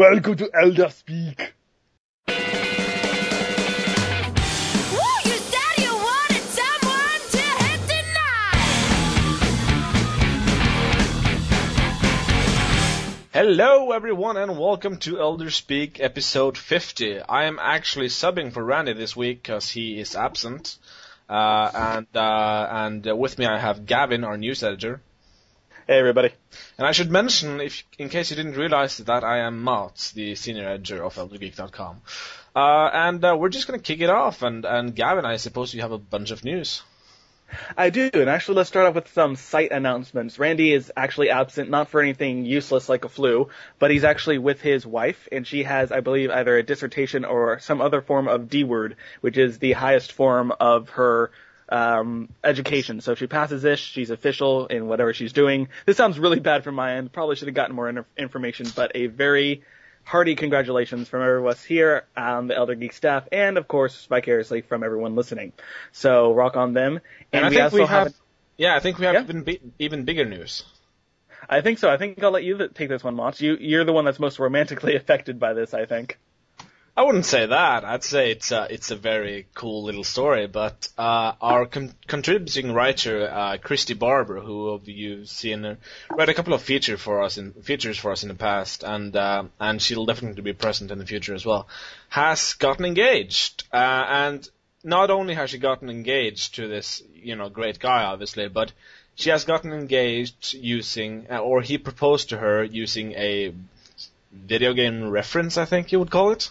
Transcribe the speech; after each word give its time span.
Welcome 0.00 0.36
to 0.36 0.48
Elder 0.54 0.88
Speak. 0.88 1.52
Woo, 2.26 2.34
you 2.34 2.40
said 5.52 5.76
you 5.76 5.92
wanted 5.92 6.44
someone 6.56 7.20
to 7.32 7.44
hit 7.60 7.80
tonight. 7.86 8.64
Hello, 13.34 13.92
everyone, 13.92 14.38
and 14.38 14.58
welcome 14.58 14.96
to 15.00 15.20
Elder 15.20 15.50
Speak 15.50 16.00
episode 16.00 16.56
50. 16.56 17.20
I 17.20 17.44
am 17.44 17.58
actually 17.60 18.08
subbing 18.08 18.54
for 18.54 18.64
Randy 18.64 18.94
this 18.94 19.14
week 19.14 19.42
because 19.42 19.68
he 19.68 20.00
is 20.00 20.16
absent. 20.16 20.78
Uh, 21.28 21.70
and 21.74 22.06
uh, 22.16 22.68
and 22.70 23.06
uh, 23.06 23.14
with 23.14 23.38
me 23.38 23.44
I 23.44 23.58
have 23.58 23.84
Gavin, 23.84 24.24
our 24.24 24.38
news 24.38 24.62
editor. 24.62 25.02
Hey 25.86 25.98
everybody. 25.98 26.30
And 26.76 26.86
I 26.86 26.92
should 26.92 27.10
mention, 27.10 27.60
if 27.60 27.84
in 27.98 28.10
case 28.10 28.30
you 28.30 28.36
didn't 28.36 28.56
realize, 28.56 28.98
that 28.98 29.24
I 29.24 29.38
am 29.38 29.64
Mats, 29.64 30.12
the 30.12 30.34
senior 30.34 30.68
editor 30.68 31.02
of 31.02 31.14
ElderGeek.com. 31.14 32.02
Uh, 32.54 32.90
and 32.92 33.24
uh, 33.24 33.36
we're 33.38 33.48
just 33.48 33.66
going 33.66 33.80
to 33.80 33.84
kick 33.84 34.00
it 34.00 34.10
off. 34.10 34.42
And, 34.42 34.64
and 34.66 34.94
Gavin, 34.94 35.24
I 35.24 35.36
suppose 35.36 35.72
you 35.72 35.80
have 35.80 35.92
a 35.92 35.98
bunch 35.98 36.32
of 36.32 36.44
news. 36.44 36.82
I 37.76 37.90
do, 37.90 38.10
and 38.12 38.28
actually 38.28 38.56
let's 38.56 38.68
start 38.68 38.86
off 38.86 38.94
with 38.94 39.12
some 39.12 39.36
site 39.36 39.72
announcements. 39.72 40.38
Randy 40.38 40.72
is 40.72 40.92
actually 40.96 41.30
absent, 41.30 41.70
not 41.70 41.88
for 41.88 42.00
anything 42.00 42.44
useless 42.44 42.88
like 42.88 43.04
a 43.04 43.08
flu, 43.08 43.48
but 43.78 43.90
he's 43.90 44.04
actually 44.04 44.38
with 44.38 44.60
his 44.60 44.86
wife, 44.86 45.28
and 45.32 45.46
she 45.46 45.64
has, 45.64 45.90
I 45.90 46.00
believe, 46.00 46.30
either 46.30 46.56
a 46.56 46.62
dissertation 46.62 47.24
or 47.24 47.58
some 47.58 47.80
other 47.80 48.02
form 48.02 48.28
of 48.28 48.48
D 48.48 48.64
word, 48.64 48.96
which 49.22 49.38
is 49.38 49.58
the 49.58 49.72
highest 49.72 50.12
form 50.12 50.52
of 50.60 50.90
her 50.90 51.32
um, 51.70 52.28
education. 52.42 53.00
So 53.00 53.12
if 53.12 53.18
she 53.18 53.26
passes 53.26 53.62
this, 53.62 53.78
she's 53.78 54.10
official 54.10 54.66
in 54.66 54.88
whatever 54.88 55.14
she's 55.14 55.32
doing. 55.32 55.68
This 55.86 55.96
sounds 55.96 56.18
really 56.18 56.40
bad 56.40 56.64
from 56.64 56.74
my 56.74 56.96
end. 56.96 57.12
Probably 57.12 57.36
should 57.36 57.48
have 57.48 57.54
gotten 57.54 57.74
more 57.76 57.88
in- 57.88 58.04
information, 58.16 58.66
but 58.74 58.92
a 58.94 59.06
very 59.06 59.62
hearty 60.04 60.34
congratulations 60.34 61.08
from 61.08 61.22
everyone 61.22 61.52
of 61.52 61.56
us 61.58 61.62
here 61.64 62.04
on 62.16 62.48
the 62.48 62.56
Elder 62.56 62.74
Geek 62.74 62.92
staff, 62.92 63.28
and 63.30 63.56
of 63.58 63.68
course 63.68 64.06
vicariously 64.06 64.62
from 64.62 64.82
everyone 64.82 65.14
listening. 65.14 65.52
So 65.92 66.32
rock 66.32 66.56
on 66.56 66.72
them. 66.72 67.00
And, 67.32 67.44
I 67.44 67.48
we 67.48 67.54
think 67.54 67.64
also 67.64 67.76
we 67.76 67.82
have, 67.82 68.06
have 68.08 68.14
yeah, 68.56 68.74
I 68.74 68.80
think 68.80 68.98
we 68.98 69.04
have 69.06 69.14
Yeah. 69.14 69.22
even, 69.22 69.42
bi- 69.44 69.60
even 69.78 70.04
bigger 70.04 70.24
news. 70.24 70.64
I 71.48 71.60
think 71.62 71.78
so. 71.78 71.88
I 71.88 71.96
think 71.96 72.22
I'll 72.22 72.30
let 72.30 72.44
you 72.44 72.68
take 72.74 72.88
this 72.88 73.02
one, 73.02 73.14
Mons. 73.14 73.40
You 73.40 73.56
you're 73.58 73.84
the 73.84 73.92
one 73.92 74.04
that's 74.04 74.20
most 74.20 74.38
romantically 74.38 74.96
affected 75.00 75.38
by 75.38 75.54
this. 75.54 75.74
I 75.74 75.86
think. 75.86 76.18
I 76.96 77.02
wouldn't 77.04 77.24
say 77.24 77.46
that. 77.46 77.84
I'd 77.84 78.04
say 78.04 78.30
it's 78.30 78.50
a, 78.50 78.66
it's 78.68 78.90
a 78.90 78.96
very 78.96 79.46
cool 79.54 79.84
little 79.84 80.04
story. 80.04 80.46
But 80.48 80.88
uh, 80.98 81.32
our 81.40 81.64
con- 81.66 81.94
contributing 82.06 82.72
writer, 82.72 83.28
uh, 83.30 83.56
Christy 83.58 83.94
Barber, 83.94 84.40
who 84.40 84.80
you've 84.84 85.28
seen 85.28 85.76
read 86.10 86.28
a 86.28 86.34
couple 86.34 86.52
of 86.52 86.62
feature 86.62 86.96
for 86.96 87.22
us 87.22 87.38
in 87.38 87.52
features 87.52 87.96
for 87.96 88.10
us 88.10 88.22
in 88.22 88.28
the 88.28 88.34
past, 88.34 88.82
and 88.82 89.14
uh, 89.16 89.44
and 89.58 89.80
she'll 89.80 90.04
definitely 90.04 90.42
be 90.42 90.52
present 90.52 90.90
in 90.90 90.98
the 90.98 91.06
future 91.06 91.34
as 91.34 91.46
well, 91.46 91.68
has 92.08 92.54
gotten 92.54 92.84
engaged. 92.84 93.64
Uh, 93.72 94.04
and 94.08 94.48
not 94.82 95.10
only 95.10 95.34
has 95.34 95.50
she 95.50 95.58
gotten 95.58 95.90
engaged 95.90 96.56
to 96.56 96.66
this, 96.68 97.02
you 97.14 97.36
know, 97.36 97.48
great 97.48 97.78
guy, 97.78 98.04
obviously, 98.04 98.48
but 98.48 98.72
she 99.14 99.30
has 99.30 99.44
gotten 99.44 99.72
engaged 99.72 100.54
using, 100.54 101.26
uh, 101.30 101.38
or 101.38 101.62
he 101.62 101.78
proposed 101.78 102.30
to 102.30 102.38
her 102.38 102.64
using 102.64 103.12
a 103.12 103.54
video 104.32 104.72
game 104.72 105.08
reference, 105.08 105.56
I 105.56 105.64
think 105.64 105.92
you 105.92 105.98
would 105.98 106.10
call 106.10 106.32
it. 106.32 106.50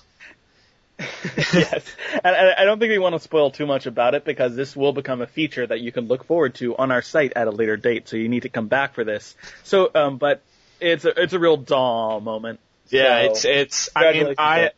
yes, 1.54 1.86
and 2.24 2.36
I 2.36 2.66
don't 2.66 2.80
think 2.80 2.92
we 2.92 2.98
want 2.98 3.16
to 3.16 3.20
spoil 3.20 3.52
too 3.52 3.66
much 3.66 3.86
about 3.86 4.16
it 4.16 4.26
because 4.26 4.56
this 4.56 4.76
will 4.76 4.94
become 4.94 5.22
a 5.22 5.28
feature 5.28 5.66
that 5.66 5.80
you 5.80 5.92
can 5.92 6.08
look 6.08 6.26
forward 6.26 6.56
to 6.56 6.76
on 6.76 6.92
our 6.92 7.02
site 7.02 7.34
at 7.36 7.48
a 7.48 7.52
later 7.52 7.78
date. 7.78 8.10
So 8.10 8.18
you 8.18 8.28
need 8.28 8.44
to 8.44 8.50
come 8.50 8.68
back 8.68 8.96
for 8.96 9.04
this. 9.04 9.36
So, 9.64 9.90
um, 9.96 10.18
but 10.18 10.42
it's 10.80 11.06
a 11.06 11.22
it's 11.22 11.34
a 11.34 11.40
real 11.40 11.58
daw 11.58 12.20
moment. 12.20 12.60
Yeah, 12.90 13.22
So, 13.22 13.32
it's 13.32 13.46
it's. 13.46 13.90
I 13.96 14.12
mean, 14.12 14.36
I 14.38 14.72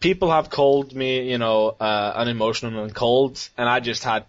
people 0.00 0.30
have 0.30 0.50
called 0.50 0.94
me, 0.94 1.30
you 1.30 1.38
know, 1.38 1.74
uh, 1.80 2.12
unemotional 2.14 2.84
and 2.84 2.94
cold, 2.94 3.48
and 3.56 3.68
I 3.68 3.80
just 3.80 4.04
had. 4.04 4.24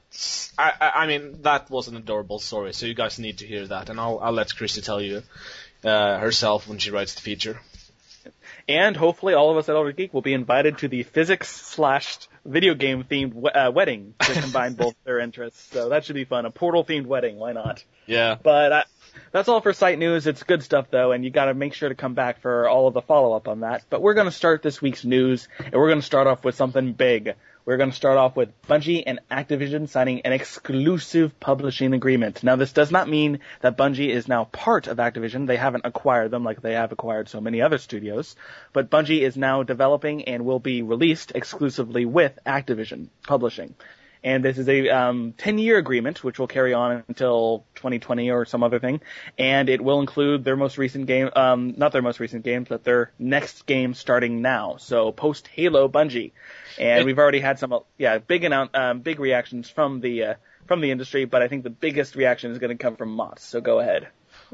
I, 0.58 0.74
I 0.80 0.90
I 1.04 1.08
mean, 1.08 1.42
that 1.44 1.70
was 1.70 1.88
an 1.88 1.98
adorable 1.98 2.40
story. 2.40 2.74
So 2.74 2.86
you 2.86 2.94
guys 2.94 3.20
need 3.20 3.40
to 3.40 3.46
hear 3.48 3.68
that, 3.68 3.90
and 3.90 4.00
I'll 4.00 4.20
I'll 4.20 4.32
let 4.32 4.56
Christy 4.56 4.82
tell 4.82 5.02
you 5.02 5.24
uh, 5.84 6.18
herself 6.20 6.68
when 6.68 6.80
she 6.80 6.92
writes 6.92 7.16
the 7.16 7.22
feature. 7.22 7.60
And 8.70 8.98
hopefully, 8.98 9.34
all 9.34 9.50
of 9.50 9.58
us 9.58 9.70
at 9.70 9.76
Elder 9.76 9.94
Geek 9.94 10.14
will 10.14 10.22
be 10.22 10.34
invited 10.34 10.80
to 10.80 10.90
the 10.90 11.04
physics 11.04 11.50
slash 11.50 12.18
video 12.44 12.74
game 12.76 13.04
themed 13.04 13.46
uh, 13.54 13.72
wedding 13.72 14.14
to 14.20 14.34
combine 14.42 14.74
both 14.74 14.96
their 15.06 15.20
interests. 15.20 15.72
So 15.72 15.90
that 15.90 16.04
should 16.04 16.16
be 16.16 16.26
fun. 16.26 16.46
A 16.46 16.52
portal 16.52 16.84
themed 16.84 17.06
wedding. 17.06 17.38
Why 17.38 17.54
not? 17.54 17.84
Yeah. 18.06 18.36
But 18.42 18.72
uh, 18.72 18.84
that's 19.32 19.48
all 19.48 19.62
for 19.62 19.72
site 19.72 20.00
news. 20.00 20.28
It's 20.28 20.44
good 20.44 20.64
stuff 20.64 20.88
though, 20.92 21.12
and 21.14 21.24
you 21.24 21.30
got 21.30 21.46
to 21.46 21.54
make 21.54 21.74
sure 21.74 21.90
to 21.90 21.96
come 21.96 22.14
back 22.14 22.42
for 22.42 22.68
all 22.68 22.88
of 22.88 22.94
the 22.94 23.02
follow 23.02 23.34
up 23.34 23.48
on 23.48 23.62
that. 23.62 23.84
But 23.90 24.02
we're 24.02 24.16
going 24.16 24.28
to 24.28 24.32
start 24.32 24.62
this 24.64 24.82
week's 24.82 25.06
news, 25.06 25.48
and 25.60 25.74
we're 25.74 25.88
going 25.88 26.02
to 26.02 26.06
start 26.06 26.28
off 26.28 26.44
with 26.44 26.56
something 26.56 26.94
big. 26.94 27.36
We're 27.68 27.76
going 27.76 27.90
to 27.90 27.96
start 27.98 28.18
off 28.18 28.38
with 28.38 28.62
Bungie 28.62 29.04
and 29.06 29.20
Activision 29.30 29.90
signing 29.90 30.22
an 30.22 30.32
exclusive 30.32 31.38
publishing 31.38 31.94
agreement. 31.94 32.42
Now, 32.42 32.56
this 32.56 32.72
does 32.72 32.92
not 32.92 33.10
mean 33.10 33.40
that 33.60 33.78
Bungie 33.78 34.08
is 34.08 34.30
now 34.30 34.46
part 34.46 34.88
of 34.88 34.96
Activision. 35.00 35.48
They 35.48 35.58
haven't 35.58 35.86
acquired 35.86 36.32
them 36.32 36.46
like 36.46 36.62
they 36.62 36.76
have 36.76 36.94
acquired 36.94 37.28
so 37.28 37.42
many 37.42 37.62
other 37.62 37.78
studios. 37.78 38.38
But 38.72 38.90
Bungie 38.90 39.20
is 39.20 39.36
now 39.36 39.64
developing 39.64 40.30
and 40.30 40.46
will 40.46 40.62
be 40.62 40.82
released 40.82 41.34
exclusively 41.36 42.06
with 42.06 42.40
Activision 42.46 43.10
Publishing 43.24 43.76
and 44.24 44.44
this 44.44 44.58
is 44.58 44.68
a 44.68 44.90
um, 44.90 45.34
10-year 45.38 45.78
agreement 45.78 46.24
which 46.24 46.40
will 46.40 46.48
carry 46.48 46.74
on 46.74 47.04
until 47.08 47.66
2020 47.76 48.32
or 48.32 48.46
some 48.46 48.64
other 48.64 48.80
thing, 48.80 49.02
and 49.38 49.70
it 49.70 49.82
will 49.82 50.00
include 50.00 50.44
their 50.44 50.56
most 50.56 50.78
recent 50.78 51.06
game, 51.06 51.30
um, 51.36 51.74
not 51.78 51.92
their 51.92 52.02
most 52.02 52.20
recent 52.20 52.44
games, 52.44 52.68
but 52.70 52.84
their 52.84 53.12
next 53.20 53.66
game 53.66 53.94
starting 53.94 54.42
now. 54.42 54.78
So 54.78 55.12
post 55.12 55.48
Halo 55.48 55.88
Bungie, 55.88 56.32
and 56.80 57.06
we've 57.06 57.20
already 57.20 57.40
had 57.40 57.60
some, 57.60 57.78
yeah, 57.98 58.18
big 58.18 58.44
annou- 58.44 58.76
um, 58.76 59.00
big 59.00 59.20
reactions 59.20 59.70
from 59.70 60.02
the 60.02 60.24
uh, 60.24 60.34
from 60.68 60.82
the 60.82 60.92
industry, 60.92 61.26
but 61.26 61.42
I 61.42 61.48
think 61.48 61.64
the 61.64 61.70
biggest 61.70 62.16
reaction 62.16 62.52
is 62.52 62.60
going 62.60 62.78
to 62.78 62.82
come 62.82 62.96
from 62.96 63.10
Mott's. 63.10 63.44
So 63.44 63.62
go 63.62 63.80
ahead. 63.80 64.08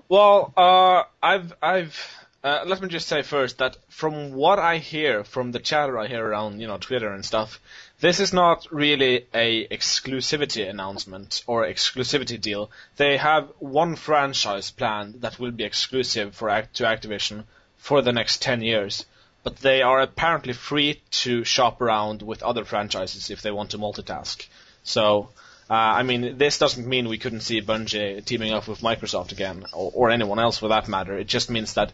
Well, 0.08 0.54
uh, 0.56 1.04
I've, 1.22 1.54
I've, 1.62 2.26
uh, 2.44 2.64
let 2.66 2.82
me 2.82 2.88
just 2.88 3.08
say 3.08 3.22
first 3.22 3.60
that 3.60 3.78
from 3.90 4.34
what 4.34 4.60
I 4.60 4.78
hear, 4.78 5.24
from 5.24 5.52
the 5.52 5.60
chatter 5.60 5.98
I 5.98 6.08
hear 6.08 6.26
around, 6.26 6.60
you 6.60 6.68
know, 6.68 6.78
Twitter 6.78 7.12
and 7.12 7.26
stuff, 7.26 7.60
this 8.04 8.20
is 8.20 8.34
not 8.34 8.68
really 8.70 9.26
a 9.34 9.66
exclusivity 9.70 10.70
announcement 10.70 11.42
or 11.48 11.64
exclusivity 11.64 12.38
deal. 12.40 12.70
They 12.98 13.16
have 13.16 13.48
one 13.60 13.96
franchise 13.96 14.72
planned 14.72 15.22
that 15.22 15.40
will 15.40 15.52
be 15.52 15.64
exclusive 15.64 16.36
for 16.36 16.50
to 16.50 16.84
Activision 16.84 17.46
for 17.78 18.02
the 18.02 18.12
next 18.12 18.42
10 18.42 18.62
years. 18.62 19.06
But 19.44 19.56
they 19.56 19.82
are 19.82 20.02
apparently 20.02 20.52
free 20.52 21.02
to 21.24 21.46
shop 21.46 21.80
around 21.80 22.22
with 22.22 22.44
other 22.44 22.66
franchises 22.66 23.30
if 23.30 23.42
they 23.42 23.52
want 23.52 23.72
to 23.72 23.78
multitask. 23.78 24.48
So, 24.84 25.30
uh, 25.70 25.74
I 25.74 26.04
mean, 26.04 26.38
this 26.38 26.58
doesn't 26.58 26.86
mean 26.86 27.08
we 27.08 27.20
couldn't 27.20 27.48
see 27.48 27.62
Bungie 27.62 28.26
teaming 28.26 28.52
up 28.52 28.68
with 28.68 28.82
Microsoft 28.82 29.32
again, 29.32 29.64
or, 29.72 29.92
or 29.96 30.10
anyone 30.10 30.40
else 30.40 30.58
for 30.58 30.68
that 30.68 30.90
matter. 30.90 31.18
It 31.18 31.28
just 31.28 31.50
means 31.50 31.76
that 31.76 31.94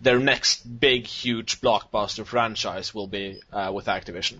their 0.00 0.18
next 0.18 0.62
big, 0.80 1.06
huge 1.06 1.60
blockbuster 1.60 2.24
franchise 2.24 2.94
will 2.94 3.08
be 3.08 3.42
uh, 3.52 3.70
with 3.74 3.84
Activision. 3.84 4.38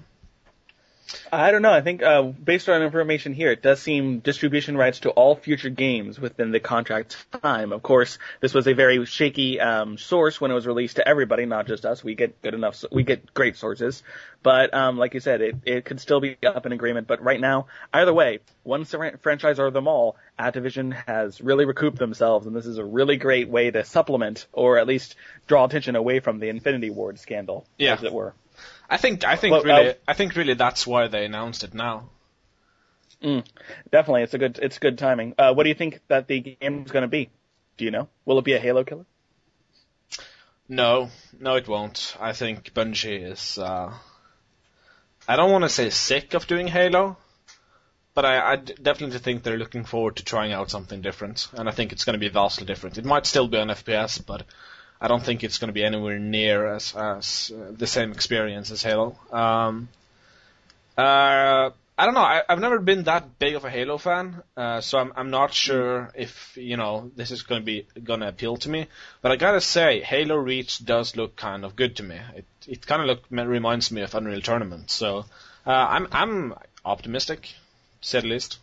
I 1.33 1.51
don't 1.51 1.63
know. 1.63 1.73
I 1.73 1.81
think 1.81 2.03
uh, 2.03 2.23
based 2.23 2.69
on 2.69 2.83
information 2.83 3.33
here, 3.33 3.51
it 3.51 3.63
does 3.63 3.81
seem 3.81 4.19
distribution 4.21 4.77
rights 4.77 5.01
to 5.01 5.11
all 5.11 5.35
future 5.37 5.69
games 5.71 6.19
within 6.19 6.51
the 6.51 6.61
contract 6.61 7.17
time. 7.43 7.73
Of 7.73 7.83
course, 7.83 8.19
this 8.41 8.55
was 8.55 8.67
a 8.67 8.75
very 8.75 9.05
shaky 9.07 9.61
um, 9.61 9.99
source 9.99 10.41
when 10.41 10.51
it 10.51 10.55
was 10.55 10.67
released 10.67 10.97
to 10.97 11.07
everybody, 11.09 11.47
not 11.47 11.67
just 11.67 11.85
us. 11.85 12.03
We 12.05 12.15
get 12.15 12.41
good 12.43 12.55
enough. 12.55 12.85
We 12.91 13.03
get 13.03 13.33
great 13.35 13.57
sources, 13.57 14.03
but 14.43 14.73
um, 14.75 14.99
like 14.99 15.15
you 15.15 15.21
said, 15.21 15.41
it 15.41 15.57
it 15.65 15.85
could 15.85 16.01
still 16.01 16.21
be 16.21 16.37
up 16.45 16.67
in 16.67 16.73
agreement. 16.73 17.07
But 17.07 17.23
right 17.23 17.41
now, 17.41 17.67
either 17.93 18.13
way, 18.15 18.41
one 18.63 18.85
fran- 18.85 19.19
franchise 19.19 19.59
or 19.59 19.71
them 19.71 19.89
all, 19.89 20.17
Activision 20.39 20.93
has 21.07 21.41
really 21.41 21.65
recouped 21.65 21.99
themselves, 21.99 22.47
and 22.47 22.55
this 22.55 22.67
is 22.67 22.79
a 22.79 22.85
really 22.85 23.17
great 23.17 23.49
way 23.49 23.71
to 23.71 23.85
supplement 23.85 24.47
or 24.53 24.79
at 24.79 24.87
least 24.87 25.17
draw 25.47 25.65
attention 25.65 25.97
away 25.97 26.21
from 26.21 26.39
the 26.39 26.49
Infinity 26.49 26.91
Ward 26.91 27.19
scandal, 27.19 27.67
Yeah. 27.79 27.95
as 27.95 28.03
it 28.05 28.13
were. 28.13 28.35
I 28.91 28.97
think 28.97 29.25
I 29.25 29.37
think 29.37 29.53
Well, 29.53 29.63
really 29.63 29.91
uh, 29.91 29.95
I 30.07 30.15
think 30.15 30.35
really 30.35 30.55
that's 30.55 30.87
why 30.87 31.07
they 31.07 31.25
announced 31.25 31.63
it 31.63 31.73
now. 31.73 32.11
Definitely, 33.23 34.23
it's 34.23 34.35
a 34.35 34.39
good 34.39 34.59
it's 34.61 34.79
good 34.79 34.99
timing. 34.99 35.35
Uh, 35.39 35.55
what 35.55 35.63
do 35.63 35.69
you 35.69 35.75
think 35.75 36.01
that 36.09 36.27
the 36.27 36.41
game 36.41 36.83
is 36.85 36.91
going 36.91 37.03
to 37.03 37.09
be? 37.09 37.31
Do 37.77 37.85
you 37.85 37.93
know? 37.93 38.09
Will 38.25 38.39
it 38.39 38.45
be 38.45 38.55
a 38.55 38.59
Halo 38.59 38.83
killer? 38.83 39.07
No, 40.69 41.11
no, 41.39 41.57
it 41.57 41.69
won't. 41.69 42.17
I 42.21 42.33
think 42.33 42.73
Bungie 42.75 43.31
is. 43.31 43.59
Uh, 43.59 43.93
I 45.29 45.37
don't 45.37 45.53
want 45.53 45.65
to 45.65 45.69
say 45.69 45.91
sick 45.91 46.35
of 46.35 46.47
doing 46.47 46.67
Halo, 46.67 47.17
but 48.15 48.25
I 48.25 48.57
definitely 48.57 49.19
think 49.19 49.43
they're 49.43 49.59
looking 49.59 49.85
forward 49.85 50.17
to 50.17 50.25
trying 50.25 50.53
out 50.53 50.71
something 50.71 51.01
different, 51.01 51.49
and 51.53 51.69
I 51.69 51.73
think 51.73 51.93
it's 51.93 52.05
going 52.05 52.15
to 52.15 52.21
be 52.21 52.29
vastly 52.29 52.67
different. 52.67 52.99
It 52.99 53.05
might 53.05 53.27
still 53.27 53.47
be 53.47 53.59
an 53.59 53.69
FPS, 53.69 54.25
but 54.25 54.45
I 55.01 55.09
don't 55.09 55.25
think 55.25 55.43
it's 55.43 55.59
going 55.59 55.69
to 55.69 55.73
be 55.73 55.85
anywhere 55.85 56.19
near 56.19 56.75
as 56.75 56.95
as 56.95 57.53
uh, 57.55 57.73
the 57.73 57.87
same 57.87 58.13
experience 58.13 58.71
as 58.71 58.83
Halo. 58.83 59.17
Um, 59.33 59.89
uh, 60.99 61.71
I 62.01 62.05
don't 62.07 62.15
know. 62.15 62.21
I, 62.21 62.43
I've 62.49 62.61
never 62.61 62.79
been 62.79 63.05
that 63.05 63.39
big 63.39 63.55
of 63.57 63.65
a 63.65 63.71
Halo 63.71 63.99
fan, 63.99 64.43
uh, 64.57 64.81
so 64.81 64.99
I'm 64.99 65.13
I'm 65.17 65.31
not 65.31 65.53
sure 65.53 66.11
if 66.15 66.57
you 66.57 66.77
know 66.77 67.11
this 67.17 67.31
is 67.31 67.43
going 67.43 67.61
to 67.61 67.65
be 67.65 67.87
going 68.03 68.21
to 68.21 68.29
appeal 68.29 68.57
to 68.59 68.71
me. 68.71 68.87
But 69.23 69.33
I 69.33 69.37
gotta 69.37 69.61
say, 69.61 70.01
Halo 70.01 70.37
Reach 70.37 70.85
does 70.85 71.17
look 71.17 71.37
kind 71.37 71.65
of 71.65 71.77
good 71.77 71.97
to 71.97 72.03
me. 72.03 72.19
It 72.35 72.47
it 72.67 72.87
kind 72.87 73.03
of 73.03 73.09
look 73.09 73.25
reminds 73.31 73.91
me 73.91 74.03
of 74.03 74.15
Unreal 74.15 74.41
Tournament. 74.41 74.91
So 74.91 75.27
uh, 75.67 75.71
I'm 75.71 76.09
I'm 76.13 76.55
optimistic, 76.85 77.43
to 78.03 78.09
say 78.09 78.21
the 78.21 78.29
least. 78.29 78.59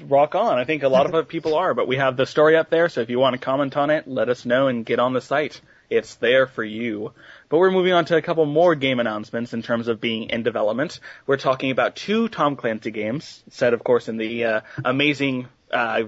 Rock 0.00 0.34
on. 0.34 0.58
I 0.58 0.64
think 0.64 0.82
a 0.82 0.88
lot 0.88 1.12
of 1.12 1.28
people 1.28 1.54
are, 1.54 1.74
but 1.74 1.88
we 1.88 1.96
have 1.96 2.16
the 2.16 2.26
story 2.26 2.56
up 2.56 2.70
there, 2.70 2.88
so 2.88 3.00
if 3.00 3.10
you 3.10 3.18
want 3.18 3.34
to 3.34 3.38
comment 3.38 3.76
on 3.76 3.90
it, 3.90 4.06
let 4.06 4.28
us 4.28 4.44
know 4.44 4.68
and 4.68 4.84
get 4.84 4.98
on 4.98 5.12
the 5.12 5.20
site. 5.20 5.60
It's 5.88 6.16
there 6.16 6.46
for 6.46 6.64
you. 6.64 7.12
But 7.48 7.58
we're 7.58 7.70
moving 7.70 7.92
on 7.92 8.04
to 8.06 8.16
a 8.16 8.22
couple 8.22 8.44
more 8.44 8.74
game 8.74 8.98
announcements 8.98 9.54
in 9.54 9.62
terms 9.62 9.88
of 9.88 10.00
being 10.00 10.30
in 10.30 10.42
development. 10.42 10.98
We're 11.26 11.36
talking 11.36 11.70
about 11.70 11.94
two 11.94 12.28
Tom 12.28 12.56
Clancy 12.56 12.90
games, 12.90 13.44
set 13.50 13.72
of 13.72 13.84
course 13.84 14.08
in 14.08 14.16
the 14.16 14.44
uh, 14.44 14.60
amazing 14.84 15.48
uh, 15.70 16.04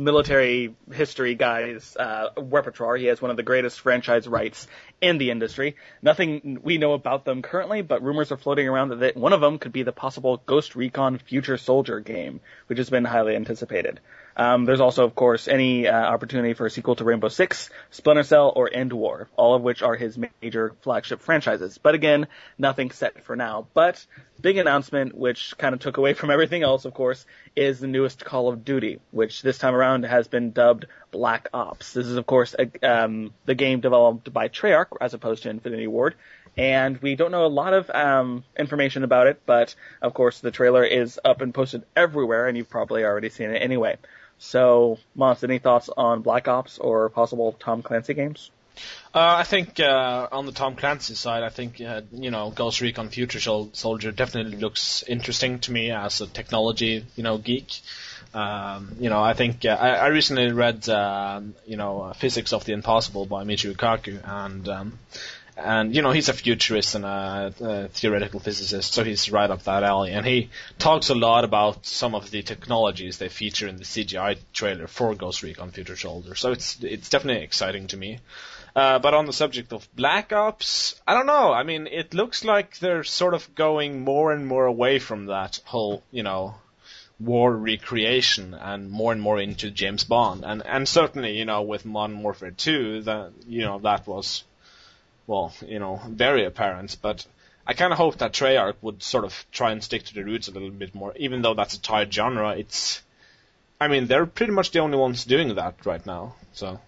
military 0.00 0.74
history 0.92 1.34
guy's 1.34 1.96
uh, 1.96 2.30
repertoire. 2.38 2.96
He 2.96 3.06
has 3.06 3.20
one 3.20 3.30
of 3.30 3.36
the 3.36 3.42
greatest 3.42 3.80
franchise 3.80 4.26
rights 4.26 4.66
in 5.00 5.18
the 5.18 5.30
industry. 5.30 5.76
Nothing 6.02 6.58
we 6.62 6.78
know 6.78 6.94
about 6.94 7.24
them 7.24 7.42
currently, 7.42 7.82
but 7.82 8.02
rumors 8.02 8.32
are 8.32 8.38
floating 8.38 8.66
around 8.66 9.00
that 9.00 9.16
one 9.16 9.32
of 9.32 9.40
them 9.40 9.58
could 9.58 9.72
be 9.72 9.82
the 9.82 9.92
possible 9.92 10.42
Ghost 10.46 10.74
Recon 10.74 11.18
Future 11.18 11.58
Soldier 11.58 12.00
game, 12.00 12.40
which 12.66 12.78
has 12.78 12.88
been 12.88 13.04
highly 13.04 13.36
anticipated. 13.36 14.00
Um, 14.40 14.64
there's 14.64 14.80
also, 14.80 15.04
of 15.04 15.14
course, 15.14 15.48
any 15.48 15.86
uh, 15.86 15.92
opportunity 15.92 16.54
for 16.54 16.64
a 16.64 16.70
sequel 16.70 16.96
to 16.96 17.04
Rainbow 17.04 17.28
Six, 17.28 17.68
Splinter 17.90 18.22
Cell, 18.22 18.50
or 18.56 18.70
EndWar, 18.70 19.26
all 19.36 19.54
of 19.54 19.60
which 19.60 19.82
are 19.82 19.94
his 19.94 20.16
major 20.16 20.72
flagship 20.80 21.20
franchises. 21.20 21.76
But 21.76 21.94
again, 21.94 22.26
nothing 22.56 22.90
set 22.90 23.22
for 23.22 23.36
now. 23.36 23.66
But 23.74 24.02
big 24.40 24.56
announcement, 24.56 25.14
which 25.14 25.58
kind 25.58 25.74
of 25.74 25.80
took 25.80 25.98
away 25.98 26.14
from 26.14 26.30
everything 26.30 26.62
else, 26.62 26.86
of 26.86 26.94
course, 26.94 27.26
is 27.54 27.80
the 27.80 27.86
newest 27.86 28.24
Call 28.24 28.48
of 28.48 28.64
Duty, 28.64 28.98
which 29.10 29.42
this 29.42 29.58
time 29.58 29.74
around 29.74 30.06
has 30.06 30.26
been 30.26 30.52
dubbed 30.52 30.86
Black 31.10 31.50
Ops. 31.52 31.92
This 31.92 32.06
is, 32.06 32.16
of 32.16 32.24
course, 32.24 32.56
a, 32.58 32.88
um, 32.90 33.34
the 33.44 33.54
game 33.54 33.80
developed 33.80 34.32
by 34.32 34.48
Treyarch 34.48 34.96
as 35.02 35.12
opposed 35.12 35.42
to 35.42 35.50
Infinity 35.50 35.86
Ward. 35.86 36.14
And 36.56 36.96
we 37.02 37.14
don't 37.14 37.30
know 37.30 37.44
a 37.44 37.48
lot 37.48 37.74
of 37.74 37.90
um, 37.90 38.44
information 38.58 39.04
about 39.04 39.26
it, 39.26 39.42
but 39.44 39.74
of 40.02 40.14
course 40.14 40.40
the 40.40 40.50
trailer 40.50 40.82
is 40.82 41.20
up 41.24 41.42
and 41.42 41.54
posted 41.54 41.84
everywhere, 41.94 42.48
and 42.48 42.56
you've 42.56 42.68
probably 42.68 43.04
already 43.04 43.28
seen 43.28 43.50
it 43.50 43.58
anyway. 43.58 43.96
So, 44.40 44.98
Mons, 45.14 45.44
any 45.44 45.58
thoughts 45.58 45.90
on 45.94 46.22
Black 46.22 46.48
Ops 46.48 46.78
or 46.78 47.10
possible 47.10 47.54
Tom 47.60 47.82
Clancy 47.82 48.14
games? 48.14 48.50
Uh, 49.14 49.36
I 49.38 49.42
think 49.44 49.78
uh, 49.78 50.28
on 50.32 50.46
the 50.46 50.52
Tom 50.52 50.76
Clancy 50.76 51.14
side, 51.14 51.42
I 51.42 51.50
think 51.50 51.80
uh, 51.80 52.00
you 52.12 52.30
know 52.30 52.50
Ghost 52.50 52.80
Recon 52.80 53.10
Future 53.10 53.40
Soldier 53.40 54.12
definitely 54.12 54.56
looks 54.56 55.04
interesting 55.06 55.58
to 55.60 55.72
me 55.72 55.90
as 55.90 56.22
a 56.22 56.26
technology 56.26 57.04
you 57.16 57.22
know 57.22 57.36
geek. 57.36 57.80
Um, 58.32 58.96
you 59.00 59.10
know, 59.10 59.20
I 59.20 59.34
think 59.34 59.64
uh, 59.64 59.76
I, 59.78 59.88
I 59.90 60.06
recently 60.06 60.52
read 60.52 60.88
uh, 60.88 61.40
you 61.66 61.76
know 61.76 62.12
Physics 62.16 62.54
of 62.54 62.64
the 62.64 62.72
Impossible 62.72 63.26
by 63.26 63.44
Michio 63.44 63.74
Kaku, 63.74 64.20
and 64.24 64.66
um, 64.68 64.98
and 65.62 65.94
you 65.94 66.02
know 66.02 66.10
he's 66.10 66.28
a 66.28 66.32
futurist 66.32 66.94
and 66.94 67.04
a, 67.04 67.54
a 67.60 67.88
theoretical 67.88 68.40
physicist, 68.40 68.92
so 68.92 69.04
he's 69.04 69.30
right 69.30 69.50
up 69.50 69.62
that 69.64 69.82
alley. 69.82 70.12
And 70.12 70.26
he 70.26 70.50
talks 70.78 71.08
a 71.10 71.14
lot 71.14 71.44
about 71.44 71.86
some 71.86 72.14
of 72.14 72.30
the 72.30 72.42
technologies 72.42 73.18
they 73.18 73.28
feature 73.28 73.68
in 73.68 73.76
the 73.76 73.84
CGI 73.84 74.38
trailer 74.52 74.86
for 74.86 75.14
Ghost 75.14 75.42
Recon 75.42 75.70
Future 75.70 75.96
Soldier. 75.96 76.34
So 76.34 76.52
it's 76.52 76.82
it's 76.82 77.08
definitely 77.08 77.44
exciting 77.44 77.86
to 77.88 77.96
me. 77.96 78.18
Uh, 78.74 78.98
but 78.98 79.14
on 79.14 79.26
the 79.26 79.32
subject 79.32 79.72
of 79.72 79.88
Black 79.94 80.32
Ops, 80.32 81.00
I 81.06 81.14
don't 81.14 81.26
know. 81.26 81.52
I 81.52 81.64
mean, 81.64 81.88
it 81.88 82.14
looks 82.14 82.44
like 82.44 82.78
they're 82.78 83.04
sort 83.04 83.34
of 83.34 83.54
going 83.54 84.02
more 84.02 84.32
and 84.32 84.46
more 84.46 84.66
away 84.66 85.00
from 85.00 85.26
that 85.26 85.60
whole, 85.64 86.04
you 86.12 86.22
know, 86.22 86.54
war 87.18 87.54
recreation 87.54 88.54
and 88.54 88.90
more 88.90 89.12
and 89.12 89.20
more 89.20 89.40
into 89.40 89.70
James 89.70 90.04
Bond. 90.04 90.44
And 90.44 90.64
and 90.64 90.88
certainly, 90.88 91.36
you 91.36 91.44
know, 91.44 91.62
with 91.62 91.84
Modern 91.84 92.22
Warfare 92.22 92.52
2, 92.52 93.02
that 93.02 93.32
you 93.46 93.62
know 93.62 93.78
that 93.80 94.06
was 94.06 94.44
well, 95.30 95.54
you 95.64 95.78
know, 95.78 96.00
very 96.08 96.44
apparent. 96.44 96.96
But 97.00 97.24
I 97.64 97.74
kind 97.74 97.92
of 97.92 97.98
hope 97.98 98.18
that 98.18 98.32
Treyarch 98.32 98.74
would 98.82 99.00
sort 99.00 99.24
of 99.24 99.46
try 99.52 99.70
and 99.70 99.82
stick 99.82 100.02
to 100.06 100.14
the 100.14 100.24
roots 100.24 100.48
a 100.48 100.50
little 100.50 100.70
bit 100.70 100.92
more, 100.92 101.14
even 101.16 101.40
though 101.40 101.54
that's 101.54 101.74
a 101.74 101.80
tired 101.80 102.12
genre. 102.12 102.50
It's, 102.56 103.00
I 103.80 103.86
mean, 103.86 104.08
they're 104.08 104.26
pretty 104.26 104.52
much 104.52 104.72
the 104.72 104.80
only 104.80 104.98
ones 104.98 105.24
doing 105.24 105.54
that 105.54 105.86
right 105.86 106.04
now. 106.04 106.34
So. 106.52 106.80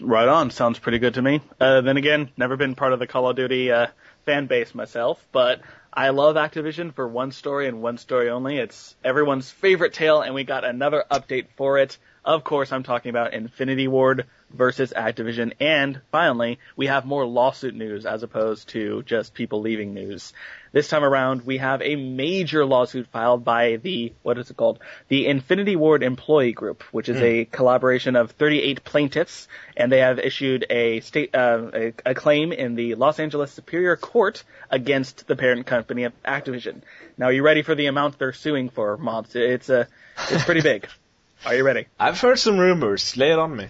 Right 0.00 0.28
on. 0.28 0.50
Sounds 0.50 0.78
pretty 0.78 0.98
good 0.98 1.14
to 1.14 1.22
me. 1.22 1.42
Uh, 1.60 1.82
then 1.82 1.98
again, 1.98 2.30
never 2.38 2.56
been 2.56 2.74
part 2.74 2.94
of 2.94 2.98
the 2.98 3.06
Call 3.06 3.28
of 3.28 3.36
Duty 3.36 3.70
uh, 3.70 3.88
fan 4.24 4.46
base 4.46 4.74
myself, 4.74 5.22
but 5.30 5.60
I 5.92 6.08
love 6.08 6.36
Activision 6.36 6.94
for 6.94 7.06
one 7.06 7.32
story 7.32 7.68
and 7.68 7.82
one 7.82 7.98
story 7.98 8.30
only. 8.30 8.56
It's 8.56 8.96
everyone's 9.04 9.50
favorite 9.50 9.92
tale, 9.92 10.22
and 10.22 10.34
we 10.34 10.44
got 10.44 10.64
another 10.64 11.04
update 11.10 11.48
for 11.56 11.78
it. 11.78 11.98
Of 12.24 12.44
course, 12.44 12.72
I'm 12.72 12.82
talking 12.82 13.10
about 13.10 13.34
Infinity 13.34 13.88
Ward 13.88 14.26
versus 14.50 14.92
Activision, 14.96 15.52
and 15.60 16.00
finally, 16.10 16.58
we 16.76 16.86
have 16.86 17.04
more 17.04 17.26
lawsuit 17.26 17.74
news 17.74 18.06
as 18.06 18.22
opposed 18.22 18.68
to 18.70 19.02
just 19.02 19.34
people 19.34 19.60
leaving 19.60 19.94
news. 19.94 20.32
This 20.72 20.88
time 20.88 21.04
around, 21.04 21.46
we 21.46 21.58
have 21.58 21.80
a 21.80 21.96
major 21.96 22.64
lawsuit 22.64 23.06
filed 23.08 23.44
by 23.44 23.76
the, 23.76 24.12
what 24.22 24.38
is 24.38 24.50
it 24.50 24.56
called? 24.56 24.80
The 25.08 25.26
Infinity 25.26 25.76
Ward 25.76 26.02
Employee 26.02 26.52
Group, 26.52 26.82
which 26.92 27.08
is 27.08 27.20
a 27.20 27.46
collaboration 27.46 28.16
of 28.16 28.32
38 28.32 28.84
plaintiffs, 28.84 29.48
and 29.76 29.90
they 29.90 30.00
have 30.00 30.18
issued 30.18 30.66
a 30.68 31.00
state, 31.00 31.34
uh, 31.34 31.70
a, 31.72 31.94
a 32.04 32.14
claim 32.14 32.52
in 32.52 32.74
the 32.74 32.96
Los 32.96 33.18
Angeles 33.18 33.50
Superior 33.50 33.96
Court 33.96 34.44
against 34.70 35.26
the 35.26 35.36
parent 35.36 35.66
company 35.66 36.04
of 36.04 36.12
Activision. 36.22 36.82
Now, 37.16 37.26
are 37.26 37.32
you 37.32 37.42
ready 37.42 37.62
for 37.62 37.74
the 37.74 37.86
amount 37.86 38.18
they're 38.18 38.32
suing 38.32 38.68
for, 38.68 38.96
mobs? 38.96 39.34
It's 39.34 39.70
a, 39.70 39.88
it's 40.30 40.44
pretty 40.44 40.62
big. 40.62 40.86
Are 41.46 41.54
you 41.54 41.62
ready? 41.62 41.86
I've 42.00 42.20
heard 42.20 42.38
some 42.38 42.58
rumors. 42.58 43.16
Lay 43.16 43.30
it 43.30 43.38
on 43.38 43.56
me. 43.56 43.68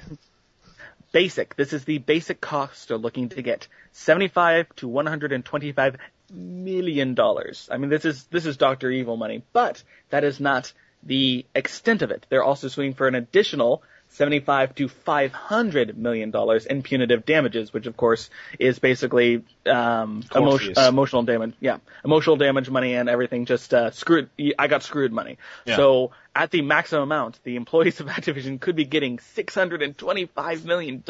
Basic. 1.12 1.56
This 1.56 1.72
is 1.72 1.84
the 1.84 1.99
basic 1.99 2.40
cost 2.40 2.88
they're 2.88 2.99
looking 2.99 3.28
to 3.31 3.43
get. 3.43 3.69
75 3.93 4.75
to 4.76 4.88
125 4.88 5.96
million 6.31 7.14
dollars. 7.14 7.69
I 7.70 7.78
mean, 7.78 7.90
this 7.90 8.05
is, 8.05 8.25
this 8.25 8.46
is 8.46 8.56
Dr. 8.56 8.90
Evil 8.90 9.16
money, 9.16 9.43
but 9.52 9.82
that 10.10 10.25
is 10.25 10.40
not 10.40 10.72
the 11.02 11.46
extent 11.55 12.02
of 12.02 12.10
it. 12.10 12.26
They're 12.28 12.44
also 12.44 12.69
suing 12.69 12.94
for 12.94 13.08
an 13.08 13.14
additional 13.14 13.82
75 14.10 14.75
to 14.76 14.88
500 14.88 15.96
million 15.96 16.31
dollars 16.31 16.66
in 16.66 16.82
punitive 16.82 17.25
damages, 17.25 17.72
which 17.72 17.87
of 17.87 17.96
course 17.96 18.31
is 18.58 18.78
basically, 18.78 19.44
um, 19.66 20.25
emotion, 20.34 20.75
uh, 20.76 20.88
emotional 20.88 21.22
damage. 21.22 21.55
Yeah. 21.60 21.78
Emotional 22.05 22.37
damage 22.37 22.70
money 22.70 22.94
and 22.94 23.08
everything 23.08 23.44
just, 23.44 23.72
uh, 23.75 23.90
screwed, 23.90 24.31
I 24.58 24.66
got 24.66 24.82
screwed 24.82 25.12
money. 25.12 25.38
Yeah. 25.66 25.76
So, 25.76 26.10
at 26.34 26.50
the 26.50 26.62
maximum 26.62 27.02
amount, 27.02 27.40
the 27.44 27.56
employees 27.56 28.00
of 28.00 28.06
Activision 28.19 28.60
could 28.60 28.76
be 28.76 28.84
getting 28.84 29.19
$625 29.19 30.64
million, 30.64 31.02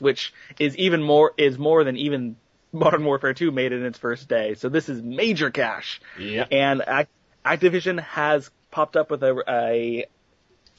which 0.00 0.32
is 0.58 0.76
even 0.76 1.02
more, 1.02 1.32
is 1.36 1.58
more 1.58 1.84
than 1.84 1.96
even 1.96 2.36
Modern 2.72 3.04
Warfare 3.04 3.34
2 3.34 3.50
made 3.50 3.72
in 3.72 3.84
its 3.84 3.98
first 3.98 4.28
day. 4.28 4.54
So 4.54 4.68
this 4.68 4.88
is 4.88 5.02
major 5.02 5.50
cash. 5.50 6.00
Yeah. 6.18 6.46
And 6.50 6.82
Ac- 6.86 7.08
Activision 7.44 8.00
has 8.00 8.50
popped 8.70 8.96
up 8.96 9.10
with 9.10 9.22
a, 9.22 9.42
a 9.46 10.06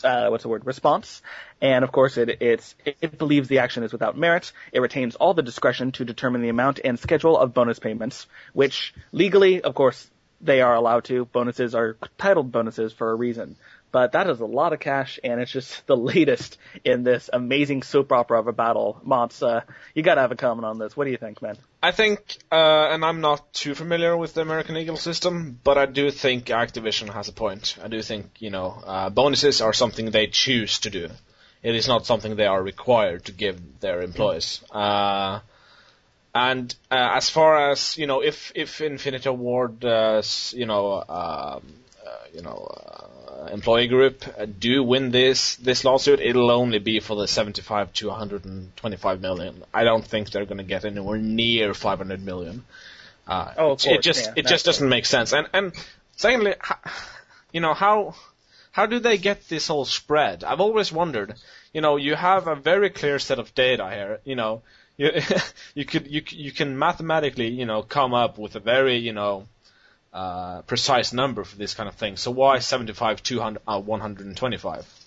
uh, 0.03 0.29
what's 0.29 0.43
the 0.43 0.49
word 0.49 0.65
response, 0.65 1.21
and 1.61 1.83
of 1.83 1.91
course 1.91 2.17
it 2.17 2.41
it's 2.41 2.75
it 2.85 3.17
believes 3.17 3.47
the 3.47 3.59
action 3.59 3.83
is 3.83 3.91
without 3.91 4.17
merit. 4.17 4.51
It 4.71 4.79
retains 4.79 5.15
all 5.15 5.33
the 5.33 5.41
discretion 5.41 5.91
to 5.93 6.05
determine 6.05 6.41
the 6.41 6.49
amount 6.49 6.79
and 6.83 6.99
schedule 6.99 7.37
of 7.37 7.53
bonus 7.53 7.79
payments, 7.79 8.27
which 8.53 8.93
legally, 9.11 9.61
of 9.61 9.75
course, 9.75 10.09
they 10.41 10.61
are 10.61 10.75
allowed 10.75 11.05
to. 11.05 11.25
Bonuses 11.25 11.73
are 11.73 11.97
titled 12.17 12.51
bonuses 12.51 12.93
for 12.93 13.11
a 13.11 13.15
reason. 13.15 13.55
But 13.93 14.13
that 14.13 14.27
is 14.27 14.39
a 14.39 14.45
lot 14.45 14.73
of 14.73 14.79
cash, 14.79 15.19
and 15.23 15.39
it's 15.39 15.51
just 15.51 15.85
the 15.87 15.95
latest 15.95 16.57
in 16.83 17.03
this 17.03 17.29
amazing 17.31 17.83
soap 17.83 18.11
opera 18.11 18.39
of 18.39 18.47
a 18.47 18.51
battle. 18.51 18.99
Montz, 19.05 19.41
uh, 19.47 19.61
you 19.93 20.01
gotta 20.01 20.21
have 20.21 20.31
a 20.31 20.35
comment 20.35 20.65
on 20.65 20.79
this. 20.79 20.97
What 20.97 21.05
do 21.05 21.11
you 21.11 21.17
think, 21.17 21.41
man? 21.43 21.57
I 21.81 21.91
think, 21.91 22.37
uh, 22.51 22.87
and 22.91 23.05
I'm 23.05 23.21
not 23.21 23.53
too 23.53 23.75
familiar 23.75 24.17
with 24.17 24.33
the 24.33 24.41
American 24.41 24.75
Eagle 24.77 24.97
system, 24.97 25.59
but 25.63 25.77
I 25.77 25.85
do 25.85 26.09
think 26.09 26.45
Activision 26.45 27.13
has 27.13 27.27
a 27.27 27.33
point. 27.33 27.77
I 27.83 27.87
do 27.87 28.01
think, 28.01 28.25
you 28.39 28.49
know, 28.49 28.81
uh, 28.83 29.09
bonuses 29.11 29.61
are 29.61 29.73
something 29.73 30.09
they 30.09 30.27
choose 30.27 30.79
to 30.79 30.89
do. 30.89 31.09
It 31.61 31.75
is 31.75 31.87
not 31.87 32.07
something 32.07 32.35
they 32.35 32.47
are 32.47 32.61
required 32.61 33.25
to 33.25 33.31
give 33.31 33.79
their 33.79 34.01
employees. 34.01 34.61
Uh, 34.71 35.41
and 36.33 36.73
uh, 36.89 37.09
as 37.13 37.29
far 37.29 37.69
as 37.69 37.95
you 37.95 38.07
know, 38.07 38.21
if 38.23 38.51
if 38.55 38.81
Infinity 38.81 39.29
Ward, 39.29 39.85
uh, 39.85 40.23
you 40.51 40.65
know, 40.65 41.03
um, 41.07 41.61
you 42.33 42.41
know, 42.41 42.67
uh, 42.67 43.45
employee 43.51 43.87
group 43.87 44.25
uh, 44.37 44.45
do 44.45 44.83
win 44.83 45.11
this 45.11 45.55
this 45.57 45.83
lawsuit, 45.83 46.19
it'll 46.19 46.51
only 46.51 46.79
be 46.79 46.99
for 46.99 47.15
the 47.15 47.27
75 47.27 47.93
to 47.93 48.07
125 48.07 49.21
million. 49.21 49.63
I 49.73 49.83
don't 49.83 50.05
think 50.05 50.31
they're 50.31 50.45
going 50.45 50.57
to 50.57 50.63
get 50.63 50.85
anywhere 50.85 51.17
near 51.17 51.73
500 51.73 52.23
million. 52.23 52.65
Uh, 53.27 53.53
Oh, 53.57 53.71
of 53.71 53.85
it 53.85 54.01
just 54.01 54.25
yeah, 54.25 54.33
it 54.37 54.47
just 54.47 54.65
doesn't 54.65 54.87
make 54.87 55.05
sense. 55.05 55.33
And 55.33 55.47
and 55.53 55.73
secondly, 56.15 56.55
you 57.53 57.61
know 57.61 57.73
how 57.73 58.15
how 58.71 58.85
do 58.87 58.99
they 58.99 59.17
get 59.17 59.47
this 59.47 59.67
whole 59.67 59.85
spread? 59.85 60.43
I've 60.43 60.61
always 60.61 60.91
wondered. 60.91 61.35
You 61.73 61.81
know, 61.81 61.95
you 61.95 62.15
have 62.15 62.47
a 62.47 62.55
very 62.55 62.89
clear 62.89 63.19
set 63.19 63.39
of 63.39 63.55
data 63.55 63.89
here. 63.89 64.19
You 64.25 64.35
know, 64.35 64.61
you 64.97 65.11
you 65.73 65.85
could 65.85 66.07
you 66.07 66.23
you 66.29 66.51
can 66.51 66.77
mathematically 66.77 67.47
you 67.47 67.65
know 67.65 67.81
come 67.81 68.13
up 68.13 68.37
with 68.37 68.55
a 68.55 68.59
very 68.59 68.97
you 68.97 69.13
know 69.13 69.47
uh, 70.13 70.61
precise 70.63 71.11
number 71.11 71.43
for 71.43 71.55
this 71.57 71.73
kind 71.73 71.89
of 71.89 71.95
thing. 71.95 72.17
So 72.17 72.31
why 72.31 72.59
75, 72.59 73.23
200, 73.23 73.61
uh, 73.67 73.79
125? 73.79 74.99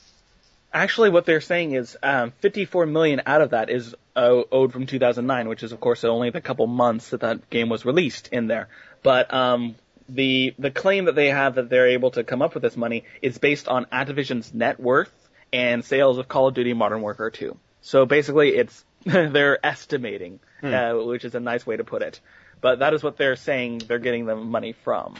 Actually, 0.72 1.10
what 1.10 1.24
they're 1.24 1.40
saying 1.40 1.72
is 1.72 1.96
um, 2.02 2.32
54 2.40 2.86
million 2.86 3.22
out 3.24 3.40
of 3.40 3.50
that 3.50 3.70
is 3.70 3.94
uh, 4.14 4.42
owed 4.50 4.72
from 4.72 4.86
2009, 4.86 5.48
which 5.48 5.62
is 5.62 5.72
of 5.72 5.80
course 5.80 6.04
only 6.04 6.30
the 6.30 6.40
couple 6.40 6.66
months 6.66 7.10
that 7.10 7.20
that 7.20 7.48
game 7.48 7.68
was 7.68 7.84
released 7.84 8.28
in 8.32 8.46
there. 8.46 8.68
But 9.02 9.32
um, 9.32 9.76
the 10.08 10.54
the 10.58 10.70
claim 10.70 11.06
that 11.06 11.14
they 11.14 11.28
have 11.28 11.54
that 11.54 11.70
they're 11.70 11.88
able 11.88 12.10
to 12.12 12.24
come 12.24 12.42
up 12.42 12.54
with 12.54 12.62
this 12.62 12.76
money 12.76 13.04
is 13.22 13.38
based 13.38 13.68
on 13.68 13.86
Activision's 13.86 14.52
net 14.52 14.78
worth 14.78 15.12
and 15.52 15.84
sales 15.84 16.18
of 16.18 16.28
Call 16.28 16.48
of 16.48 16.54
Duty 16.54 16.74
Modern 16.74 17.00
Warfare 17.00 17.30
2. 17.30 17.56
So 17.80 18.04
basically, 18.04 18.56
it's 18.56 18.84
they're 19.04 19.64
estimating, 19.64 20.40
uh, 20.62 20.94
which 20.94 21.24
is 21.24 21.34
a 21.34 21.40
nice 21.40 21.66
way 21.66 21.76
to 21.76 21.84
put 21.84 22.02
it. 22.02 22.20
But 22.66 22.80
that 22.80 22.94
is 22.94 23.02
what 23.04 23.16
they're 23.16 23.36
saying 23.36 23.82
they're 23.86 24.00
getting 24.00 24.26
the 24.26 24.34
money 24.34 24.72
from. 24.72 25.14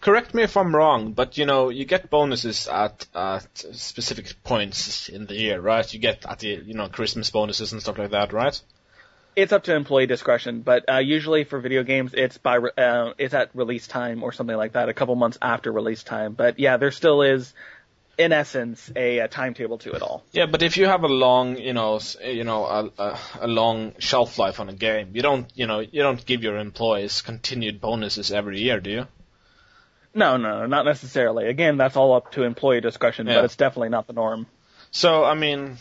Correct 0.00 0.32
me 0.32 0.44
if 0.44 0.56
I'm 0.56 0.72
wrong, 0.76 1.10
but 1.10 1.36
you 1.36 1.44
know 1.44 1.68
you 1.70 1.84
get 1.84 2.08
bonuses 2.08 2.68
at 2.68 3.04
at 3.12 3.48
specific 3.72 4.40
points 4.44 5.08
in 5.08 5.26
the 5.26 5.34
year, 5.34 5.60
right? 5.60 5.92
You 5.92 5.98
get 5.98 6.24
at 6.24 6.38
the 6.38 6.50
you 6.64 6.74
know 6.74 6.86
Christmas 6.88 7.30
bonuses 7.30 7.72
and 7.72 7.82
stuff 7.82 7.98
like 7.98 8.12
that, 8.12 8.32
right? 8.32 8.56
It's 9.34 9.52
up 9.52 9.64
to 9.64 9.74
employee 9.74 10.06
discretion, 10.06 10.60
but 10.60 10.88
uh, 10.88 10.98
usually 10.98 11.42
for 11.42 11.58
video 11.58 11.82
games, 11.82 12.14
it's 12.14 12.38
by 12.38 12.58
uh, 12.58 13.14
it's 13.18 13.34
at 13.34 13.50
release 13.54 13.88
time 13.88 14.22
or 14.22 14.30
something 14.30 14.56
like 14.56 14.74
that, 14.74 14.88
a 14.88 14.94
couple 14.94 15.16
months 15.16 15.38
after 15.42 15.72
release 15.72 16.04
time. 16.04 16.34
But 16.34 16.60
yeah, 16.60 16.76
there 16.76 16.92
still 16.92 17.22
is, 17.22 17.54
in 18.18 18.32
essence, 18.32 18.90
a, 18.94 19.18
a 19.18 19.28
timetable 19.28 19.78
to 19.78 19.92
it 19.92 20.02
all. 20.02 20.22
Yeah, 20.32 20.46
but 20.46 20.62
if 20.62 20.76
you 20.76 20.86
have 20.86 21.02
a 21.04 21.08
long, 21.08 21.56
you 21.58 21.72
know, 21.72 21.98
you 22.24 22.44
know, 22.44 22.64
a, 22.64 22.90
a, 22.98 23.18
a 23.40 23.48
long 23.48 23.94
shelf 23.98 24.38
life 24.38 24.60
on 24.60 24.68
a 24.68 24.72
game, 24.72 25.10
you 25.14 25.22
don't, 25.22 25.50
you 25.54 25.66
know, 25.66 25.80
you 25.80 26.02
don't 26.02 26.24
give 26.24 26.42
your 26.42 26.58
employees 26.58 27.22
continued 27.22 27.80
bonuses 27.80 28.30
every 28.32 28.60
year, 28.60 28.80
do 28.80 28.90
you? 28.90 29.06
No, 30.14 30.36
no, 30.36 30.66
not 30.66 30.84
necessarily. 30.84 31.46
Again, 31.48 31.76
that's 31.76 31.96
all 31.96 32.14
up 32.14 32.30
to 32.32 32.44
employee 32.44 32.80
discretion, 32.80 33.26
Yeah. 33.26 33.34
but 33.36 33.44
it's 33.46 33.56
definitely 33.56 33.88
not 33.88 34.06
the 34.06 34.12
norm. 34.12 34.46
So 34.92 35.24
I 35.24 35.34
mean, 35.34 35.78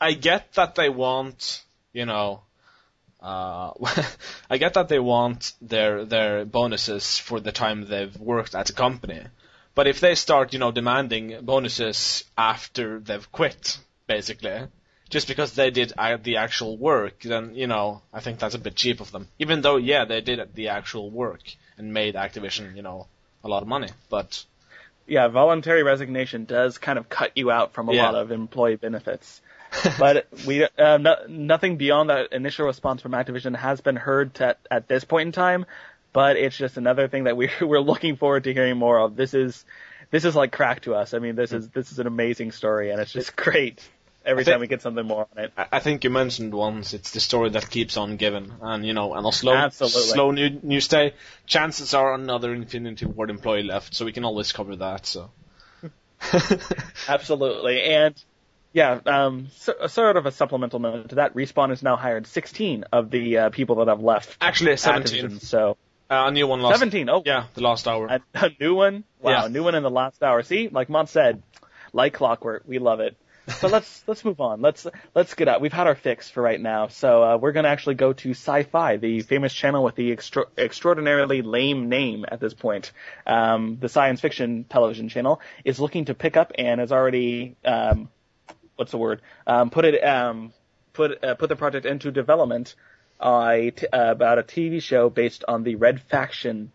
I 0.00 0.14
get 0.14 0.52
that 0.54 0.74
they 0.74 0.88
want, 0.88 1.62
you 1.92 2.04
know, 2.04 2.40
uh, 3.22 3.70
I 4.50 4.58
get 4.58 4.74
that 4.74 4.88
they 4.88 4.98
want 4.98 5.52
their 5.62 6.04
their 6.04 6.44
bonuses 6.44 7.16
for 7.16 7.38
the 7.38 7.52
time 7.52 7.86
they've 7.86 8.16
worked 8.18 8.56
at 8.56 8.70
a 8.70 8.72
company, 8.72 9.22
but 9.74 9.86
if 9.86 10.00
they 10.00 10.14
start, 10.14 10.52
you 10.52 10.58
know, 10.58 10.70
demanding 10.72 11.40
bonuses 11.42 12.24
after 12.36 13.00
they've 13.00 13.30
quit, 13.32 13.78
basically, 14.06 14.68
just 15.10 15.28
because 15.28 15.52
they 15.54 15.70
did 15.70 15.92
the 16.22 16.36
actual 16.36 16.76
work, 16.76 17.20
then 17.22 17.54
you 17.54 17.66
know, 17.66 18.02
I 18.12 18.20
think 18.20 18.38
that's 18.38 18.54
a 18.54 18.58
bit 18.58 18.74
cheap 18.76 19.00
of 19.00 19.12
them. 19.12 19.28
Even 19.38 19.60
though, 19.62 19.76
yeah, 19.76 20.04
they 20.04 20.20
did 20.20 20.54
the 20.54 20.68
actual 20.68 21.10
work 21.10 21.42
and 21.76 21.92
made 21.92 22.14
Activision, 22.14 22.76
you 22.76 22.82
know, 22.82 23.06
a 23.42 23.48
lot 23.48 23.62
of 23.62 23.68
money, 23.68 23.88
but 24.08 24.44
Yeah, 25.06 25.28
voluntary 25.28 25.82
resignation 25.82 26.44
does 26.46 26.78
kind 26.78 26.98
of 26.98 27.08
cut 27.08 27.32
you 27.36 27.50
out 27.50 27.74
from 27.74 27.88
a 27.88 27.92
Yeah. 27.92 28.04
lot 28.04 28.14
of 28.14 28.30
employee 28.30 28.76
benefits. 28.76 29.42
but 29.98 30.28
we 30.46 30.64
uh, 30.64 30.98
no, 30.98 31.16
nothing 31.28 31.76
beyond 31.76 32.08
that 32.08 32.32
initial 32.32 32.66
response 32.66 33.02
from 33.02 33.12
Activision 33.12 33.56
has 33.56 33.80
been 33.80 33.96
heard 33.96 34.34
to, 34.34 34.56
at 34.70 34.88
this 34.88 35.04
point 35.04 35.26
in 35.26 35.32
time. 35.32 35.66
But 36.14 36.36
it's 36.36 36.56
just 36.56 36.78
another 36.78 37.08
thing 37.08 37.24
that 37.24 37.36
we're 37.36 37.50
we're 37.60 37.80
looking 37.80 38.16
forward 38.16 38.44
to 38.44 38.54
hearing 38.54 38.78
more 38.78 38.98
of. 38.98 39.16
This 39.16 39.34
is 39.34 39.66
this 40.10 40.24
is 40.24 40.34
like 40.34 40.52
crack 40.52 40.82
to 40.82 40.94
us. 40.94 41.12
I 41.12 41.18
mean, 41.18 41.34
this 41.34 41.52
is 41.52 41.68
this 41.68 41.92
is 41.92 41.98
an 41.98 42.06
amazing 42.06 42.52
story, 42.52 42.90
and 42.90 43.00
it's 43.00 43.12
just 43.12 43.36
great 43.44 43.86
every 44.24 44.44
think- 44.44 44.54
time 44.54 44.60
we 44.60 44.68
get 44.68 44.80
something 44.80 45.04
more 45.04 45.26
on 45.36 45.44
it. 45.44 45.52
I 45.72 45.80
think 45.80 46.04
you 46.04 46.10
mentioned 46.10 46.54
once 46.54 46.94
it's 46.94 47.10
the 47.10 47.20
story 47.20 47.50
that 47.50 47.68
keeps 47.68 47.96
on 47.96 48.16
giving, 48.16 48.52
and 48.62 48.86
you 48.86 48.92
know, 48.94 49.12
and 49.12 49.26
a 49.26 49.32
slow, 49.32 49.54
Absolutely. 49.54 50.00
slow 50.02 50.30
new 50.30 50.50
news 50.62 50.86
day. 50.88 51.14
Chances 51.46 51.92
are 51.94 52.14
another 52.14 52.54
Infinity 52.54 53.06
Ward 53.06 53.28
employee 53.28 53.64
left, 53.64 53.92
so 53.94 54.04
we 54.04 54.12
can 54.12 54.24
always 54.24 54.52
cover 54.52 54.76
that. 54.76 55.06
So 55.06 55.30
Absolutely, 57.08 57.82
and 57.82 58.14
yeah, 58.72 59.00
um, 59.06 59.48
so, 59.56 59.74
sort 59.88 60.16
of 60.16 60.26
a 60.26 60.32
supplemental 60.32 60.78
note 60.78 61.08
to 61.10 61.14
that. 61.16 61.34
Respawn 61.34 61.70
has 61.70 61.82
now 61.82 61.96
hired 61.96 62.26
16 62.26 62.84
of 62.92 63.10
the 63.10 63.38
uh, 63.38 63.50
people 63.50 63.76
that 63.76 63.88
have 63.88 64.00
left. 64.00 64.36
actually, 64.40 64.76
seventeen. 64.76 65.28
Activision, 65.28 65.40
so 65.40 65.76
Uh, 66.10 66.24
a 66.28 66.30
new 66.30 66.46
one 66.46 66.60
last. 66.60 66.78
17. 66.78 67.08
Oh, 67.08 67.22
Yeah, 67.24 67.44
the 67.54 67.62
last 67.62 67.88
hour. 67.88 68.06
a, 68.06 68.20
a 68.34 68.50
new 68.60 68.74
one. 68.74 69.04
Wow, 69.20 69.30
Yeah. 69.30 69.46
a 69.46 69.48
new 69.48 69.64
one 69.64 69.74
in 69.74 69.82
the 69.82 69.90
last 69.90 70.22
hour. 70.22 70.42
See, 70.42 70.68
like 70.68 70.88
Mont 70.88 71.08
said, 71.08 71.42
like 71.92 72.12
clockwork, 72.14 72.64
we 72.66 72.78
love 72.78 73.00
it. 73.00 73.16
But 73.60 73.70
let's 73.72 74.02
let's 74.06 74.24
move 74.24 74.40
on. 74.40 74.60
Let's 74.62 74.86
let's 75.14 75.34
get 75.34 75.48
out. 75.48 75.60
We've 75.60 75.72
had 75.72 75.86
our 75.86 75.94
fix 75.94 76.30
for 76.30 76.42
right 76.42 76.60
now, 76.60 76.88
so 76.88 77.22
uh, 77.22 77.36
we're 77.36 77.52
gonna 77.52 77.68
actually 77.68 77.96
go 77.96 78.12
to 78.14 78.30
Sci-Fi, 78.30 78.96
the 78.96 79.20
famous 79.20 79.52
channel 79.52 79.84
with 79.84 79.96
the 79.96 80.12
extra- 80.12 80.46
extraordinarily 80.56 81.42
lame 81.42 81.88
name 81.90 82.24
at 82.26 82.40
this 82.40 82.54
point. 82.54 82.92
Um, 83.26 83.76
the 83.80 83.88
science 83.90 84.20
fiction 84.22 84.64
television 84.64 85.08
channel 85.10 85.40
is 85.64 85.78
looking 85.78 86.06
to 86.06 86.14
pick 86.14 86.36
up 86.38 86.52
and 86.56 86.80
has 86.80 86.90
already 86.90 87.56
um, 87.66 88.08
what's 88.76 88.92
the 88.92 88.98
word? 88.98 89.20
Um, 89.46 89.68
put 89.70 89.84
it 89.84 90.02
um, 90.02 90.52
put 90.94 91.22
uh, 91.22 91.34
put 91.34 91.48
the 91.50 91.56
project 91.56 91.84
into 91.86 92.10
development. 92.10 92.74
T- 93.20 93.86
uh, 93.86 94.10
about 94.10 94.38
a 94.38 94.42
TV 94.42 94.82
show 94.82 95.10
based 95.10 95.44
on 95.46 95.62
the 95.62 95.76
Red 95.76 96.02
Faction 96.02 96.72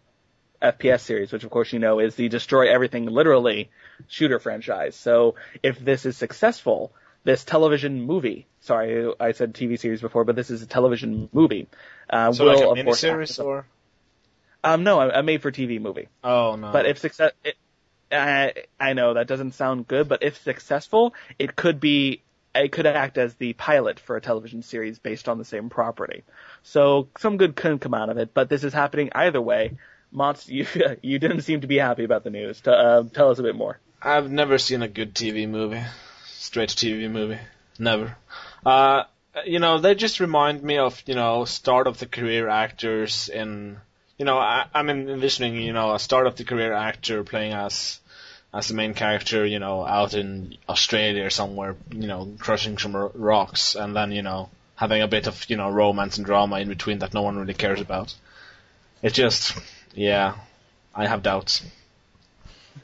FPS 0.61 1.01
series, 1.01 1.31
which 1.31 1.43
of 1.43 1.49
course 1.49 1.71
you 1.73 1.79
know 1.79 1.99
is 1.99 2.15
the 2.15 2.29
destroy 2.29 2.71
everything 2.71 3.05
literally 3.05 3.69
shooter 4.07 4.39
franchise. 4.39 4.95
So 4.95 5.35
if 5.63 5.79
this 5.79 6.05
is 6.05 6.17
successful, 6.17 6.91
this 7.23 7.43
television 7.43 8.01
movie, 8.01 8.47
sorry, 8.61 9.13
I 9.19 9.33
said 9.33 9.53
TV 9.53 9.79
series 9.79 10.01
before, 10.01 10.23
but 10.23 10.35
this 10.35 10.49
is 10.49 10.61
a 10.61 10.67
television 10.67 11.29
movie, 11.31 11.67
uh, 12.09 12.31
so 12.31 12.45
will 12.45 12.53
like 12.53 12.63
a 12.63 12.69
of 12.69 12.85
course 12.85 13.03
miniseries 13.03 13.43
or? 13.43 13.65
um, 14.63 14.83
no, 14.83 15.01
a, 15.01 15.19
a 15.19 15.23
made 15.23 15.41
for 15.41 15.51
TV 15.51 15.79
movie. 15.79 16.07
Oh 16.23 16.55
no. 16.55 16.71
But 16.71 16.85
if 16.85 16.99
success, 16.99 17.31
it, 17.43 17.55
I, 18.11 18.53
I 18.79 18.93
know 18.93 19.13
that 19.13 19.27
doesn't 19.27 19.53
sound 19.53 19.87
good, 19.87 20.09
but 20.09 20.23
if 20.23 20.41
successful, 20.41 21.13
it 21.37 21.55
could 21.55 21.79
be, 21.79 22.21
it 22.55 22.71
could 22.71 22.85
act 22.85 23.17
as 23.17 23.35
the 23.35 23.53
pilot 23.53 23.99
for 23.99 24.15
a 24.15 24.21
television 24.21 24.61
series 24.61 24.99
based 24.99 25.29
on 25.29 25.37
the 25.37 25.45
same 25.45 25.69
property. 25.69 26.23
So 26.63 27.09
some 27.17 27.37
good 27.37 27.55
could 27.55 27.81
come 27.81 27.93
out 27.93 28.09
of 28.09 28.17
it, 28.17 28.33
but 28.33 28.49
this 28.49 28.63
is 28.63 28.73
happening 28.73 29.09
either 29.13 29.41
way. 29.41 29.77
Mots, 30.11 30.47
you 30.49 30.65
you 31.01 31.19
didn't 31.19 31.41
seem 31.41 31.61
to 31.61 31.67
be 31.67 31.77
happy 31.77 32.03
about 32.03 32.23
the 32.23 32.29
news. 32.29 32.61
T- 32.61 32.71
uh, 32.71 33.03
tell 33.13 33.29
us 33.29 33.39
a 33.39 33.43
bit 33.43 33.55
more. 33.55 33.79
I've 34.01 34.31
never 34.31 34.57
seen 34.57 34.81
a 34.81 34.87
good 34.87 35.13
TV 35.13 35.47
movie, 35.47 35.83
straight 36.25 36.69
TV 36.69 37.09
movie. 37.11 37.39
Never. 37.77 38.15
Uh, 38.65 39.03
you 39.45 39.59
know, 39.59 39.79
they 39.79 39.95
just 39.95 40.19
remind 40.19 40.63
me 40.63 40.77
of 40.77 41.01
you 41.05 41.15
know 41.15 41.45
start 41.45 41.87
of 41.87 41.99
the 41.99 42.05
career 42.05 42.47
actors 42.47 43.29
in. 43.29 43.77
You 44.17 44.25
know, 44.25 44.37
I, 44.37 44.65
I'm 44.73 44.89
envisioning 44.89 45.55
you 45.55 45.71
know 45.71 45.93
a 45.93 45.99
start 45.99 46.27
of 46.27 46.35
the 46.35 46.43
career 46.43 46.73
actor 46.73 47.23
playing 47.23 47.53
as 47.53 47.99
as 48.53 48.67
the 48.67 48.73
main 48.73 48.93
character, 48.93 49.45
you 49.45 49.59
know, 49.59 49.85
out 49.85 50.13
in 50.13 50.57
Australia 50.67 51.25
or 51.25 51.29
somewhere, 51.29 51.75
you 51.91 52.07
know, 52.07 52.33
crushing 52.39 52.77
some 52.77 52.95
rocks, 52.95 53.75
and 53.75 53.95
then 53.95 54.11
you 54.11 54.21
know 54.21 54.49
having 54.75 55.01
a 55.01 55.07
bit 55.07 55.27
of 55.27 55.49
you 55.49 55.57
know 55.57 55.69
romance 55.69 56.17
and 56.17 56.25
drama 56.25 56.59
in 56.59 56.69
between 56.69 56.99
that 56.99 57.13
no 57.13 57.21
one 57.21 57.37
really 57.37 57.53
cares 57.53 57.81
about. 57.81 58.13
It 59.01 59.13
just, 59.13 59.57
yeah, 59.93 60.35
I 60.93 61.07
have 61.07 61.23
doubts. 61.23 61.63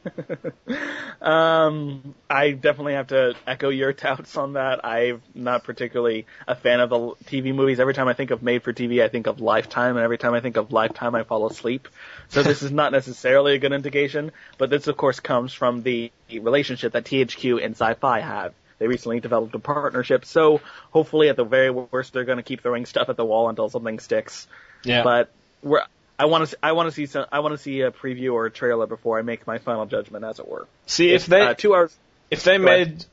Um, 1.22 2.14
I 2.30 2.52
definitely 2.52 2.94
have 2.94 3.08
to 3.08 3.34
echo 3.48 3.70
your 3.70 3.94
doubts 3.94 4.38
on 4.38 4.54
that. 4.54 4.86
I'm 4.86 5.24
not 5.34 5.64
particularly 5.64 6.28
a 6.48 6.56
fan 6.56 6.80
of 6.80 6.90
the 6.92 6.98
TV 7.26 7.54
movies. 7.56 7.80
Every 7.80 7.96
time 7.96 8.08
I 8.08 8.14
think 8.14 8.30
of 8.30 8.44
made 8.44 8.62
for 8.62 8.74
TV, 8.74 9.04
I 9.04 9.08
think 9.08 9.26
of 9.26 9.42
Lifetime, 9.42 9.96
and 9.96 10.04
every 10.04 10.20
time 10.20 10.34
I 10.34 10.42
think 10.42 10.58
of 10.58 10.72
Lifetime, 10.72 11.16
I 11.16 11.24
fall 11.24 11.48
asleep. 11.48 11.88
So 12.30 12.44
this 12.44 12.62
is 12.62 12.72
not 12.72 12.92
necessarily 12.92 13.56
a 13.56 13.58
good 13.58 13.72
indication, 13.74 14.32
but 14.60 14.70
this 14.70 14.86
of 14.88 14.98
course 14.98 15.20
comes 15.20 15.52
from 15.54 15.82
the 15.82 16.12
relationship 16.32 16.94
that 16.94 17.06
THQ 17.06 17.64
and 17.64 17.74
Sci-Fi 17.74 18.20
have. 18.20 18.54
They 18.78 18.88
recently 18.88 19.20
developed 19.22 19.56
a 19.56 19.60
partnership, 19.60 20.26
so 20.26 20.62
hopefully 20.92 21.30
at 21.30 21.38
the 21.38 21.46
very 21.46 21.72
worst, 21.72 22.14
they're 22.14 22.26
going 22.26 22.38
to 22.38 22.44
keep 22.44 22.62
throwing 22.62 22.86
stuff 22.86 23.10
at 23.10 23.16
the 23.16 23.26
wall 23.26 23.50
until 23.50 23.70
something 23.70 24.00
sticks. 24.00 24.48
Yeah. 24.84 25.02
But 25.02 25.32
we're, 25.64 25.86
I 26.18 26.26
want 26.26 26.50
to, 26.50 26.58
I 26.64 26.72
want 26.72 26.88
to 26.88 26.92
see 26.96 27.06
some, 27.08 27.26
I 27.32 27.40
want 27.40 27.54
to 27.54 27.58
see 27.58 27.82
a 27.82 27.92
preview 27.92 28.34
or 28.34 28.46
a 28.46 28.52
trailer 28.52 28.88
before 28.88 29.20
I 29.20 29.22
make 29.22 29.46
my 29.46 29.58
final 29.58 29.86
judgment, 29.86 30.24
as 30.26 30.40
it 30.40 30.48
were. 30.48 30.68
See 30.86 31.12
if 31.12 31.26
they 31.26 31.42
uh, 31.42 31.54
two 31.54 31.74
hours. 31.76 31.96
if 32.32 32.44
they 32.44 32.58
Go 32.58 32.66
ahead. 32.68 32.88
made, 32.90 33.06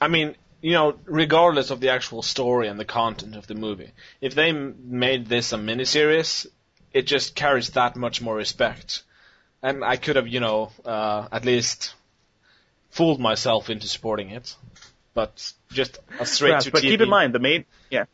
I 0.00 0.08
mean, 0.08 0.34
you 0.60 0.72
know, 0.72 0.98
regardless 1.04 1.70
of 1.70 1.80
the 1.80 1.90
actual 1.90 2.22
story 2.22 2.66
and 2.68 2.78
the 2.80 2.84
content 2.84 3.36
of 3.36 3.46
the 3.46 3.54
movie, 3.54 3.90
if 4.20 4.34
they 4.34 4.50
made 4.52 5.26
this 5.26 5.52
a 5.52 5.56
miniseries, 5.56 6.46
it 6.92 7.02
just 7.02 7.34
carries 7.36 7.70
that 7.70 7.94
much 7.96 8.20
more 8.20 8.34
respect. 8.34 9.02
And 9.62 9.84
I 9.84 9.96
could 9.96 10.16
have, 10.16 10.26
you 10.28 10.40
know, 10.40 10.72
uh, 10.84 11.28
at 11.30 11.44
least 11.44 11.94
fooled 12.90 13.20
myself 13.20 13.70
into 13.70 13.86
supporting 13.86 14.30
it, 14.30 14.54
but 15.14 15.52
just 15.70 15.98
a 16.18 16.26
straight 16.26 16.50
Perhaps, 16.50 16.64
to 16.66 16.70
but 16.72 16.82
TV. 16.82 16.90
keep 16.90 17.00
in 17.02 17.08
mind 17.08 17.34
the 17.34 17.38
made 17.38 17.66
yeah. 17.90 18.04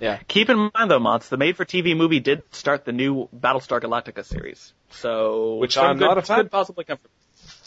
Yeah. 0.00 0.18
Keep 0.28 0.50
in 0.50 0.70
mind 0.74 0.90
though, 0.90 0.98
Mots, 0.98 1.28
the 1.28 1.36
made 1.36 1.56
for 1.56 1.64
TV 1.64 1.96
movie 1.96 2.20
did 2.20 2.42
start 2.52 2.84
the 2.84 2.92
new 2.92 3.28
Battlestar 3.36 3.80
Galactica 3.80 4.24
series. 4.24 4.72
So 4.90 5.56
Which 5.56 5.76
I'm 5.76 5.98
not 5.98 6.18
a 6.18 6.22
fan. 6.22 6.38
Could 6.38 6.50
possibly 6.50 6.84
come 6.84 6.98
from. 6.98 7.10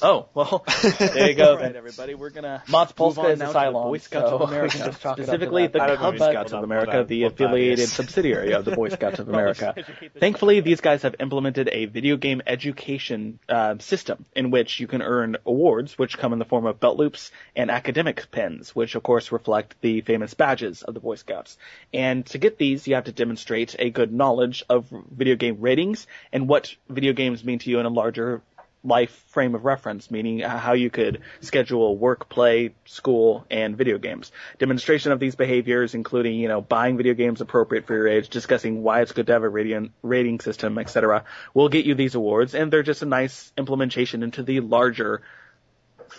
Oh 0.04 0.28
well, 0.34 0.66
there 1.00 1.30
you 1.30 1.36
go, 1.36 1.58
then, 1.58 1.76
everybody. 1.76 2.16
We're 2.16 2.32
gonna 2.32 2.64
Mott's 2.68 2.92
Polska 2.92 3.22
on 3.22 3.32
is 3.32 3.40
now 3.40 3.52
a 3.52 3.54
to 3.54 3.54
the 3.54 3.60
Cylon, 3.60 3.84
Boy 3.84 3.98
Scouts 4.00 4.30
so 4.30 4.36
of 4.36 4.42
America. 4.50 4.78
Just 4.78 5.02
talk 5.02 5.18
about 5.18 5.18
specifically 5.18 5.68
the 5.68 5.82
I 5.82 5.96
Cub 5.96 6.18
Scouts 6.18 6.54
of 6.54 6.64
America, 6.64 7.06
the 7.08 7.24
affiliated 7.24 7.88
subsidiary 7.88 8.54
of 8.54 8.66
the 8.66 8.72
Boy 8.72 8.90
Scouts 8.98 9.20
of 9.20 9.30
America. 9.30 9.76
Thankfully, 10.20 10.60
these 10.62 10.82
guys 10.82 11.04
have 11.04 11.16
implemented 11.20 11.70
a 11.72 11.86
video 11.86 12.18
game 12.18 12.42
education 12.48 13.40
uh, 13.48 13.78
system 13.78 14.26
in 14.36 14.50
which 14.50 14.80
you 14.80 14.88
can 14.88 15.04
earn 15.04 15.38
awards, 15.46 15.98
which 16.00 16.18
come 16.18 16.34
in 16.34 16.40
the 16.40 16.46
form 16.46 16.66
of 16.66 16.80
belt 16.80 16.98
loops 16.98 17.32
and 17.56 17.70
academic 17.70 18.32
pins, 18.32 18.76
which 18.76 18.96
of 18.96 19.04
course 19.04 19.32
reflect 19.32 19.76
the 19.82 20.02
famous 20.02 20.34
badges 20.34 20.82
of 20.82 20.96
the 20.96 21.00
Boy 21.00 21.16
Scouts. 21.16 21.58
And 21.94 22.26
to 22.28 22.40
get 22.40 22.58
these, 22.58 22.88
you 22.88 22.96
have 22.96 23.04
to 23.04 23.12
demonstrate 23.12 23.76
a 23.78 23.92
good 23.92 24.12
knowledge 24.12 24.64
of 24.68 24.88
video 25.12 25.36
game 25.36 25.58
ratings 25.60 26.08
and 26.34 26.48
what 26.48 26.74
video 26.90 27.14
games 27.14 27.44
mean 27.44 27.60
to 27.60 27.70
you 27.70 27.80
in 27.80 27.86
a 27.86 27.90
larger 27.90 28.42
life 28.84 29.24
frame 29.28 29.54
of 29.54 29.64
reference, 29.64 30.10
meaning 30.10 30.40
how 30.40 30.74
you 30.74 30.90
could 30.90 31.22
schedule 31.42 31.96
work, 31.98 32.30
play, 32.30 32.74
school, 32.86 33.46
and 33.52 33.78
video 33.78 33.98
games. 33.98 34.32
Demonstration 34.58 35.12
of 35.12 35.20
these 35.20 35.36
behaviors, 35.36 35.94
including, 35.94 36.36
you 36.36 36.48
know, 36.48 36.62
buying 36.62 36.98
video 36.98 37.14
games 37.14 37.42
appropriate 37.42 37.86
for 37.86 37.96
your 37.96 38.08
age, 38.08 38.30
discussing 38.30 38.82
why 38.82 39.02
it's 39.02 39.12
good 39.12 39.28
to 39.28 39.34
have 39.34 39.44
a 39.44 39.50
rating, 39.50 39.94
rating 40.02 40.40
system, 40.40 40.78
etc., 40.78 41.26
will 41.54 41.70
get 41.70 41.86
you 41.86 41.94
these 41.94 42.16
awards, 42.16 42.56
and 42.56 42.72
they're 42.72 42.84
just 42.84 43.04
a 43.04 43.06
nice 43.06 43.52
implementation 43.58 44.24
into 44.24 44.42
the 44.42 44.62
larger 44.62 45.22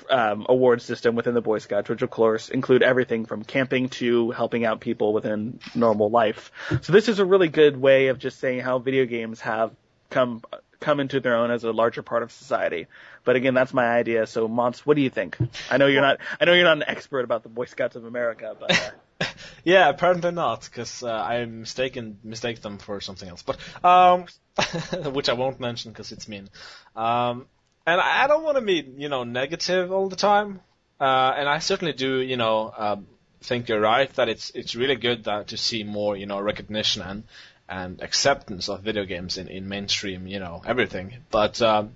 um, 0.09 0.47
award 0.49 0.81
system 0.83 1.15
within 1.15 1.35
the 1.35 1.41
Boy 1.41 1.59
Scouts, 1.59 1.89
which 1.89 2.03
of 2.03 2.11
course 2.11 2.49
include 2.49 2.83
everything 2.83 3.27
from 3.27 3.45
camping 3.45 3.89
to 3.91 4.31
helping 4.31 4.65
out 4.65 4.81
people 4.81 5.13
within 5.13 5.59
normal 5.75 6.11
life. 6.11 6.51
So 6.83 6.93
this 6.93 7.09
is 7.09 7.19
a 7.19 7.25
really 7.25 7.49
good 7.49 7.77
way 7.77 8.09
of 8.09 8.19
just 8.19 8.39
saying 8.39 8.61
how 8.61 8.79
video 8.79 9.05
games 9.05 9.41
have 9.41 9.73
come 10.11 10.43
come 10.83 11.01
into 11.01 11.21
their 11.21 11.37
own 11.37 11.51
as 11.51 11.65
a 11.65 11.73
larger 11.73 12.03
part 12.03 12.23
of 12.23 12.31
society. 12.33 12.87
But 13.25 13.37
again, 13.37 13.55
that's 13.55 13.73
my 13.73 13.87
idea. 13.87 14.27
So 14.27 14.49
Mons, 14.49 14.85
what 14.85 14.97
do 14.97 15.03
you 15.03 15.11
think? 15.11 15.39
I 15.71 15.79
know 15.79 15.87
you're 15.87 16.03
not 16.03 16.19
I 16.41 16.45
know 16.45 16.53
you're 16.53 16.65
not 16.65 16.77
an 16.77 16.85
expert 16.87 17.25
about 17.25 17.43
the 17.43 17.49
Boy 17.49 17.65
Scouts 17.65 17.97
of 17.97 18.05
America, 18.05 18.57
but 18.59 18.73
uh, 19.21 19.25
Yeah, 19.65 19.89
apparently 19.89 20.33
not, 20.33 20.65
because 20.65 21.03
uh, 21.03 21.13
I 21.13 21.45
mistaken 21.45 22.19
mistake 22.25 22.61
them 22.61 22.79
for 22.79 23.01
something 23.01 23.29
else. 23.29 23.43
But 23.43 23.59
um, 23.85 24.27
which 25.13 25.29
I 25.29 25.35
won't 25.35 25.61
mention 25.61 25.93
because 25.93 26.13
it's 26.13 26.29
mean. 26.29 26.49
Um, 26.97 27.47
and 27.87 28.01
I 28.01 28.27
don't 28.27 28.45
want 28.45 28.57
to 28.57 28.63
be 28.63 28.85
you 28.97 29.09
know 29.09 29.25
negative 29.25 29.93
all 29.93 30.09
the 30.09 30.17
time. 30.17 30.61
Uh, 31.01 31.35
and 31.37 31.49
I 31.49 31.59
certainly 31.59 31.93
do 31.93 32.19
you 32.21 32.37
know 32.37 32.73
um, 32.77 33.07
think 33.41 33.69
you're 33.69 33.81
right 33.81 34.13
that 34.15 34.29
it's 34.29 34.51
it's 34.51 34.75
really 34.75 34.97
good 34.97 35.25
that 35.25 35.49
to 35.49 35.57
see 35.57 35.85
more 35.85 36.17
you 36.17 36.27
know 36.27 36.41
recognition 36.41 37.03
and 37.03 37.25
and 37.73 38.03
acceptance 38.03 38.69
of 38.69 38.83
video 38.83 39.05
games 39.07 39.39
in, 39.39 39.49
in 39.49 39.67
mainstream 39.67 40.27
you 40.27 40.39
know 40.39 40.63
everything. 40.67 41.15
But 41.31 41.61
um, 41.63 41.95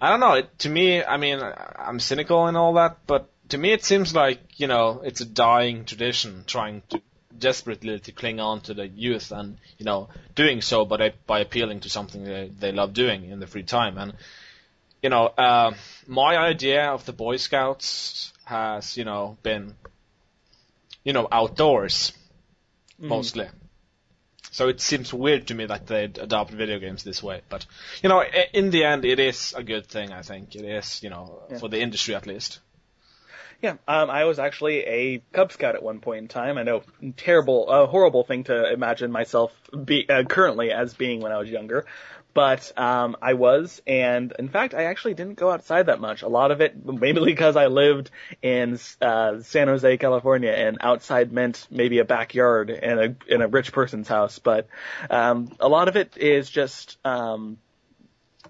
I 0.00 0.10
don't 0.10 0.20
know. 0.20 0.34
It, 0.34 0.58
to 0.60 0.68
me, 0.68 1.02
I 1.02 1.16
mean, 1.16 1.40
I'm 1.40 1.98
cynical 1.98 2.46
and 2.46 2.56
all 2.56 2.74
that, 2.74 2.98
but 3.06 3.30
to 3.48 3.58
me, 3.58 3.72
it 3.72 3.84
seems 3.84 4.14
like 4.14 4.40
you 4.56 4.66
know 4.66 5.00
it's 5.02 5.22
a 5.22 5.24
dying 5.24 5.84
tradition, 5.86 6.44
trying 6.46 6.82
to 6.90 7.00
desperately 7.38 7.98
to 7.98 8.12
cling 8.12 8.40
on 8.40 8.60
to 8.62 8.74
the 8.74 8.86
youth, 8.86 9.32
and 9.32 9.56
you 9.78 9.86
know 9.86 10.08
doing 10.34 10.60
so, 10.60 10.84
by 10.84 11.14
by 11.26 11.40
appealing 11.40 11.80
to 11.80 11.90
something 11.90 12.24
they 12.24 12.50
they 12.60 12.72
love 12.72 12.92
doing 12.92 13.30
in 13.30 13.40
the 13.40 13.46
free 13.46 13.62
time. 13.62 13.96
And 13.96 14.12
you 15.02 15.08
know, 15.08 15.26
uh, 15.26 15.72
my 16.06 16.36
idea 16.36 16.90
of 16.90 17.06
the 17.06 17.12
Boy 17.14 17.38
Scouts 17.38 18.32
has 18.44 18.98
you 18.98 19.04
know 19.04 19.38
been 19.42 19.74
you 21.02 21.14
know 21.14 21.26
outdoors 21.32 22.12
mostly. 22.98 23.48
So 24.56 24.68
it 24.68 24.80
seems 24.80 25.12
weird 25.12 25.48
to 25.48 25.54
me 25.54 25.66
that 25.66 25.86
they'd 25.86 26.16
adopt 26.16 26.50
video 26.50 26.78
games 26.78 27.04
this 27.04 27.22
way, 27.22 27.42
but 27.50 27.66
you 28.02 28.08
know, 28.08 28.24
in 28.54 28.70
the 28.70 28.84
end, 28.84 29.04
it 29.04 29.20
is 29.20 29.52
a 29.54 29.62
good 29.62 29.86
thing. 29.86 30.12
I 30.14 30.22
think 30.22 30.56
it 30.56 30.64
is, 30.64 31.02
you 31.02 31.10
know, 31.10 31.42
for 31.60 31.68
the 31.68 31.78
industry 31.78 32.14
at 32.14 32.26
least. 32.26 32.60
Yeah, 33.60 33.74
um, 33.86 34.08
I 34.08 34.24
was 34.24 34.38
actually 34.38 34.78
a 34.78 35.22
Cub 35.34 35.52
Scout 35.52 35.74
at 35.74 35.82
one 35.82 36.00
point 36.00 36.20
in 36.20 36.28
time. 36.28 36.56
I 36.56 36.62
know, 36.62 36.82
terrible, 37.18 37.66
uh, 37.68 37.86
horrible 37.86 38.24
thing 38.24 38.44
to 38.44 38.72
imagine 38.72 39.12
myself 39.12 39.52
be 39.84 40.08
uh, 40.08 40.24
currently 40.24 40.72
as 40.72 40.94
being 40.94 41.20
when 41.20 41.32
I 41.32 41.36
was 41.36 41.50
younger, 41.50 41.84
but 42.36 42.78
um, 42.78 43.16
I 43.22 43.32
was, 43.32 43.80
and 43.86 44.30
in 44.38 44.50
fact, 44.50 44.74
I 44.74 44.84
actually 44.84 45.14
didn't 45.14 45.36
go 45.36 45.50
outside 45.50 45.86
that 45.86 46.00
much. 46.00 46.20
A 46.20 46.28
lot 46.28 46.50
of 46.50 46.60
it, 46.60 46.84
maybe 46.84 47.18
because 47.24 47.56
I 47.56 47.68
lived 47.68 48.10
in 48.42 48.78
uh, 49.00 49.40
San 49.40 49.68
Jose, 49.68 49.96
California, 49.96 50.50
and 50.50 50.76
outside 50.82 51.32
meant 51.32 51.66
maybe 51.70 51.98
a 51.98 52.04
backyard 52.04 52.68
in 52.68 52.98
a 52.98 53.32
in 53.32 53.40
a 53.40 53.48
rich 53.48 53.72
person's 53.72 54.06
house. 54.06 54.38
But 54.38 54.68
um, 55.08 55.50
a 55.60 55.66
lot 55.66 55.88
of 55.88 55.96
it 55.96 56.18
is 56.18 56.50
just 56.50 56.98
um, 57.06 57.56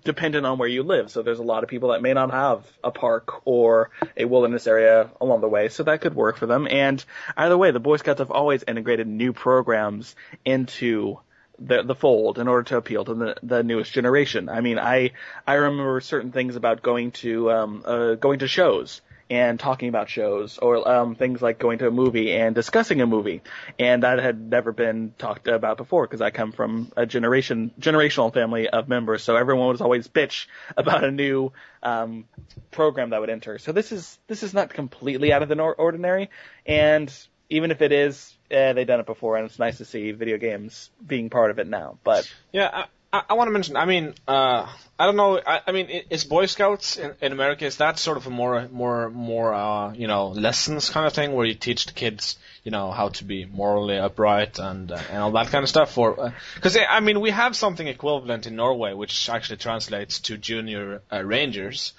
dependent 0.02 0.46
on 0.46 0.58
where 0.58 0.68
you 0.68 0.82
live. 0.82 1.12
So 1.12 1.22
there's 1.22 1.38
a 1.38 1.44
lot 1.44 1.62
of 1.62 1.68
people 1.68 1.90
that 1.90 2.02
may 2.02 2.12
not 2.12 2.32
have 2.32 2.66
a 2.82 2.90
park 2.90 3.46
or 3.46 3.90
a 4.16 4.24
wilderness 4.24 4.66
area 4.66 5.12
along 5.20 5.42
the 5.42 5.48
way, 5.48 5.68
so 5.68 5.84
that 5.84 6.00
could 6.00 6.16
work 6.16 6.38
for 6.38 6.46
them. 6.46 6.66
And 6.68 7.04
either 7.36 7.56
way, 7.56 7.70
the 7.70 7.78
Boy 7.78 7.98
Scouts 7.98 8.18
have 8.18 8.32
always 8.32 8.64
integrated 8.66 9.06
new 9.06 9.32
programs 9.32 10.16
into 10.44 11.20
the 11.58 11.82
the 11.82 11.94
fold 11.94 12.38
in 12.38 12.48
order 12.48 12.62
to 12.64 12.76
appeal 12.76 13.04
to 13.04 13.14
the 13.14 13.36
the 13.42 13.62
newest 13.62 13.92
generation. 13.92 14.48
I 14.48 14.60
mean, 14.60 14.78
I 14.78 15.12
I 15.46 15.54
remember 15.54 16.00
certain 16.00 16.32
things 16.32 16.56
about 16.56 16.82
going 16.82 17.12
to 17.12 17.50
um 17.50 17.82
uh, 17.84 18.14
going 18.14 18.40
to 18.40 18.48
shows 18.48 19.00
and 19.28 19.58
talking 19.58 19.88
about 19.88 20.08
shows 20.08 20.58
or 20.58 20.88
um, 20.88 21.14
things 21.14 21.42
like 21.42 21.58
going 21.58 21.78
to 21.78 21.88
a 21.88 21.90
movie 21.90 22.32
and 22.32 22.54
discussing 22.54 23.00
a 23.00 23.06
movie. 23.06 23.42
And 23.78 24.02
that 24.02 24.18
had 24.20 24.50
never 24.50 24.72
been 24.72 25.14
talked 25.18 25.48
about 25.48 25.76
before 25.78 26.06
because 26.06 26.20
I 26.20 26.30
come 26.30 26.52
from 26.52 26.92
a 26.96 27.06
generation, 27.06 27.72
generational 27.80 28.32
family 28.32 28.68
of 28.68 28.88
members. 28.88 29.24
So 29.24 29.34
everyone 29.36 29.68
was 29.68 29.80
always 29.80 30.06
bitch 30.06 30.46
about 30.76 31.02
a 31.02 31.10
new, 31.10 31.52
um, 31.82 32.26
program 32.70 33.10
that 33.10 33.20
would 33.20 33.30
enter. 33.30 33.58
So 33.58 33.72
this 33.72 33.90
is, 33.90 34.18
this 34.28 34.42
is 34.42 34.54
not 34.54 34.72
completely 34.72 35.32
out 35.32 35.42
of 35.42 35.48
the 35.48 35.60
ordinary. 35.60 36.30
And 36.64 37.12
even 37.50 37.70
if 37.70 37.82
it 37.82 37.90
is, 37.90 38.35
eh, 38.50 38.72
they've 38.72 38.86
done 38.86 39.00
it 39.00 39.06
before 39.06 39.36
and 39.36 39.46
it's 39.46 39.58
nice 39.58 39.78
to 39.78 39.84
see 39.84 40.12
video 40.12 40.38
games 40.38 40.90
being 41.04 41.30
part 41.30 41.50
of 41.50 41.58
it 41.58 41.66
now. 41.66 41.98
But 42.04 42.30
Yeah, 42.52 42.86
I, 43.12 43.22
I, 43.30 43.34
want 43.34 43.48
to 43.48 43.52
mention. 43.52 43.76
I 43.76 43.84
mean, 43.84 44.14
uh, 44.26 44.68
I 44.98 45.06
don't 45.06 45.16
know. 45.16 45.40
I, 45.44 45.60
I 45.66 45.72
mean, 45.72 45.88
is 46.10 46.24
Boy 46.24 46.46
Scouts 46.46 46.96
in, 46.96 47.14
in 47.20 47.32
America 47.32 47.64
is 47.64 47.76
that 47.76 47.98
sort 47.98 48.16
of 48.16 48.26
a 48.26 48.30
more, 48.30 48.68
more, 48.68 49.10
more, 49.10 49.54
uh, 49.54 49.92
you 49.92 50.06
know, 50.06 50.28
lessons 50.28 50.90
kind 50.90 51.06
of 51.06 51.12
thing 51.12 51.32
where 51.32 51.46
you 51.46 51.54
teach 51.54 51.86
the 51.86 51.92
kids, 51.92 52.36
you 52.64 52.70
know, 52.70 52.90
how 52.90 53.08
to 53.10 53.24
be 53.24 53.44
morally 53.44 53.98
upright 53.98 54.58
and 54.58 54.90
uh, 54.90 55.00
and 55.10 55.18
all 55.18 55.32
that 55.32 55.48
kind 55.48 55.62
of 55.62 55.68
stuff? 55.68 55.96
Or 55.96 56.34
because 56.54 56.76
I 56.76 57.00
mean, 57.00 57.20
we 57.20 57.30
have 57.30 57.56
something 57.56 57.86
equivalent 57.86 58.46
in 58.46 58.56
Norway, 58.56 58.92
which 58.92 59.28
actually 59.28 59.58
translates 59.58 60.20
to 60.20 60.36
junior 60.36 61.02
uh, 61.12 61.22
rangers. 61.24 61.92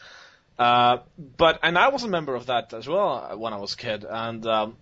Uh, 0.60 0.97
but 1.38 1.60
and 1.63 1.77
I 1.77 1.89
was 1.89 2.03
a 2.03 2.07
member 2.07 2.36
of 2.36 2.47
that 2.47 2.73
as 2.73 2.88
well 2.88 3.29
uh, 3.31 3.38
when 3.38 3.53
I 3.53 3.57
was 3.57 3.73
a 3.73 3.77
kid, 3.77 4.05
and 4.07 4.45
um, 4.45 4.77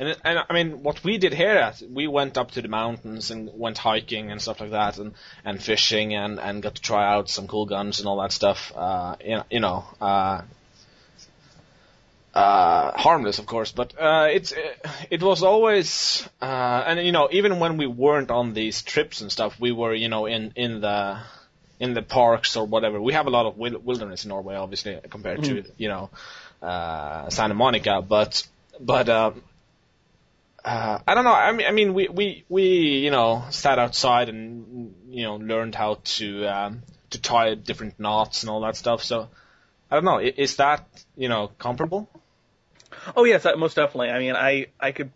and, 0.00 0.16
and 0.24 0.38
I 0.48 0.54
mean, 0.54 0.82
what 0.82 1.04
we 1.04 1.18
did 1.18 1.34
here, 1.34 1.50
at, 1.50 1.82
we 1.82 2.06
went 2.06 2.38
up 2.38 2.52
to 2.52 2.62
the 2.62 2.68
mountains 2.68 3.30
and 3.30 3.50
went 3.52 3.76
hiking 3.76 4.30
and 4.30 4.40
stuff 4.40 4.60
like 4.60 4.70
that, 4.70 4.96
and, 4.96 5.12
and 5.44 5.62
fishing, 5.62 6.14
and, 6.14 6.40
and 6.40 6.62
got 6.62 6.76
to 6.76 6.82
try 6.82 7.06
out 7.06 7.28
some 7.28 7.46
cool 7.46 7.66
guns 7.66 8.00
and 8.00 8.08
all 8.08 8.22
that 8.22 8.32
stuff. 8.32 8.72
Uh, 8.74 9.16
you, 9.50 9.60
know, 9.60 9.84
uh, 10.00 10.40
uh, 12.32 12.92
harmless, 12.92 13.38
of 13.38 13.44
course, 13.44 13.72
but 13.72 13.92
uh, 14.00 14.28
it's 14.32 14.54
it 15.10 15.22
was 15.22 15.42
always, 15.42 16.26
uh, 16.40 16.84
and 16.86 17.04
you 17.04 17.12
know, 17.12 17.28
even 17.30 17.58
when 17.58 17.76
we 17.76 17.86
weren't 17.86 18.30
on 18.30 18.54
these 18.54 18.80
trips 18.80 19.20
and 19.20 19.30
stuff, 19.30 19.60
we 19.60 19.70
were, 19.70 19.92
you 19.92 20.08
know, 20.08 20.24
in 20.24 20.52
in 20.56 20.80
the 20.80 21.18
in 21.78 21.92
the 21.92 22.02
parks 22.02 22.56
or 22.56 22.64
whatever. 22.64 23.02
We 23.02 23.12
have 23.12 23.26
a 23.26 23.30
lot 23.30 23.44
of 23.44 23.58
wilderness 23.58 24.24
in 24.24 24.30
Norway, 24.30 24.54
obviously, 24.54 24.98
compared 25.10 25.44
to 25.44 25.64
you 25.76 25.88
know 25.88 26.08
uh, 26.62 27.28
Santa 27.28 27.54
Monica, 27.54 28.00
but 28.00 28.48
but. 28.80 29.10
Um, 29.10 29.42
uh, 30.64 30.98
I 31.06 31.14
don't 31.14 31.24
know. 31.24 31.32
I 31.32 31.52
mean, 31.52 31.66
I 31.66 31.70
mean, 31.72 31.94
we, 31.94 32.08
we, 32.08 32.44
we, 32.48 32.64
you 32.98 33.10
know, 33.10 33.44
sat 33.50 33.78
outside 33.78 34.28
and 34.28 34.94
you 35.08 35.24
know 35.24 35.36
learned 35.36 35.74
how 35.74 36.00
to 36.04 36.46
um, 36.46 36.82
to 37.10 37.20
tie 37.20 37.54
different 37.54 37.98
knots 37.98 38.42
and 38.42 38.50
all 38.50 38.60
that 38.62 38.76
stuff. 38.76 39.02
So 39.02 39.28
I 39.90 39.94
don't 39.94 40.04
know. 40.04 40.18
Is 40.18 40.56
that 40.56 40.86
you 41.16 41.28
know 41.28 41.50
comparable? 41.58 42.08
Oh 43.16 43.24
yes, 43.24 43.46
most 43.56 43.76
definitely. 43.76 44.10
I 44.10 44.18
mean, 44.18 44.34
I 44.36 44.66
I 44.78 44.92
could 44.92 45.10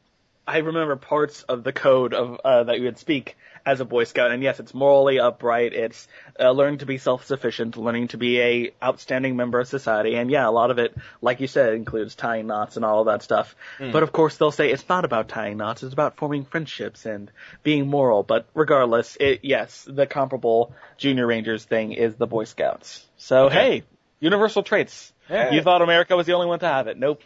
I 0.47 0.59
remember 0.59 0.97
parts 0.97 1.43
of 1.43 1.65
the 1.65 1.73
code 1.73 2.15
of 2.15 2.41
uh, 2.45 2.65
that 2.65 2.79
you 2.79 2.85
would 2.85 2.99
speak 2.99 3.37
as 3.67 3.81
a 3.81 3.85
Boy 3.85 4.05
Scout, 4.05 4.31
and 4.31 4.43
yes, 4.43 4.61
it's 4.61 4.75
morally 4.75 5.19
upright. 5.19 5.73
It's 5.73 6.07
uh, 6.39 6.51
learning 6.51 6.79
to 6.79 6.87
be 6.87 6.99
self-sufficient, 6.99 7.77
learning 7.77 8.09
to 8.09 8.19
be 8.19 8.41
a 8.41 8.73
outstanding 8.83 9.37
member 9.37 9.61
of 9.61 9.69
society, 9.69 10.17
and 10.17 10.31
yeah, 10.31 10.49
a 10.49 10.51
lot 10.51 10.71
of 10.71 10.79
it, 10.79 10.95
like 11.23 11.41
you 11.41 11.47
said, 11.47 11.75
includes 11.75 12.15
tying 12.15 12.47
knots 12.47 12.77
and 12.77 12.85
all 12.85 13.01
of 13.01 13.07
that 13.07 13.23
stuff. 13.23 13.57
But 13.79 14.03
of 14.03 14.13
course, 14.13 14.37
they'll 14.37 14.51
say 14.51 14.71
it's 14.71 14.89
not 14.89 15.05
about 15.05 15.29
tying 15.29 15.57
knots; 15.57 15.83
it's 15.83 15.93
about 15.93 16.17
forming 16.17 16.45
friendships 16.45 17.07
and 17.07 17.31
being 17.63 17.87
moral. 17.89 18.23
But 18.23 18.47
regardless, 18.55 19.17
it 19.19 19.41
yes, 19.43 19.87
the 19.89 20.07
comparable 20.07 20.75
Junior 20.99 21.27
Rangers 21.27 21.65
thing 21.65 21.93
is 21.93 22.17
the 22.17 22.27
Boy 22.27 22.45
Scouts. 22.45 23.07
So 23.17 23.47
Okay. 23.47 23.55
hey, 23.55 23.83
universal 24.21 24.63
traits. 24.63 25.13
Yeah. 25.31 25.53
You 25.53 25.63
thought 25.63 25.81
America 25.81 26.15
was 26.17 26.27
the 26.27 26.35
only 26.35 26.47
one 26.49 26.59
to 26.59 26.67
have 26.69 26.87
it. 26.87 26.99
Nope. 26.99 27.23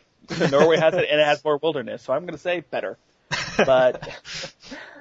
Norway 0.51 0.77
has 0.77 0.94
it 0.94 1.09
and 1.11 1.20
it 1.20 1.27
has 1.27 1.42
more 1.44 1.57
wilderness, 1.57 2.03
so 2.03 2.12
I'm 2.12 2.22
going 2.22 2.35
to 2.35 2.38
say 2.38 2.61
better. 2.61 2.96
But 3.57 4.09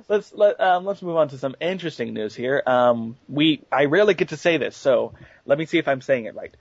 let's 0.08 0.34
let 0.34 0.60
um, 0.60 0.86
let's 0.86 1.02
move 1.02 1.18
on 1.18 1.30
to 1.30 1.38
some 1.38 1.56
interesting 1.60 2.14
news 2.14 2.36
here. 2.36 2.62
Um, 2.66 3.18
we 3.28 3.62
I 3.72 3.86
rarely 3.86 4.14
get 4.14 4.30
to 4.30 4.38
say 4.38 4.58
this, 4.58 4.76
so 4.76 5.14
let 5.46 5.58
me 5.58 5.66
see 5.66 5.78
if 5.78 5.88
I'm 5.88 6.02
saying 6.02 6.26
it 6.26 6.36
right. 6.36 6.56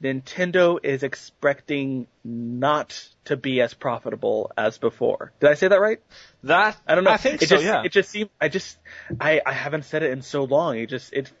Nintendo 0.00 0.78
is 0.82 1.02
expecting 1.02 2.06
not 2.24 3.08
to 3.26 3.36
be 3.36 3.60
as 3.60 3.74
profitable 3.74 4.50
as 4.56 4.76
before. 4.76 5.32
Did 5.40 5.50
I 5.50 5.54
say 5.54 5.68
that 5.68 5.80
right? 5.80 6.00
That 6.42 6.76
I 6.86 6.94
don't 6.94 7.04
know. 7.04 7.10
I 7.10 7.16
think 7.16 7.42
it 7.42 7.48
so. 7.48 7.56
just, 7.56 7.64
yeah. 7.64 7.82
It 7.84 7.92
just 7.92 8.10
seems. 8.10 8.28
I 8.40 8.48
just. 8.48 8.76
I, 9.20 9.40
I 9.44 9.52
haven't 9.52 9.84
said 9.84 10.02
it 10.02 10.10
in 10.10 10.22
so 10.22 10.44
long. 10.44 10.78
It 10.78 10.88
just. 10.88 11.12
It 11.12 11.32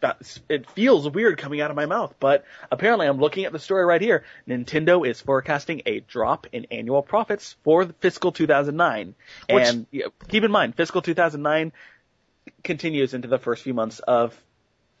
it 0.48 0.70
feels 0.70 1.08
weird 1.10 1.36
coming 1.38 1.60
out 1.60 1.70
of 1.70 1.76
my 1.76 1.86
mouth. 1.86 2.14
But 2.20 2.44
apparently, 2.70 3.06
I'm 3.06 3.18
looking 3.18 3.44
at 3.44 3.52
the 3.52 3.58
story 3.58 3.84
right 3.84 4.00
here. 4.00 4.24
Nintendo 4.48 5.06
is 5.06 5.20
forecasting 5.20 5.82
a 5.86 6.00
drop 6.00 6.46
in 6.52 6.66
annual 6.70 7.02
profits 7.02 7.56
for 7.64 7.84
fiscal 8.00 8.32
2009. 8.32 9.14
Which- 9.50 9.68
and 9.68 9.86
keep 10.28 10.44
in 10.44 10.50
mind, 10.50 10.76
fiscal 10.76 11.02
2009 11.02 11.72
continues 12.62 13.14
into 13.14 13.28
the 13.28 13.38
first 13.38 13.62
few 13.62 13.74
months 13.74 13.98
of 14.00 14.34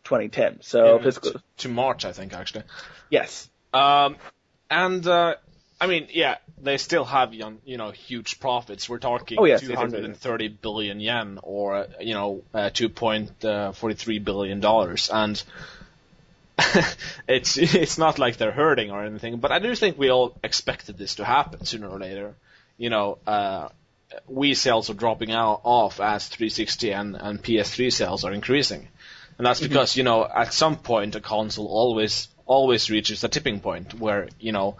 2010. 0.04 0.58
So 0.62 0.96
Yeah, 0.96 1.02
fiscal. 1.02 1.32
to, 1.58 1.68
March, 1.68 2.04
I 2.04 2.12
think 2.12 2.34
actually. 2.34 2.64
Yes. 3.10 3.48
Um, 3.72 4.16
and 4.70 5.06
uh, 5.06 5.34
I 5.80 5.86
mean, 5.86 6.08
yeah, 6.12 6.36
they 6.60 6.78
still 6.78 7.04
have 7.04 7.34
you 7.34 7.60
know 7.66 7.90
huge 7.90 8.40
profits. 8.40 8.88
We're 8.88 8.98
talking 8.98 9.38
Oh, 9.38 9.44
yes, 9.44 9.62
yes, 9.62 9.70
yes, 9.70 9.78
230 9.78 10.48
billion 10.48 11.00
yen, 11.00 11.38
or 11.42 11.74
uh, 11.74 11.86
you 12.00 12.14
know, 12.14 12.42
uh, 12.54 12.70
2.43 12.70 14.24
billion 14.24 14.60
dollars, 14.60 15.10
and 15.12 15.42
it's 17.28 17.56
it's 17.56 17.98
not 17.98 18.18
like 18.18 18.36
they're 18.36 18.52
hurting 18.52 18.90
or 18.90 19.04
anything. 19.04 19.38
But 19.38 19.52
I 19.52 19.58
do 19.58 19.74
think 19.74 19.98
we 19.98 20.10
all 20.10 20.36
expected 20.42 20.96
this 20.96 21.16
to 21.16 21.24
happen 21.24 21.64
sooner 21.64 21.88
or 21.88 21.98
later. 21.98 22.34
You 22.78 22.90
know, 22.90 23.18
uh, 23.26 23.68
Wii 24.30 24.56
sales 24.56 24.90
are 24.90 24.94
dropping 24.94 25.32
out 25.32 25.60
off 25.64 26.00
as 26.00 26.28
360 26.28 26.92
and, 26.92 27.16
and 27.16 27.42
PS3 27.42 27.92
sales 27.92 28.24
are 28.24 28.32
increasing, 28.32 28.88
and 29.38 29.46
that's 29.46 29.60
because 29.60 29.96
you 29.96 30.02
know 30.02 30.24
at 30.24 30.52
some 30.52 30.76
point 30.76 31.14
a 31.16 31.20
console 31.20 31.66
always 31.66 32.28
always 32.46 32.90
reaches 32.90 33.24
a 33.24 33.28
tipping 33.28 33.60
point 33.60 33.94
where 33.94 34.28
you 34.38 34.52
know 34.52 34.76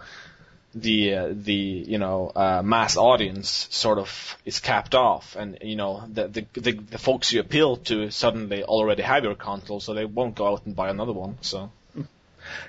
the 0.75 1.15
uh, 1.15 1.29
the 1.31 1.53
you 1.53 1.97
know 1.97 2.31
uh, 2.35 2.61
mass 2.63 2.97
audience 2.97 3.67
sort 3.71 3.97
of 3.97 4.37
is 4.45 4.59
capped 4.59 4.93
off, 4.93 5.35
and 5.37 5.57
you 5.61 5.77
know 5.77 6.03
the, 6.11 6.27
the 6.27 6.45
the 6.53 6.71
the 6.73 6.97
folks 6.97 7.31
you 7.31 7.39
appeal 7.39 7.77
to 7.77 8.11
suddenly 8.11 8.63
already 8.63 9.01
have 9.01 9.23
your 9.23 9.35
console, 9.35 9.79
so 9.79 9.93
they 9.93 10.05
won't 10.05 10.35
go 10.35 10.47
out 10.47 10.65
and 10.65 10.75
buy 10.75 10.89
another 10.89 11.13
one. 11.13 11.37
So 11.41 11.71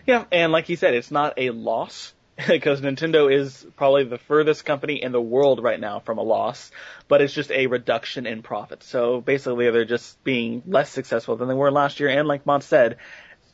Yeah, 0.07 0.25
and 0.31 0.53
like 0.53 0.69
you 0.69 0.77
said, 0.77 0.95
it's 0.95 1.11
not 1.11 1.35
a 1.37 1.51
loss 1.51 2.15
because 2.49 2.81
Nintendo 2.83 3.33
is 3.33 3.67
probably 3.77 4.05
the 4.05 4.19
furthest 4.19 4.65
company 4.65 5.03
in 5.03 5.13
the 5.13 5.21
world 5.21 5.63
right 5.63 5.81
now 5.81 6.01
from 6.01 6.19
a 6.19 6.23
loss, 6.23 6.71
but 7.09 7.23
it's 7.23 7.33
just 7.33 7.51
a 7.51 7.67
reduction 7.67 8.27
in 8.27 8.43
profit. 8.43 8.83
So 8.83 9.21
basically, 9.21 9.71
they're 9.71 9.85
just 9.87 10.23
being 10.23 10.63
less 10.67 10.91
successful 10.91 11.37
than 11.37 11.49
they 11.49 11.55
were 11.55 11.71
last 11.71 11.99
year. 11.99 12.11
And 12.11 12.29
like 12.29 12.45
Mont 12.45 12.63
said, 12.63 12.99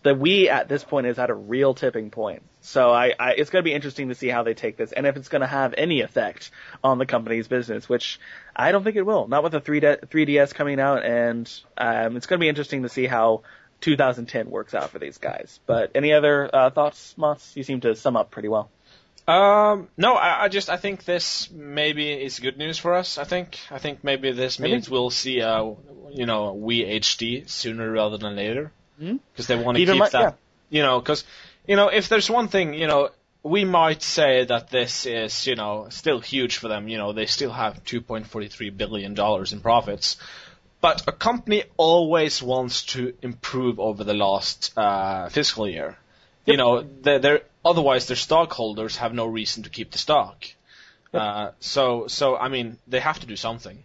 the 0.02 0.14
Wii 0.14 0.48
at 0.48 0.68
this 0.68 0.82
point 0.82 1.06
is 1.06 1.18
at 1.18 1.30
a 1.30 1.34
real 1.34 1.74
tipping 1.74 2.10
point. 2.10 2.42
So 2.60 2.90
I, 2.90 3.12
I 3.18 3.32
it's 3.32 3.50
going 3.50 3.62
to 3.62 3.68
be 3.68 3.72
interesting 3.74 4.08
to 4.08 4.16
see 4.16 4.28
how 4.28 4.42
they 4.42 4.54
take 4.54 4.76
this 4.76 4.90
and 4.90 5.06
if 5.06 5.16
it's 5.16 5.28
going 5.28 5.42
to 5.42 5.46
have 5.46 5.74
any 5.78 6.00
effect 6.00 6.50
on 6.82 6.98
the 6.98 7.06
company's 7.06 7.46
business, 7.46 7.88
which 7.88 8.18
I 8.54 8.72
don't 8.72 8.82
think 8.82 8.96
it 8.96 9.06
will. 9.06 9.28
Not 9.28 9.44
with 9.44 9.52
the 9.52 9.60
3D, 9.60 10.06
3DS 10.08 10.54
coming 10.54 10.80
out, 10.80 11.04
and 11.04 11.50
um, 11.78 12.16
it's 12.16 12.26
going 12.26 12.40
to 12.40 12.44
be 12.44 12.48
interesting 12.48 12.82
to 12.82 12.88
see 12.88 13.06
how 13.06 13.42
2010 13.82 14.48
works 14.50 14.72
out 14.74 14.90
for 14.90 14.98
these 14.98 15.18
guys. 15.18 15.60
But 15.66 15.90
any 15.94 16.12
other 16.14 16.48
uh, 16.52 16.70
thoughts, 16.70 17.14
Moss? 17.18 17.52
You 17.54 17.62
seem 17.62 17.80
to 17.82 17.94
sum 17.94 18.16
up 18.16 18.30
pretty 18.30 18.48
well. 18.48 18.70
Um, 19.28 19.88
no, 19.96 20.14
I, 20.14 20.44
I 20.44 20.48
just 20.48 20.68
I 20.68 20.76
think 20.78 21.04
this 21.04 21.48
maybe 21.52 22.10
is 22.10 22.40
good 22.40 22.58
news 22.58 22.78
for 22.78 22.94
us. 22.94 23.18
I 23.18 23.24
think 23.24 23.58
I 23.70 23.78
think 23.78 24.02
maybe 24.02 24.32
this 24.32 24.58
Maybe. 24.58 24.72
means 24.72 24.90
we'll 24.90 25.10
see 25.10 25.38
a 25.40 25.62
you 26.10 26.26
know 26.26 26.56
Wii 26.60 26.96
HD 27.00 27.48
sooner 27.48 27.90
rather 27.92 28.18
than 28.18 28.34
later 28.34 28.72
because 28.98 29.46
they 29.46 29.54
want 29.56 29.78
to 29.78 29.84
Keep 29.86 29.96
mind- 29.96 30.12
that. 30.12 30.20
yeah. 30.20 30.32
You 30.70 30.82
know, 30.82 30.98
because 31.00 31.22
you 31.68 31.76
know 31.76 31.88
if 31.88 32.08
there's 32.08 32.28
one 32.30 32.48
thing 32.48 32.74
you 32.74 32.88
know 32.88 33.10
we 33.44 33.64
might 33.64 34.02
say 34.02 34.44
that 34.44 34.70
this 34.70 35.06
is 35.06 35.46
you 35.46 35.54
know 35.54 35.86
still 35.90 36.18
huge 36.18 36.56
for 36.56 36.66
them. 36.66 36.88
You 36.88 36.98
know 36.98 37.12
they 37.12 37.26
still 37.26 37.52
have 37.52 37.84
2.43 37.84 38.76
billion 38.76 39.14
dollars 39.14 39.52
in 39.52 39.60
profits. 39.60 40.16
But 40.82 41.04
a 41.06 41.12
company 41.12 41.62
always 41.76 42.42
wants 42.42 42.82
to 42.94 43.14
improve 43.22 43.78
over 43.78 44.02
the 44.02 44.14
last 44.14 44.76
uh, 44.76 45.28
fiscal 45.28 45.68
year. 45.68 45.96
You 46.44 46.56
know, 46.56 46.82
they're, 46.82 47.20
they're, 47.20 47.42
otherwise 47.64 48.08
their 48.08 48.16
stockholders 48.16 48.96
have 48.96 49.14
no 49.14 49.26
reason 49.26 49.62
to 49.62 49.70
keep 49.70 49.92
the 49.92 49.98
stock. 49.98 50.44
Uh, 51.14 51.52
so, 51.60 52.08
so 52.08 52.36
I 52.36 52.48
mean, 52.48 52.78
they 52.88 52.98
have 52.98 53.20
to 53.20 53.26
do 53.26 53.36
something. 53.36 53.84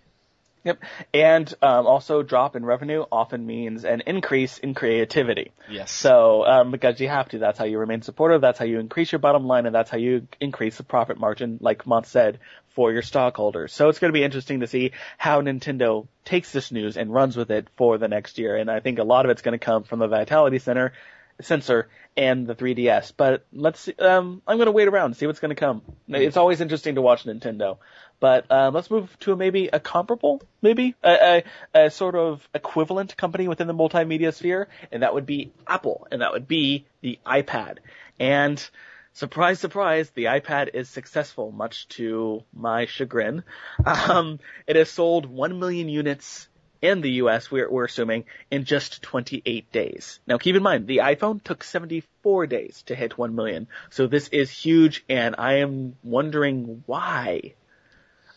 Yep. 0.68 0.84
And 1.14 1.54
um, 1.62 1.88
also, 1.88 2.24
drop 2.24 2.58
in 2.58 2.66
revenue 2.66 3.06
often 3.10 3.46
means 3.46 3.86
an 3.86 4.04
increase 4.06 4.58
in 4.58 4.74
creativity. 4.74 5.52
Yes. 5.70 5.92
So, 5.92 6.46
um, 6.46 6.72
because 6.72 7.00
you 7.00 7.08
have 7.08 7.30
to, 7.30 7.40
that's 7.40 7.58
how 7.58 7.64
you 7.64 7.80
remain 7.80 8.02
supportive, 8.02 8.42
that's 8.42 8.60
how 8.60 8.66
you 8.66 8.80
increase 8.80 9.14
your 9.14 9.20
bottom 9.20 9.48
line, 9.48 9.66
and 9.66 9.74
that's 9.74 9.90
how 9.90 9.98
you 9.98 10.28
increase 10.42 10.76
the 10.76 10.84
profit 10.84 11.18
margin, 11.18 11.58
like 11.62 11.88
Mont 11.88 12.06
said, 12.06 12.40
for 12.76 12.92
your 12.92 13.02
stockholders. 13.02 13.72
So 13.72 13.88
it's 13.88 14.00
going 14.00 14.10
to 14.12 14.20
be 14.20 14.26
interesting 14.26 14.60
to 14.60 14.68
see 14.68 14.92
how 15.18 15.42
Nintendo 15.42 16.06
takes 16.26 16.52
this 16.52 16.70
news 16.70 16.98
and 16.98 17.14
runs 17.14 17.38
with 17.38 17.50
it 17.50 17.70
for 17.78 17.98
the 17.98 18.10
next 18.10 18.38
year. 18.38 18.58
And 18.58 18.70
I 18.70 18.82
think 18.82 19.00
a 19.00 19.04
lot 19.04 19.24
of 19.24 19.32
it's 19.32 19.42
going 19.42 19.58
to 19.58 19.66
come 19.66 19.84
from 19.84 20.00
the 20.00 20.08
Vitality 20.08 20.60
Center, 20.60 20.92
sensor, 21.42 21.90
and 22.16 22.48
the 22.48 22.56
3DS. 22.56 23.14
But 23.16 23.46
let's 23.54 23.82
see, 23.82 23.94
um, 24.00 24.42
I'm 24.48 24.58
going 24.58 24.68
to 24.68 24.72
wait 24.72 24.88
around 24.88 25.06
and 25.06 25.18
see 25.18 25.28
what's 25.28 25.40
going 25.40 25.50
to 25.50 25.56
come. 25.56 25.82
It's 26.08 26.38
always 26.38 26.62
interesting 26.62 26.96
to 26.96 27.02
watch 27.02 27.26
Nintendo. 27.26 27.78
But 28.20 28.52
um, 28.52 28.74
let's 28.74 28.90
move 28.90 29.16
to 29.22 29.36
maybe 29.36 29.68
a 29.68 29.80
comparable, 29.80 30.42
maybe 30.62 30.96
a, 31.04 31.44
a, 31.74 31.86
a 31.86 31.92
sort 31.92 32.16
of 32.16 32.48
equivalent 32.54 33.16
company 33.16 33.48
within 33.48 33.68
the 33.68 33.76
multimedia 33.76 34.34
sphere, 34.34 34.68
and 34.92 35.04
that 35.04 35.14
would 35.14 35.28
be 35.28 35.52
Apple, 35.68 36.08
and 36.12 36.22
that 36.22 36.32
would 36.32 36.48
be 36.48 36.86
the 37.02 37.20
iPad. 37.26 37.78
And 38.20 38.68
surprise, 39.14 39.60
surprise, 39.60 40.10
the 40.10 40.26
iPad 40.26 40.70
is 40.74 40.90
successful, 40.90 41.52
much 41.52 41.88
to 41.90 42.44
my 42.54 42.86
chagrin. 42.86 43.44
Um, 43.86 44.40
it 44.66 44.76
has 44.76 44.90
sold 44.90 45.28
one 45.28 45.60
million 45.60 45.90
units 45.90 46.48
in 46.82 47.02
the 47.02 47.12
US, 47.24 47.50
we're, 47.52 47.70
we're 47.70 47.86
assuming, 47.86 48.26
in 48.52 48.66
just 48.66 49.02
28 49.02 49.72
days. 49.72 50.20
Now 50.28 50.38
keep 50.38 50.56
in 50.56 50.64
mind, 50.64 50.88
the 50.88 50.98
iPhone 50.98 51.44
took 51.44 51.64
74 51.64 52.48
days 52.48 52.84
to 52.88 52.96
hit 52.96 53.18
1 53.18 53.36
million. 53.36 53.68
So 53.90 54.08
this 54.08 54.28
is 54.30 54.52
huge, 54.52 55.04
and 55.10 55.36
I 55.38 55.60
am 55.60 55.96
wondering 56.04 56.84
why. 56.86 57.54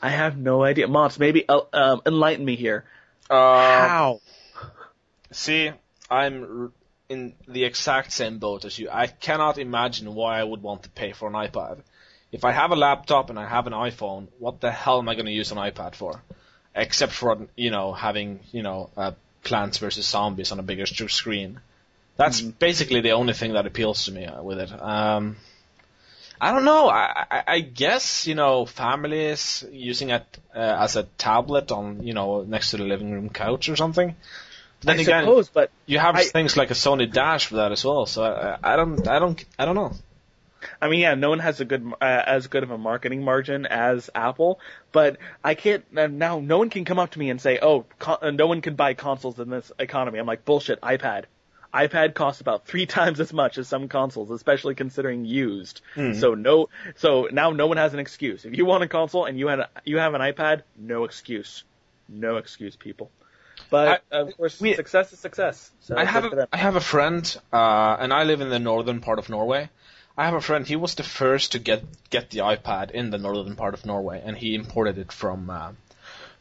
I 0.03 0.09
have 0.09 0.39
no 0.39 0.63
idea. 0.63 0.89
Moms, 0.89 1.19
maybe 1.19 1.47
uh, 1.49 1.61
um, 1.73 2.03
enlighten 2.07 2.45
me 2.45 2.57
here. 2.57 2.85
Uh, 3.29 3.89
How? 3.89 4.21
see, 5.31 5.71
I'm 6.11 6.63
r- 6.63 6.71
in 7.09 7.35
the 7.47 7.65
exact 7.65 8.13
same 8.13 8.39
boat 8.39 8.65
as 8.65 8.79
you. 8.79 8.89
I 8.91 9.09
cannot 9.09 9.59
imagine 9.59 10.15
why 10.15 10.41
I 10.41 10.45
would 10.45 10.63
want 10.63 10.85
to 10.85 10.91
pay 10.91 11.13
for 11.13 11.29
an 11.29 11.35
iPad. 11.35 11.81
If 12.33 12.45
I 12.45 12.53
have 12.53 12.71
a 12.71 12.77
laptop 12.77 13.29
and 13.29 13.39
I 13.39 13.47
have 13.47 13.67
an 13.67 13.73
iPhone, 13.73 14.29
what 14.39 14.61
the 14.61 14.71
hell 14.71 14.99
am 14.99 15.09
I 15.09 15.15
going 15.15 15.27
to 15.27 15.33
use 15.33 15.51
an 15.51 15.59
iPad 15.59 15.95
for? 15.97 16.23
Except 16.75 17.13
for 17.13 17.49
you 17.57 17.71
know 17.71 17.93
having 17.93 18.41
you 18.53 18.63
know 18.63 18.91
uh, 18.97 19.13
Plants 19.43 19.79
vs 19.79 20.07
Zombies 20.07 20.53
on 20.53 20.59
a 20.59 20.63
bigger 20.63 20.87
screen. 20.87 21.61
That's 22.17 22.41
basically 22.41 23.01
the 23.01 23.13
only 23.13 23.33
thing 23.33 23.55
that 23.55 23.67
appeals 23.67 24.05
to 24.05 24.13
me 24.13 24.27
uh, 24.27 24.43
with 24.43 24.59
it. 24.61 24.71
Um, 24.81 25.37
I 26.41 26.53
don't 26.53 26.65
know. 26.65 26.89
I, 26.89 27.25
I, 27.31 27.43
I 27.47 27.61
guess 27.61 28.27
you 28.27 28.35
know 28.35 28.67
families 28.67 29.65
using 29.73 30.11
it 30.11 30.25
uh, 30.55 30.59
as 30.59 30.97
a 30.97 31.05
tablet 31.19 31.73
on 31.73 32.03
you 32.03 32.15
know 32.15 32.43
next 32.43 32.71
to 32.71 32.77
the 32.77 32.85
living 32.85 33.11
room 33.13 33.31
couch 33.31 33.69
or 33.69 33.77
something. 33.77 34.15
Then 34.83 34.99
I 34.99 35.03
again, 35.03 35.25
suppose, 35.25 35.49
but 35.49 35.71
you 35.87 35.99
have 35.99 36.17
I- 36.17 36.25
things 36.25 36.57
like 36.57 36.71
a 36.71 36.75
Sony 36.75 37.11
Dash 37.13 37.47
for 37.47 37.57
that 37.57 37.73
as 37.73 37.85
well. 37.85 38.07
So 38.07 38.23
I, 38.25 38.59
I 38.63 38.77
don't, 38.77 39.07
I 39.07 39.19
don't, 39.19 39.45
I 39.59 39.65
don't 39.67 39.75
know. 39.75 39.93
I 40.81 40.89
mean, 40.89 41.01
yeah, 41.01 41.15
no 41.15 41.31
one 41.31 41.39
has 41.39 41.61
a 41.61 41.65
good, 41.65 41.91
uh, 42.01 42.05
as 42.05 42.47
good 42.49 42.63
of 42.63 42.71
a 42.71 42.79
marketing 42.79 43.25
margin 43.25 43.67
as 43.67 44.11
Apple, 44.15 44.61
but 44.93 45.17
I 45.43 45.55
can't, 45.55 45.85
uh, 45.97 46.07
now 46.07 46.41
no 46.41 46.59
one 46.59 46.71
can 46.71 46.85
come 46.85 46.99
up 46.99 47.11
to 47.13 47.19
me 47.19 47.31
and 47.31 47.41
say, 47.41 47.59
oh, 47.61 47.87
con- 47.99 48.19
uh, 48.23 48.31
no 48.31 48.47
one 48.47 48.61
can 48.61 48.75
buy 48.75 48.95
consoles 48.95 49.39
in 49.39 49.51
this 49.51 49.71
economy. 49.79 50.19
I'm 50.19 50.27
like, 50.27 50.45
bullshit, 50.45 50.81
iPad. 50.81 51.25
iPad 51.73 52.15
costs 52.15 52.41
about 52.41 52.67
three 52.67 52.87
times 52.99 53.21
as 53.21 53.33
much 53.33 53.57
as 53.59 53.69
some 53.69 53.89
consoles, 53.89 54.31
especially 54.31 54.75
considering 54.75 55.25
used. 55.25 55.81
So 56.15 56.35
no, 56.35 56.69
so 56.97 57.29
now 57.33 57.51
no 57.51 57.67
one 57.67 57.77
has 57.77 57.95
an 57.95 58.01
excuse. 58.01 58.45
If 58.45 58.57
you 58.57 58.65
want 58.67 58.83
a 58.83 58.89
console 58.89 59.25
and 59.27 59.39
you 59.39 59.47
had, 59.49 59.61
a, 59.61 59.69
you 59.85 59.99
have 59.99 60.15
an 60.15 60.21
iPad, 60.21 60.63
no 60.77 61.05
excuse. 61.05 61.65
No 62.09 62.37
excuse, 62.37 62.75
people. 62.77 63.11
But, 63.69 64.03
of 64.11 64.37
course, 64.37 64.61
we- 64.61 64.75
success 64.75 65.13
is 65.13 65.19
success. 65.21 65.71
So 65.81 65.97
I 65.97 66.05
have 66.05 66.25
for 66.25 66.49
a, 66.53 66.57
have 66.57 66.77
a 66.77 66.81
friend, 66.81 67.25
uh, 67.53 67.97
and 68.01 68.13
I 68.13 68.25
live 68.25 68.41
in 68.41 68.49
the 68.49 68.59
northern 68.59 69.01
part 69.01 69.19
of 69.19 69.29
Norway. 69.29 69.69
I 70.21 70.27
have 70.27 70.35
a 70.35 70.41
friend. 70.43 70.67
He 70.67 70.77
was 70.77 70.97
the 70.97 71.03
first 71.03 71.53
to 71.53 71.59
get 71.59 71.83
get 72.11 72.29
the 72.29 72.41
iPad 72.41 72.91
in 72.91 73.09
the 73.09 73.17
northern 73.17 73.57
part 73.57 73.73
of 73.73 73.87
Norway, 73.87 74.21
and 74.23 74.37
he 74.37 74.55
imported 74.55 74.99
it 74.99 75.13
from 75.13 75.49
uh, 75.49 75.73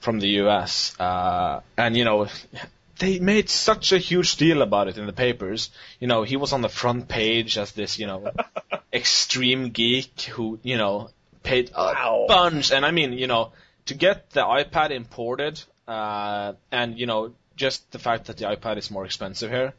from 0.01 0.19
the 0.19 0.27
U.S. 0.43 0.99
Uh, 0.99 1.61
and 1.77 1.95
you 1.95 2.03
know, 2.03 2.27
they 2.97 3.19
made 3.19 3.49
such 3.49 3.93
a 3.93 3.97
huge 3.97 4.35
deal 4.35 4.61
about 4.61 4.89
it 4.89 4.97
in 4.97 5.05
the 5.05 5.13
papers. 5.13 5.71
You 6.01 6.07
know, 6.07 6.23
he 6.23 6.35
was 6.35 6.51
on 6.51 6.61
the 6.61 6.67
front 6.67 7.07
page 7.07 7.57
as 7.57 7.71
this, 7.71 7.97
you 7.97 8.05
know, 8.05 8.31
extreme 8.93 9.69
geek 9.69 10.23
who, 10.23 10.59
you 10.61 10.77
know, 10.77 11.11
paid 11.43 11.71
a 11.73 12.25
bunch. 12.27 12.73
And 12.73 12.85
I 12.85 12.91
mean, 12.91 13.13
you 13.13 13.27
know, 13.27 13.53
to 13.85 13.93
get 13.93 14.29
the 14.31 14.41
iPad 14.41 14.91
imported, 14.91 15.63
uh, 15.87 16.51
and 16.69 16.99
you 16.99 17.05
know, 17.05 17.33
just 17.55 17.89
the 17.93 17.99
fact 17.99 18.25
that 18.25 18.35
the 18.35 18.43
iPad 18.43 18.77
is 18.77 18.91
more 18.91 19.05
expensive 19.05 19.49
here, 19.51 19.73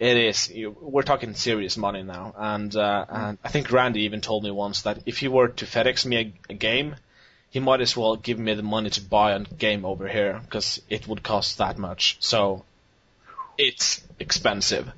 it 0.00 0.16
is. 0.16 0.50
You, 0.50 0.70
we're 0.80 1.02
talking 1.02 1.34
serious 1.34 1.76
money 1.76 2.02
now, 2.02 2.34
and 2.36 2.74
uh, 2.74 3.04
and 3.06 3.38
I 3.44 3.48
think 3.50 3.70
Randy 3.70 4.04
even 4.04 4.22
told 4.22 4.42
me 4.42 4.50
once 4.50 4.82
that 4.82 5.02
if 5.04 5.18
he 5.18 5.28
were 5.28 5.48
to 5.48 5.66
FedEx 5.66 6.06
me 6.06 6.16
a, 6.16 6.52
a 6.52 6.54
game, 6.54 6.96
he 7.50 7.60
might 7.60 7.82
as 7.82 7.94
well 7.94 8.16
give 8.16 8.38
me 8.38 8.54
the 8.54 8.62
money 8.62 8.88
to 8.88 9.02
buy 9.02 9.32
a 9.32 9.40
game 9.40 9.84
over 9.84 10.08
here 10.08 10.40
because 10.42 10.80
it 10.88 11.06
would 11.06 11.22
cost 11.22 11.58
that 11.58 11.76
much. 11.76 12.16
So 12.20 12.64
it's 13.58 14.02
expensive. 14.18 14.90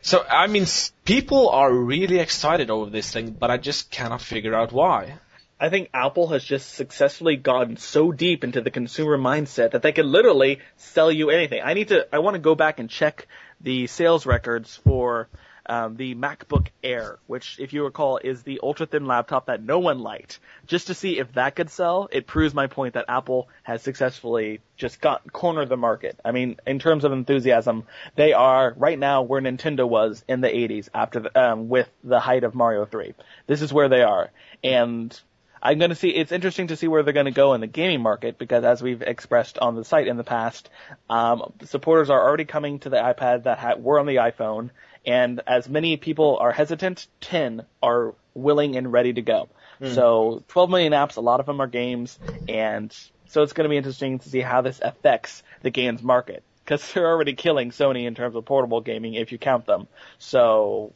So 0.00 0.24
I 0.30 0.46
mean, 0.46 0.66
people 1.04 1.48
are 1.48 1.72
really 1.72 2.20
excited 2.20 2.70
over 2.70 2.88
this 2.88 3.10
thing, 3.10 3.32
but 3.32 3.50
I 3.50 3.56
just 3.56 3.90
cannot 3.90 4.22
figure 4.22 4.54
out 4.54 4.70
why. 4.70 5.18
I 5.58 5.70
think 5.70 5.88
Apple 5.92 6.28
has 6.28 6.44
just 6.44 6.74
successfully 6.74 7.36
gotten 7.36 7.78
so 7.78 8.12
deep 8.12 8.44
into 8.44 8.60
the 8.60 8.70
consumer 8.70 9.16
mindset 9.16 9.70
that 9.70 9.82
they 9.82 9.92
can 9.92 10.06
literally 10.06 10.60
sell 10.76 11.10
you 11.10 11.30
anything. 11.30 11.62
I 11.64 11.72
need 11.72 11.88
to, 11.88 12.06
I 12.14 12.18
want 12.18 12.34
to 12.34 12.40
go 12.40 12.54
back 12.54 12.78
and 12.78 12.90
check 12.90 13.26
the 13.60 13.86
sales 13.86 14.26
records 14.26 14.76
for 14.76 15.28
um, 15.68 15.96
the 15.96 16.14
MacBook 16.14 16.68
Air, 16.82 17.18
which, 17.26 17.58
if 17.58 17.72
you 17.72 17.84
recall, 17.84 18.18
is 18.22 18.42
the 18.42 18.60
ultra 18.62 18.86
thin 18.86 19.06
laptop 19.06 19.46
that 19.46 19.62
no 19.62 19.78
one 19.78 19.98
liked. 19.98 20.38
Just 20.66 20.86
to 20.88 20.94
see 20.94 21.18
if 21.18 21.32
that 21.32 21.56
could 21.56 21.70
sell, 21.70 22.08
it 22.12 22.26
proves 22.26 22.54
my 22.54 22.66
point 22.66 22.94
that 22.94 23.06
Apple 23.08 23.48
has 23.64 23.82
successfully 23.82 24.60
just 24.76 25.00
got 25.00 25.32
cornered 25.32 25.68
the 25.68 25.76
market. 25.76 26.18
I 26.24 26.32
mean, 26.32 26.56
in 26.66 26.78
terms 26.78 27.04
of 27.04 27.12
enthusiasm, 27.12 27.84
they 28.14 28.32
are 28.32 28.74
right 28.76 28.98
now 28.98 29.22
where 29.22 29.40
Nintendo 29.40 29.88
was 29.88 30.24
in 30.28 30.40
the 30.40 30.48
80s 30.48 30.88
after 30.94 31.20
the, 31.20 31.40
um, 31.40 31.68
with 31.68 31.88
the 32.04 32.20
height 32.20 32.44
of 32.44 32.54
Mario 32.54 32.84
3. 32.84 33.14
This 33.46 33.62
is 33.62 33.72
where 33.72 33.88
they 33.88 34.02
are, 34.02 34.30
and 34.62 35.18
I'm 35.66 35.78
going 35.78 35.90
to 35.90 35.96
see. 35.96 36.10
It's 36.10 36.30
interesting 36.30 36.68
to 36.68 36.76
see 36.76 36.86
where 36.86 37.02
they're 37.02 37.12
going 37.12 37.26
to 37.26 37.32
go 37.32 37.54
in 37.54 37.60
the 37.60 37.66
gaming 37.66 38.00
market 38.00 38.38
because, 38.38 38.62
as 38.62 38.80
we've 38.80 39.02
expressed 39.02 39.58
on 39.58 39.74
the 39.74 39.84
site 39.84 40.06
in 40.06 40.16
the 40.16 40.22
past, 40.22 40.70
um, 41.10 41.52
supporters 41.64 42.08
are 42.08 42.22
already 42.22 42.44
coming 42.44 42.78
to 42.80 42.88
the 42.88 42.98
iPad 42.98 43.44
that 43.44 43.58
ha- 43.58 43.74
were 43.76 43.98
on 43.98 44.06
the 44.06 44.16
iPhone, 44.16 44.70
and 45.04 45.40
as 45.44 45.68
many 45.68 45.96
people 45.96 46.38
are 46.40 46.52
hesitant, 46.52 47.08
10 47.20 47.64
are 47.82 48.14
willing 48.32 48.76
and 48.76 48.92
ready 48.92 49.12
to 49.14 49.22
go. 49.22 49.48
So 49.94 50.44
12 50.48 50.70
million 50.70 50.92
apps, 50.92 51.16
a 51.16 51.20
lot 51.20 51.40
of 51.40 51.46
them 51.46 51.60
are 51.60 51.66
games, 51.66 52.16
and 52.48 52.96
so 53.26 53.42
it's 53.42 53.52
going 53.52 53.64
to 53.64 53.68
be 53.68 53.76
interesting 53.76 54.20
to 54.20 54.28
see 54.28 54.40
how 54.40 54.62
this 54.62 54.80
affects 54.80 55.42
the 55.62 55.70
games 55.70 56.00
market 56.00 56.44
because 56.64 56.92
they're 56.92 57.08
already 57.08 57.34
killing 57.34 57.72
Sony 57.72 58.06
in 58.06 58.14
terms 58.14 58.36
of 58.36 58.44
portable 58.44 58.82
gaming 58.82 59.14
if 59.14 59.32
you 59.32 59.38
count 59.38 59.66
them. 59.66 59.88
So 60.18 60.92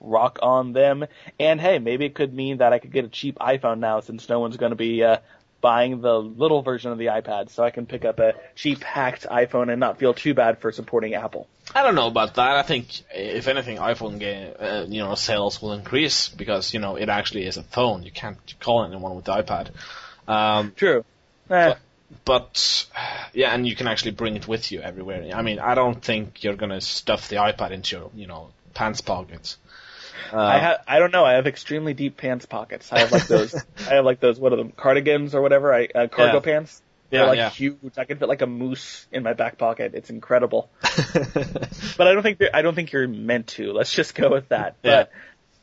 rock 0.00 0.38
on 0.42 0.72
them. 0.72 1.06
And 1.38 1.60
hey, 1.60 1.78
maybe 1.78 2.06
it 2.06 2.14
could 2.14 2.34
mean 2.34 2.58
that 2.58 2.72
I 2.72 2.78
could 2.78 2.92
get 2.92 3.04
a 3.04 3.08
cheap 3.08 3.38
iPhone 3.38 3.78
now 3.78 4.00
since 4.00 4.28
no 4.28 4.40
one's 4.40 4.56
going 4.56 4.70
to 4.70 4.76
be 4.76 5.02
uh, 5.02 5.18
buying 5.60 6.00
the 6.00 6.18
little 6.18 6.62
version 6.62 6.92
of 6.92 6.98
the 6.98 7.06
iPad, 7.06 7.50
so 7.50 7.62
I 7.62 7.70
can 7.70 7.86
pick 7.86 8.04
up 8.04 8.18
a 8.18 8.34
cheap 8.54 8.82
hacked 8.82 9.26
iPhone 9.26 9.70
and 9.70 9.80
not 9.80 9.98
feel 9.98 10.14
too 10.14 10.34
bad 10.34 10.58
for 10.58 10.72
supporting 10.72 11.14
Apple. 11.14 11.48
I 11.74 11.82
don't 11.82 11.94
know 11.94 12.08
about 12.08 12.34
that. 12.34 12.56
I 12.56 12.62
think 12.62 12.88
if 13.14 13.46
anything, 13.46 13.76
iPhone 13.76 14.18
game, 14.18 14.52
uh, 14.58 14.86
you 14.88 15.00
know, 15.02 15.14
sales 15.14 15.62
will 15.62 15.72
increase 15.72 16.28
because 16.28 16.74
you 16.74 16.80
know 16.80 16.96
it 16.96 17.08
actually 17.08 17.46
is 17.46 17.56
a 17.56 17.62
phone. 17.62 18.02
You 18.02 18.10
can't 18.10 18.38
call 18.60 18.84
anyone 18.84 19.14
with 19.14 19.26
the 19.26 19.32
iPad. 19.32 19.70
Um, 20.26 20.72
True. 20.76 21.04
Eh, 21.48 21.74
but 22.24 22.86
yeah, 23.32 23.54
and 23.54 23.66
you 23.66 23.76
can 23.76 23.86
actually 23.86 24.12
bring 24.12 24.36
it 24.36 24.48
with 24.48 24.72
you 24.72 24.80
everywhere. 24.80 25.30
I 25.34 25.42
mean, 25.42 25.58
I 25.58 25.74
don't 25.74 26.02
think 26.02 26.42
you're 26.42 26.56
gonna 26.56 26.80
stuff 26.80 27.28
the 27.28 27.36
iPad 27.36 27.70
into 27.70 27.96
your, 27.96 28.10
you 28.14 28.26
know, 28.26 28.50
pants 28.74 29.00
pockets. 29.00 29.58
Uh, 30.32 30.38
I 30.38 30.58
have 30.58 30.78
I 30.86 30.98
don't 30.98 31.12
know. 31.12 31.24
I 31.24 31.34
have 31.34 31.46
extremely 31.46 31.94
deep 31.94 32.16
pants 32.16 32.46
pockets. 32.46 32.92
I 32.92 33.00
have 33.00 33.12
like 33.12 33.26
those. 33.26 33.54
I 33.78 33.94
have 33.94 34.04
like 34.04 34.20
those. 34.20 34.38
What 34.38 34.52
are 34.52 34.56
them? 34.56 34.72
Cardigans 34.72 35.34
or 35.34 35.42
whatever. 35.42 35.72
I 35.74 35.86
uh, 35.86 36.08
cargo 36.08 36.34
Yeah. 36.34 36.40
pants. 36.40 36.82
They're 37.10 37.26
like 37.26 37.38
yeah. 37.38 37.50
huge. 37.50 37.98
I 37.98 38.04
can 38.04 38.18
fit 38.18 38.28
like 38.28 38.40
a 38.40 38.46
moose 38.46 39.08
in 39.10 39.24
my 39.24 39.32
back 39.32 39.58
pocket. 39.58 39.92
It's 39.94 40.10
incredible. 40.10 40.70
But 41.96 42.06
I 42.06 42.12
don't 42.14 42.22
think 42.22 42.40
I 42.54 42.62
don't 42.62 42.74
think 42.74 42.92
you're 42.92 43.08
meant 43.08 43.48
to. 43.48 43.72
Let's 43.72 43.92
just 43.92 44.14
go 44.14 44.30
with 44.30 44.48
that. 44.50 44.76
Yeah. 44.82 44.90
But 44.90 45.10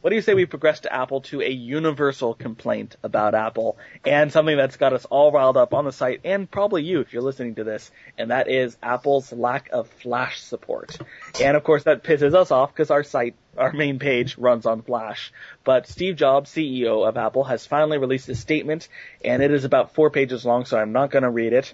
what 0.01 0.11
do 0.11 0.15
you 0.15 0.21
say 0.21 0.35
we 0.35 0.45
progress 0.45 0.81
to 0.81 0.93
Apple 0.93 1.21
to 1.21 1.41
a 1.41 1.49
universal 1.49 2.33
complaint 2.33 2.95
about 3.03 3.33
Apple 3.33 3.77
and 4.05 4.31
something 4.31 4.55
that's 4.55 4.77
got 4.77 4.93
us 4.93 5.05
all 5.05 5.31
riled 5.31 5.57
up 5.57 5.73
on 5.73 5.85
the 5.85 5.91
site 5.91 6.21
and 6.23 6.49
probably 6.49 6.83
you 6.83 6.99
if 6.99 7.13
you're 7.13 7.23
listening 7.23 7.55
to 7.55 7.63
this, 7.63 7.89
and 8.17 8.31
that 8.31 8.49
is 8.49 8.77
Apple's 8.83 9.33
lack 9.33 9.69
of 9.71 9.87
Flash 9.87 10.39
support. 10.39 10.97
And 11.41 11.57
of 11.57 11.63
course 11.63 11.83
that 11.83 12.03
pisses 12.03 12.35
us 12.35 12.51
off 12.51 12.73
because 12.73 12.91
our 12.91 13.03
site, 13.03 13.35
our 13.57 13.73
main 13.73 13.97
page 13.97 14.37
runs 14.37 14.65
on 14.65 14.83
Flash. 14.83 15.33
But 15.63 15.87
Steve 15.87 16.15
Jobs, 16.15 16.51
CEO 16.51 17.07
of 17.07 17.17
Apple, 17.17 17.43
has 17.45 17.65
finally 17.65 17.97
released 17.97 18.29
a 18.29 18.35
statement 18.35 18.87
and 19.25 19.41
it 19.41 19.51
is 19.51 19.65
about 19.65 19.95
four 19.95 20.11
pages 20.11 20.45
long, 20.45 20.65
so 20.65 20.77
I'm 20.77 20.91
not 20.91 21.11
going 21.11 21.23
to 21.23 21.29
read 21.29 21.53
it. 21.53 21.73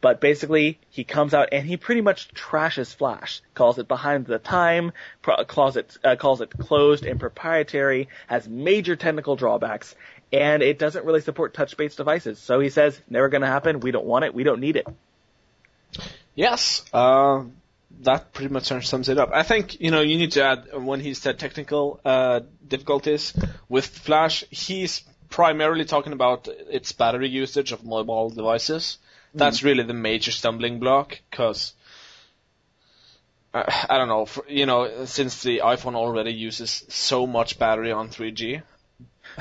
But 0.00 0.20
basically, 0.20 0.78
he 0.88 1.04
comes 1.04 1.34
out 1.34 1.50
and 1.52 1.66
he 1.66 1.76
pretty 1.76 2.00
much 2.00 2.32
trashes 2.32 2.94
Flash, 2.94 3.42
calls 3.54 3.78
it 3.78 3.86
behind 3.86 4.26
the 4.26 4.38
time, 4.38 4.92
pro- 5.20 5.44
calls 5.44 5.76
it 5.76 5.96
uh, 6.02 6.16
calls 6.16 6.40
it 6.40 6.50
closed 6.50 7.04
and 7.04 7.20
proprietary, 7.20 8.08
has 8.26 8.48
major 8.48 8.96
technical 8.96 9.36
drawbacks, 9.36 9.94
and 10.32 10.62
it 10.62 10.78
doesn't 10.78 11.04
really 11.04 11.20
support 11.20 11.54
touch-based 11.54 11.96
devices. 11.96 12.38
So 12.38 12.60
he 12.60 12.70
says, 12.70 13.00
never 13.10 13.28
going 13.28 13.42
to 13.42 13.46
happen. 13.46 13.80
We 13.80 13.90
don't 13.90 14.06
want 14.06 14.24
it. 14.24 14.34
We 14.34 14.42
don't 14.42 14.60
need 14.60 14.76
it. 14.76 14.86
Yes, 16.34 16.84
uh, 16.92 17.44
that 18.02 18.32
pretty 18.32 18.52
much 18.52 18.68
sums 18.86 19.08
it 19.08 19.18
up. 19.18 19.30
I 19.34 19.42
think 19.42 19.80
you 19.80 19.90
know 19.90 20.00
you 20.00 20.16
need 20.16 20.32
to 20.32 20.44
add 20.44 20.68
uh, 20.74 20.80
when 20.80 21.00
he 21.00 21.14
said 21.14 21.38
technical 21.38 22.00
uh, 22.04 22.40
difficulties 22.66 23.34
with 23.68 23.86
Flash, 23.86 24.44
he's 24.50 25.02
primarily 25.28 25.84
talking 25.84 26.12
about 26.12 26.48
its 26.48 26.92
battery 26.92 27.28
usage 27.28 27.72
of 27.72 27.84
mobile 27.84 28.30
devices. 28.30 28.98
That's 29.34 29.62
really 29.62 29.84
the 29.84 29.94
major 29.94 30.30
stumbling 30.30 30.78
block 30.78 31.20
because. 31.30 31.74
Uh, 33.52 33.64
I 33.88 33.98
don't 33.98 34.06
know, 34.06 34.26
for, 34.26 34.44
you 34.48 34.64
know, 34.64 35.06
since 35.06 35.42
the 35.42 35.62
iPhone 35.64 35.96
already 35.96 36.32
uses 36.32 36.84
so 36.88 37.26
much 37.26 37.58
battery 37.58 37.90
on 37.90 38.08
3G, 38.08 38.62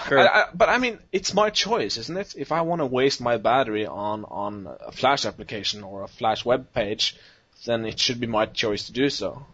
Sure. 0.07 0.19
I, 0.19 0.25
I, 0.25 0.45
but 0.53 0.69
I 0.69 0.77
mean, 0.77 0.99
it's 1.11 1.33
my 1.33 1.49
choice, 1.49 1.97
isn't 1.97 2.17
it? 2.17 2.35
If 2.37 2.51
I 2.51 2.61
want 2.61 2.79
to 2.79 2.85
waste 2.85 3.21
my 3.21 3.37
battery 3.37 3.85
on 3.85 4.25
on 4.25 4.67
a 4.81 4.91
Flash 4.91 5.25
application 5.25 5.83
or 5.83 6.03
a 6.03 6.07
Flash 6.07 6.45
web 6.45 6.73
page, 6.73 7.15
then 7.65 7.85
it 7.85 7.99
should 7.99 8.19
be 8.19 8.27
my 8.27 8.45
choice 8.45 8.85
to 8.85 8.93
do 8.93 9.09
so. 9.09 9.45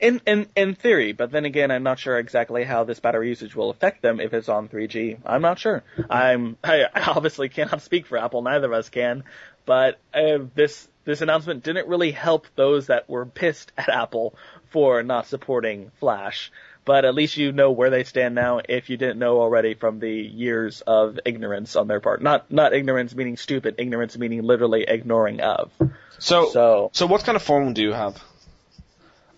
In, 0.00 0.20
in 0.26 0.46
in 0.54 0.74
theory, 0.74 1.12
but 1.12 1.32
then 1.32 1.44
again, 1.44 1.72
I'm 1.72 1.82
not 1.82 1.98
sure 1.98 2.18
exactly 2.18 2.62
how 2.62 2.84
this 2.84 3.00
battery 3.00 3.28
usage 3.28 3.56
will 3.56 3.70
affect 3.70 4.00
them 4.00 4.20
if 4.20 4.32
it's 4.32 4.48
on 4.48 4.68
3G. 4.68 5.18
I'm 5.26 5.42
not 5.42 5.58
sure. 5.58 5.82
I'm 6.08 6.56
I 6.64 6.84
obviously 6.94 7.48
cannot 7.48 7.82
speak 7.82 8.06
for 8.06 8.16
Apple. 8.16 8.42
Neither 8.42 8.66
of 8.66 8.72
us 8.72 8.88
can. 8.90 9.24
But 9.66 9.98
uh, 10.14 10.38
this 10.54 10.88
this 11.04 11.20
announcement 11.20 11.64
didn't 11.64 11.88
really 11.88 12.10
help 12.10 12.46
those 12.54 12.86
that 12.86 13.08
were 13.08 13.26
pissed 13.26 13.72
at 13.76 13.88
Apple 13.88 14.34
for 14.70 15.02
not 15.02 15.26
supporting 15.26 15.90
Flash. 16.00 16.52
But 16.84 17.04
at 17.04 17.14
least 17.14 17.36
you 17.36 17.52
know 17.52 17.72
where 17.72 17.90
they 17.90 18.04
stand 18.04 18.34
now. 18.34 18.60
If 18.66 18.88
you 18.88 18.96
didn't 18.96 19.18
know 19.18 19.40
already 19.40 19.74
from 19.74 19.98
the 19.98 20.10
years 20.10 20.80
of 20.80 21.18
ignorance 21.26 21.76
on 21.76 21.86
their 21.86 22.00
part, 22.00 22.22
not 22.22 22.50
not 22.50 22.72
ignorance 22.72 23.14
meaning 23.14 23.36
stupid, 23.36 23.74
ignorance 23.78 24.16
meaning 24.16 24.42
literally 24.42 24.84
ignoring 24.88 25.40
of. 25.40 25.70
So, 26.18 26.48
So 26.50 26.90
so 26.94 27.06
what 27.06 27.24
kind 27.24 27.36
of 27.36 27.42
phone 27.42 27.74
do 27.74 27.82
you 27.82 27.92
have? 27.92 28.22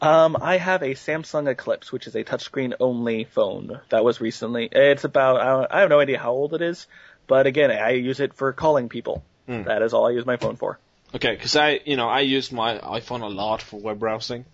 Um, 0.01 0.37
I 0.41 0.57
have 0.57 0.83
a 0.83 0.95
Samsung 0.95 1.47
Eclipse, 1.49 1.93
which 1.93 2.07
is 2.07 2.15
a 2.15 2.25
touchscreen 2.25 2.75
only 2.81 3.25
phone 3.25 3.81
that 3.91 4.03
was 4.03 4.21
recently. 4.21 4.69
It's 4.71 5.05
about 5.05 5.71
I 5.71 5.81
have 5.81 5.91
no 5.91 6.01
idea 6.01 6.19
how 6.19 6.33
old 6.33 6.55
it 6.55 6.63
is, 6.63 6.87
but 7.27 7.47
again, 7.47 7.71
I 7.71 7.91
use 7.91 8.19
it 8.21 8.35
for 8.35 8.53
calling 8.53 8.89
people. 8.89 9.23
Hmm. 9.47 9.65
That 9.65 9.83
is 9.83 9.93
all 9.93 10.07
I 10.07 10.13
use 10.13 10.25
my 10.25 10.37
phone 10.37 10.57
for. 10.57 10.79
Okay, 11.15 11.33
because 11.33 11.57
I, 11.57 11.81
you 11.85 11.97
know, 11.97 12.09
I 12.09 12.21
use 12.21 12.51
my 12.53 12.79
iPhone 12.79 13.23
a 13.23 13.27
lot 13.27 13.61
for 13.61 13.79
web 13.81 13.99
browsing. 13.99 14.47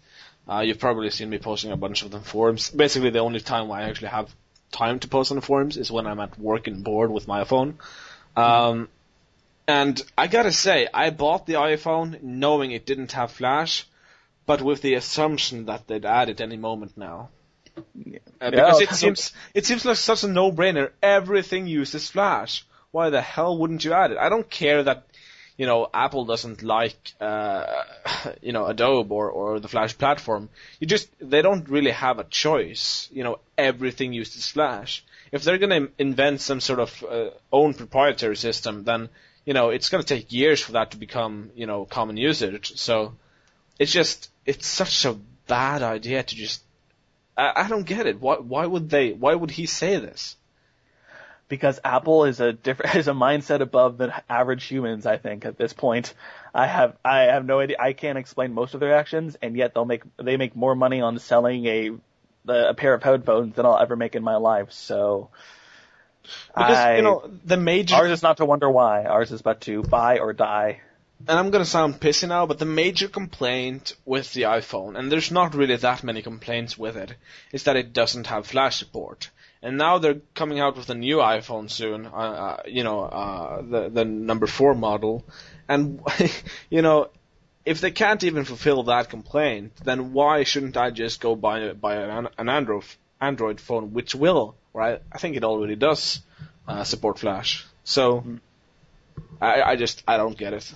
Uh, 0.48 0.60
you've 0.60 0.78
probably 0.78 1.10
seen 1.10 1.28
me 1.28 1.38
posting 1.38 1.70
a 1.70 1.76
bunch 1.76 2.02
of 2.02 2.10
them 2.10 2.22
forums. 2.22 2.70
Basically, 2.70 3.10
the 3.10 3.18
only 3.18 3.40
time 3.40 3.70
I 3.70 3.82
actually 3.82 4.08
have 4.08 4.34
time 4.72 4.98
to 5.00 5.08
post 5.08 5.30
on 5.30 5.36
the 5.36 5.42
forums 5.42 5.76
is 5.76 5.92
when 5.92 6.06
I'm 6.06 6.18
at 6.20 6.38
work 6.38 6.66
and 6.66 6.82
bored 6.82 7.10
with 7.10 7.28
my 7.28 7.44
phone. 7.44 7.78
Um, 8.36 8.88
and 9.68 10.00
I 10.16 10.26
gotta 10.26 10.52
say, 10.52 10.88
I 10.92 11.10
bought 11.10 11.46
the 11.46 11.54
iPhone 11.54 12.22
knowing 12.22 12.70
it 12.70 12.86
didn't 12.86 13.12
have 13.12 13.32
Flash, 13.32 13.86
but 14.46 14.62
with 14.62 14.82
the 14.82 14.94
assumption 14.94 15.66
that 15.66 15.86
they'd 15.86 16.04
add 16.04 16.28
it 16.28 16.40
any 16.40 16.56
moment 16.56 16.96
now. 16.96 17.28
Uh, 17.76 17.82
because 18.50 18.80
Yeah. 18.80 18.86
it 18.88 18.94
seems 18.94 19.32
it 19.52 19.66
seems 19.66 19.84
like 19.84 19.96
such 19.96 20.24
a 20.24 20.28
no-brainer. 20.28 20.90
Everything 21.02 21.66
uses 21.66 22.10
Flash. 22.10 22.64
Why 22.90 23.10
the 23.10 23.20
hell 23.20 23.58
wouldn't 23.58 23.84
you 23.84 23.92
add 23.92 24.12
it? 24.12 24.18
I 24.18 24.28
don't 24.30 24.48
care 24.48 24.82
that 24.84 25.06
you 25.56 25.64
know, 25.64 25.88
Apple 25.92 26.26
doesn't 26.26 26.62
like, 26.62 27.12
uh, 27.20 27.64
you 28.42 28.52
know, 28.52 28.66
Adobe 28.66 29.10
or, 29.10 29.30
or 29.30 29.60
the 29.60 29.68
Flash 29.68 29.96
platform. 29.96 30.48
You 30.80 30.86
just, 30.86 31.08
they 31.18 31.42
don't 31.42 31.68
really 31.68 31.92
have 31.92 32.18
a 32.18 32.24
choice. 32.24 33.08
You 33.10 33.24
know, 33.24 33.38
everything 33.56 34.12
uses 34.12 34.48
Flash. 34.48 35.04
If 35.32 35.42
they're 35.44 35.58
gonna 35.58 35.88
invent 35.98 36.40
some 36.40 36.60
sort 36.60 36.80
of 36.80 37.04
uh, 37.10 37.30
own 37.50 37.74
proprietary 37.74 38.36
system, 38.36 38.84
then, 38.84 39.08
you 39.44 39.54
know, 39.54 39.70
it's 39.70 39.88
gonna 39.88 40.02
take 40.04 40.30
years 40.30 40.60
for 40.60 40.72
that 40.72 40.90
to 40.90 40.98
become, 40.98 41.50
you 41.54 41.66
know, 41.66 41.84
common 41.86 42.16
usage. 42.16 42.76
So, 42.76 43.14
it's 43.78 43.92
just, 43.92 44.30
it's 44.44 44.66
such 44.66 45.04
a 45.04 45.16
bad 45.46 45.82
idea 45.82 46.22
to 46.22 46.34
just, 46.34 46.62
I, 47.36 47.52
I 47.56 47.68
don't 47.68 47.86
get 47.86 48.06
it. 48.06 48.20
Why, 48.20 48.36
why 48.36 48.66
would 48.66 48.90
they, 48.90 49.12
why 49.12 49.34
would 49.34 49.50
he 49.50 49.66
say 49.66 49.96
this? 49.98 50.36
because 51.48 51.78
Apple 51.84 52.24
is 52.24 52.40
a 52.40 52.52
different 52.52 52.94
is 52.96 53.08
a 53.08 53.12
mindset 53.12 53.60
above 53.60 53.98
the 53.98 54.12
average 54.28 54.64
humans. 54.64 55.06
I 55.06 55.16
think 55.16 55.44
at 55.44 55.56
this 55.56 55.72
point, 55.72 56.14
I 56.54 56.66
have 56.66 56.96
I 57.04 57.22
have 57.22 57.44
no 57.44 57.60
idea. 57.60 57.76
I 57.78 57.92
can't 57.92 58.18
explain 58.18 58.52
most 58.52 58.74
of 58.74 58.80
their 58.80 58.94
actions, 58.94 59.36
and 59.40 59.56
yet 59.56 59.74
they'll 59.74 59.84
make 59.84 60.02
they 60.16 60.36
make 60.36 60.56
more 60.56 60.74
money 60.74 61.00
on 61.00 61.18
selling 61.18 61.66
a 61.66 61.90
a 62.48 62.74
pair 62.74 62.94
of 62.94 63.02
headphones 63.02 63.54
than 63.56 63.66
I'll 63.66 63.78
ever 63.78 63.96
make 63.96 64.14
in 64.14 64.22
my 64.22 64.36
life. 64.36 64.72
So. 64.72 65.30
Because 66.48 66.76
I, 66.76 66.96
you 66.96 67.02
know 67.02 67.30
the 67.44 67.56
major 67.56 67.94
ours 67.94 68.10
is 68.10 68.20
not 68.20 68.38
to 68.38 68.44
wonder 68.44 68.68
why. 68.68 69.04
Ours 69.04 69.30
is 69.30 69.42
but 69.42 69.60
to 69.62 69.82
buy 69.84 70.18
or 70.18 70.32
die. 70.32 70.80
And 71.20 71.38
I'm 71.38 71.50
gonna 71.50 71.64
sound 71.64 72.00
pissy 72.00 72.28
now, 72.28 72.46
but 72.46 72.58
the 72.58 72.66
major 72.66 73.08
complaint 73.08 73.94
with 74.04 74.32
the 74.32 74.42
iPhone, 74.42 74.98
and 74.98 75.10
there's 75.10 75.30
not 75.30 75.54
really 75.54 75.76
that 75.76 76.04
many 76.04 76.22
complaints 76.22 76.76
with 76.76 76.96
it, 76.96 77.14
is 77.52 77.64
that 77.64 77.76
it 77.76 77.92
doesn't 77.92 78.26
have 78.26 78.46
flash 78.46 78.78
support. 78.78 79.30
And 79.62 79.78
now 79.78 79.98
they're 79.98 80.20
coming 80.34 80.60
out 80.60 80.76
with 80.76 80.90
a 80.90 80.94
new 80.94 81.16
iPhone 81.16 81.70
soon, 81.70 82.06
uh, 82.06 82.10
uh, 82.10 82.62
you 82.66 82.84
know, 82.84 83.00
uh, 83.04 83.62
the 83.62 83.88
the 83.88 84.04
number 84.04 84.46
four 84.46 84.74
model, 84.74 85.24
and 85.68 86.00
you 86.70 86.82
know, 86.82 87.08
if 87.64 87.80
they 87.80 87.90
can't 87.90 88.22
even 88.22 88.44
fulfill 88.44 88.84
that 88.84 89.08
complaint, 89.08 89.72
then 89.84 90.12
why 90.12 90.44
shouldn't 90.44 90.76
I 90.76 90.90
just 90.90 91.20
go 91.20 91.34
buy 91.34 91.72
buy 91.72 91.96
an, 91.96 92.28
an 92.38 92.48
Android 92.48 92.84
Android 93.20 93.58
phone, 93.60 93.94
which 93.94 94.14
will, 94.14 94.54
right? 94.74 95.00
I 95.10 95.18
think 95.18 95.36
it 95.36 95.44
already 95.44 95.76
does 95.76 96.20
uh, 96.68 96.84
support 96.84 97.18
flash. 97.18 97.64
So. 97.84 98.24
I, 99.40 99.62
I 99.62 99.76
just 99.76 100.02
I 100.06 100.16
don't 100.16 100.36
get 100.36 100.52
it. 100.52 100.72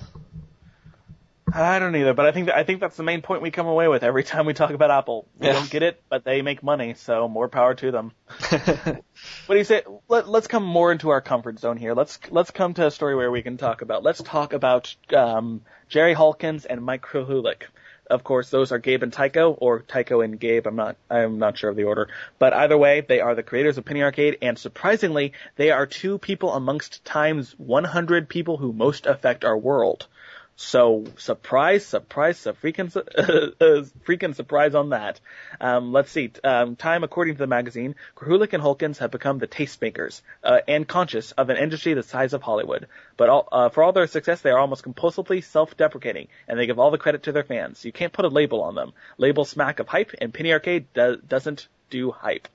I 1.54 1.78
don't 1.78 1.94
either, 1.96 2.14
but 2.14 2.26
I 2.26 2.32
think 2.32 2.46
that, 2.46 2.56
I 2.56 2.64
think 2.64 2.80
that's 2.80 2.96
the 2.96 3.02
main 3.02 3.22
point 3.22 3.42
we 3.42 3.50
come 3.50 3.66
away 3.66 3.88
with 3.88 4.02
every 4.02 4.24
time 4.24 4.46
we 4.46 4.54
talk 4.54 4.70
about 4.70 4.90
Apple. 4.90 5.26
We 5.38 5.46
Yeah. 5.46 5.54
don't 5.54 5.70
get 5.70 5.82
it, 5.82 6.02
but 6.08 6.24
they 6.24 6.42
make 6.42 6.62
money, 6.62 6.94
so 6.94 7.28
more 7.28 7.48
power 7.48 7.74
to 7.74 7.90
them. 7.90 8.12
What 9.46 9.54
do 9.54 9.58
you 9.58 9.64
say? 9.64 9.82
Let, 10.08 10.28
let's 10.28 10.46
come 10.46 10.64
more 10.64 10.92
into 10.92 11.10
our 11.10 11.20
comfort 11.20 11.58
zone 11.58 11.76
here. 11.76 11.94
Let's 11.94 12.18
let's 12.30 12.50
come 12.50 12.72
to 12.74 12.86
a 12.86 12.90
story 12.90 13.14
where 13.16 13.30
we 13.30 13.42
can 13.42 13.56
talk 13.58 13.82
about. 13.82 14.02
Let's 14.02 14.22
talk 14.22 14.52
about 14.52 14.94
um, 15.14 15.62
Jerry 15.88 16.14
Holkins 16.14 16.64
and 16.64 16.80
Mike 16.82 17.02
Krahulik. 17.02 17.64
Of 18.08 18.24
course, 18.24 18.50
those 18.50 18.72
are 18.72 18.78
Gabe 18.78 19.02
and 19.02 19.12
Tycho, 19.12 19.52
or 19.52 19.80
Tycho 19.82 20.20
and 20.20 20.38
Gabe. 20.40 20.66
I'm 20.66 20.76
not 20.76 20.96
I'm 21.10 21.38
not 21.38 21.58
sure 21.58 21.70
of 21.70 21.76
the 21.76 21.84
order, 21.84 22.08
but 22.38 22.52
either 22.54 22.78
way, 22.78 23.02
they 23.02 23.20
are 23.20 23.34
the 23.34 23.42
creators 23.42 23.76
of 23.78 23.84
Penny 23.84 24.02
Arcade, 24.02 24.38
and 24.42 24.58
surprisingly, 24.58 25.32
they 25.56 25.70
are 25.70 25.86
two 25.86 26.18
people 26.18 26.52
amongst 26.54 27.04
Time's 27.04 27.52
100 27.58 28.28
people 28.28 28.56
who 28.56 28.72
most 28.72 29.06
affect 29.06 29.44
our 29.44 29.56
world. 29.58 30.06
So 30.62 31.06
surprise, 31.16 31.86
surprise, 31.86 32.36
so 32.36 32.52
freaking, 32.52 32.92
su- 32.92 33.00
freaking 34.06 34.34
surprise 34.34 34.74
on 34.74 34.90
that. 34.90 35.18
Um, 35.58 35.90
let's 35.90 36.10
see. 36.10 36.32
Um, 36.44 36.76
time, 36.76 37.02
according 37.02 37.36
to 37.36 37.38
the 37.38 37.46
magazine, 37.46 37.94
Krahulik 38.14 38.52
and 38.52 38.62
Holkins 38.62 38.98
have 38.98 39.10
become 39.10 39.38
the 39.38 39.48
tastemakers 39.48 40.20
uh, 40.44 40.60
and 40.68 40.86
conscious 40.86 41.32
of 41.32 41.48
an 41.48 41.56
industry 41.56 41.94
the 41.94 42.02
size 42.02 42.34
of 42.34 42.42
Hollywood. 42.42 42.88
But 43.16 43.30
all, 43.30 43.48
uh, 43.50 43.70
for 43.70 43.82
all 43.82 43.92
their 43.92 44.06
success, 44.06 44.42
they 44.42 44.50
are 44.50 44.58
almost 44.58 44.84
compulsively 44.84 45.42
self-deprecating, 45.42 46.28
and 46.46 46.58
they 46.58 46.66
give 46.66 46.78
all 46.78 46.90
the 46.90 46.98
credit 46.98 47.22
to 47.22 47.32
their 47.32 47.42
fans. 47.42 47.82
You 47.86 47.90
can't 47.92 48.12
put 48.12 48.26
a 48.26 48.28
label 48.28 48.62
on 48.62 48.74
them. 48.74 48.92
Label 49.16 49.46
smack 49.46 49.80
of 49.80 49.88
hype, 49.88 50.12
and 50.20 50.32
Penny 50.32 50.52
Arcade 50.52 50.92
do- 50.92 51.22
doesn't 51.26 51.68
do 51.88 52.10
hype. 52.10 52.48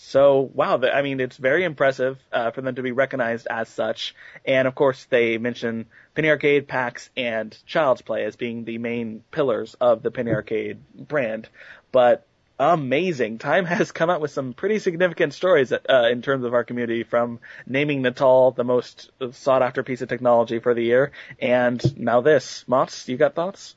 So 0.00 0.48
wow, 0.54 0.80
I 0.80 1.02
mean, 1.02 1.18
it's 1.18 1.36
very 1.36 1.64
impressive 1.64 2.18
uh, 2.32 2.52
for 2.52 2.62
them 2.62 2.76
to 2.76 2.82
be 2.82 2.92
recognized 2.92 3.48
as 3.50 3.68
such. 3.68 4.14
And 4.44 4.68
of 4.68 4.76
course, 4.76 5.04
they 5.10 5.38
mention 5.38 5.86
Penny 6.14 6.30
Arcade, 6.30 6.68
PAX, 6.68 7.10
and 7.16 7.56
Child's 7.66 8.00
Play 8.00 8.24
as 8.24 8.36
being 8.36 8.64
the 8.64 8.78
main 8.78 9.24
pillars 9.32 9.74
of 9.80 10.02
the 10.02 10.12
Penny 10.12 10.30
Arcade 10.30 10.78
brand. 10.94 11.48
But 11.90 12.24
amazing, 12.60 13.38
Time 13.38 13.64
has 13.66 13.90
come 13.90 14.08
out 14.08 14.20
with 14.20 14.30
some 14.30 14.52
pretty 14.52 14.78
significant 14.78 15.34
stories 15.34 15.72
uh, 15.72 16.08
in 16.10 16.22
terms 16.22 16.44
of 16.44 16.54
our 16.54 16.62
community, 16.62 17.02
from 17.02 17.40
naming 17.66 18.00
Natal 18.00 18.52
the 18.52 18.64
most 18.64 19.10
sought 19.32 19.62
after 19.62 19.82
piece 19.82 20.00
of 20.00 20.08
technology 20.08 20.60
for 20.60 20.74
the 20.74 20.84
year, 20.84 21.10
and 21.40 21.98
now 21.98 22.20
this. 22.20 22.64
Mots, 22.68 23.08
you 23.08 23.16
got 23.16 23.34
thoughts? 23.34 23.74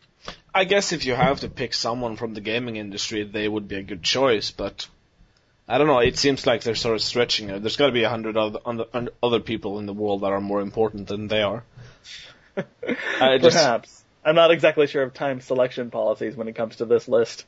I 0.54 0.66
guess 0.66 0.92
if 0.92 1.04
you 1.04 1.16
have 1.16 1.40
to 1.40 1.50
pick 1.50 1.74
someone 1.74 2.16
from 2.16 2.36
the 2.36 2.42
gaming 2.42 2.76
industry, 2.76 3.24
they 3.24 3.48
would 3.48 3.68
be 3.68 3.78
a 3.78 3.84
good 3.84 4.04
choice, 4.04 4.52
but 4.52 4.88
I 5.72 5.78
don't 5.78 5.88
know. 5.88 6.00
It 6.00 6.18
seems 6.18 6.46
like 6.46 6.64
they're 6.64 6.76
sort 6.76 6.96
of 6.96 7.02
stretching 7.02 7.50
it. 7.50 7.62
There's 7.62 7.78
got 7.78 7.86
to 7.86 7.94
be 7.94 8.04
a 8.04 8.10
hundred 8.10 8.36
other, 8.36 8.60
other 9.24 9.40
people 9.40 9.80
in 9.80 9.86
the 9.86 9.94
world 9.94 10.22
that 10.22 10.34
are 10.34 10.42
more 10.42 10.60
important 10.60 11.08
than 11.08 11.30
they 11.30 11.42
are. 11.42 11.64
I 12.58 13.38
just, 13.38 13.56
Perhaps. 13.56 14.04
I'm 14.26 14.36
not 14.36 14.52
exactly 14.52 14.88
sure 14.88 15.04
of 15.04 15.14
Time's 15.14 15.46
selection 15.46 15.90
policies 15.90 16.36
when 16.36 16.50
it 16.50 16.56
comes 16.56 16.76
to 16.78 16.86
this 16.86 17.08
list. 17.08 17.46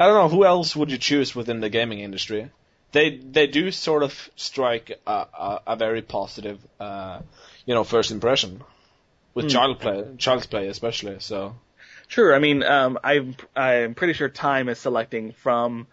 I 0.00 0.06
don't 0.06 0.14
know 0.14 0.34
who 0.34 0.46
else 0.46 0.74
would 0.74 0.90
you 0.90 0.96
choose 0.96 1.34
within 1.34 1.60
the 1.60 1.68
gaming 1.68 2.00
industry. 2.00 2.50
They 2.92 3.18
they 3.18 3.46
do 3.46 3.70
sort 3.70 4.02
of 4.02 4.30
strike 4.36 4.98
a, 5.06 5.10
a, 5.10 5.60
a 5.66 5.76
very 5.76 6.00
positive, 6.00 6.58
uh, 6.80 7.20
you 7.66 7.74
know, 7.74 7.84
first 7.84 8.12
impression 8.12 8.62
with 9.34 9.50
child 9.50 9.78
play, 9.78 10.04
child's 10.16 10.46
play 10.46 10.68
especially. 10.68 11.16
So 11.20 11.54
Sure. 12.12 12.34
I 12.34 12.40
mean, 12.40 12.62
um, 12.62 12.98
I'm 13.02 13.36
I'm 13.56 13.94
pretty 13.94 14.12
sure 14.12 14.28
Time 14.28 14.68
is 14.68 14.78
selecting 14.78 15.32
from 15.32 15.86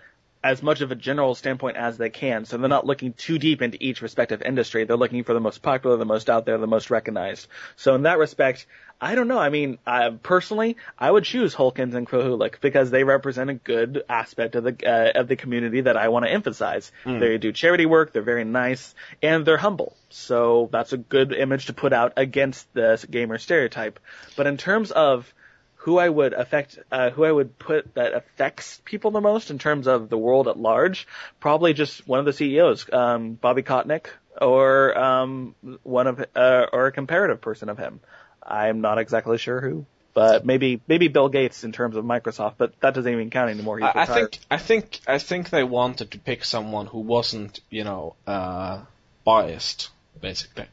as 0.44 0.64
much 0.64 0.82
of 0.82 0.92
a 0.92 0.96
general 0.96 1.36
standpoint 1.36 1.76
as 1.76 1.98
they 1.98 2.10
can. 2.10 2.46
So 2.46 2.58
they're 2.58 2.70
not 2.70 2.86
looking 2.86 3.14
too 3.14 3.38
deep 3.38 3.62
into 3.62 3.78
each 3.82 4.02
respective 4.02 4.42
industry. 4.42 4.86
They're 4.86 4.96
looking 4.96 5.24
for 5.24 5.34
the 5.34 5.42
most 5.42 5.62
popular, 5.62 5.98
the 5.98 6.06
most 6.06 6.30
out 6.30 6.46
there, 6.46 6.58
the 6.58 6.68
most 6.68 6.90
recognized. 6.90 7.48
So 7.76 7.94
in 7.96 8.04
that 8.04 8.20
respect, 8.20 8.66
I 9.02 9.16
don't 9.16 9.28
know. 9.28 9.40
I 9.40 9.50
mean, 9.50 9.80
uh, 9.86 10.12
personally, 10.24 10.78
I 10.98 11.10
would 11.10 11.24
choose 11.24 11.54
Holkins 11.54 11.96
and 11.96 12.08
Krahulik 12.08 12.60
because 12.62 12.90
they 12.90 13.04
represent 13.04 13.50
a 13.50 13.54
good 13.54 14.04
aspect 14.10 14.56
of 14.56 14.64
the 14.64 14.76
uh, 14.86 15.20
of 15.20 15.28
the 15.28 15.36
community 15.36 15.82
that 15.82 15.96
I 15.98 16.10
want 16.10 16.26
to 16.26 16.32
emphasize. 16.32 16.92
They 17.20 17.38
do 17.38 17.52
charity 17.52 17.86
work. 17.86 18.12
They're 18.14 18.22
very 18.22 18.44
nice 18.44 18.94
and 19.22 19.46
they're 19.46 19.58
humble. 19.58 19.96
So 20.10 20.70
that's 20.72 20.92
a 20.94 20.98
good 20.98 21.34
image 21.34 21.68
to 21.68 21.74
put 21.74 21.94
out 21.94 22.14
against 22.18 22.74
the 22.74 23.06
gamer 23.10 23.38
stereotype. 23.38 24.00
But 24.36 24.48
in 24.48 24.58
terms 24.58 24.92
of 24.92 25.34
who 25.80 25.98
I 25.98 26.10
would 26.10 26.34
affect, 26.34 26.78
uh, 26.92 27.10
who 27.10 27.24
I 27.24 27.32
would 27.32 27.58
put 27.58 27.94
that 27.96 28.14
affects 28.14 28.82
people 28.84 29.12
the 29.12 29.22
most 29.22 29.50
in 29.50 29.60
terms 29.60 29.88
of 29.88 30.10
the 30.10 30.18
world 30.18 30.50
at 30.50 30.60
large, 30.60 31.08
probably 31.40 31.74
just 31.74 32.06
one 32.06 32.20
of 32.20 32.26
the 32.26 32.34
CEOs, 32.34 32.92
um, 32.92 33.34
Bobby 33.34 33.62
Kotick, 33.62 34.10
or 34.42 34.98
um, 34.98 35.56
one 35.84 36.08
of, 36.08 36.26
uh, 36.36 36.66
or 36.74 36.88
a 36.88 36.92
comparative 36.92 37.40
person 37.40 37.70
of 37.70 37.78
him. 37.78 38.02
I'm 38.44 38.82
not 38.82 38.98
exactly 38.98 39.38
sure 39.38 39.62
who, 39.62 39.86
but 40.14 40.46
maybe 40.46 40.82
maybe 40.88 41.08
Bill 41.08 41.30
Gates 41.30 41.64
in 41.64 41.72
terms 41.72 41.96
of 41.96 42.04
Microsoft, 42.04 42.56
but 42.58 42.78
that 42.82 42.94
doesn't 42.94 43.12
even 43.12 43.30
count 43.30 43.50
anymore. 43.50 43.82
I, 43.82 43.92
I 43.96 44.06
think 44.06 44.40
I 44.52 44.58
think 44.58 45.00
I 45.08 45.18
think 45.18 45.50
they 45.50 45.64
wanted 45.64 46.12
to 46.12 46.20
pick 46.20 46.44
someone 46.44 46.88
who 46.88 47.00
wasn't, 47.00 47.62
you 47.70 47.86
know, 47.86 48.16
uh, 48.28 48.82
biased, 49.24 49.90
basically. 50.20 50.66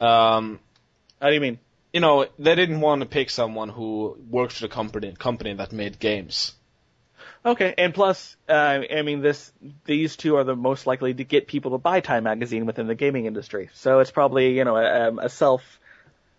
Um, 0.00 0.60
How 1.20 1.28
do 1.28 1.34
you 1.34 1.40
mean? 1.40 1.58
You 1.94 2.00
know, 2.00 2.26
they 2.40 2.56
didn't 2.56 2.80
want 2.80 3.02
to 3.02 3.06
pick 3.06 3.30
someone 3.30 3.68
who 3.68 4.18
worked 4.28 4.54
for 4.54 4.62
the 4.62 4.68
company 4.68 5.14
company 5.16 5.54
that 5.54 5.72
made 5.72 6.00
games. 6.00 6.52
Okay, 7.46 7.72
and 7.78 7.94
plus, 7.94 8.36
uh, 8.48 8.80
I 8.90 9.02
mean, 9.02 9.20
this 9.20 9.52
these 9.84 10.16
two 10.16 10.34
are 10.36 10.42
the 10.44 10.56
most 10.56 10.88
likely 10.88 11.14
to 11.14 11.22
get 11.22 11.46
people 11.46 11.70
to 11.70 11.78
buy 11.78 12.00
Time 12.00 12.24
magazine 12.24 12.66
within 12.66 12.88
the 12.88 12.96
gaming 12.96 13.26
industry. 13.26 13.70
So 13.74 14.00
it's 14.00 14.10
probably 14.10 14.56
you 14.56 14.64
know 14.64 14.76
a, 14.76 15.26
a 15.26 15.28
self 15.28 15.62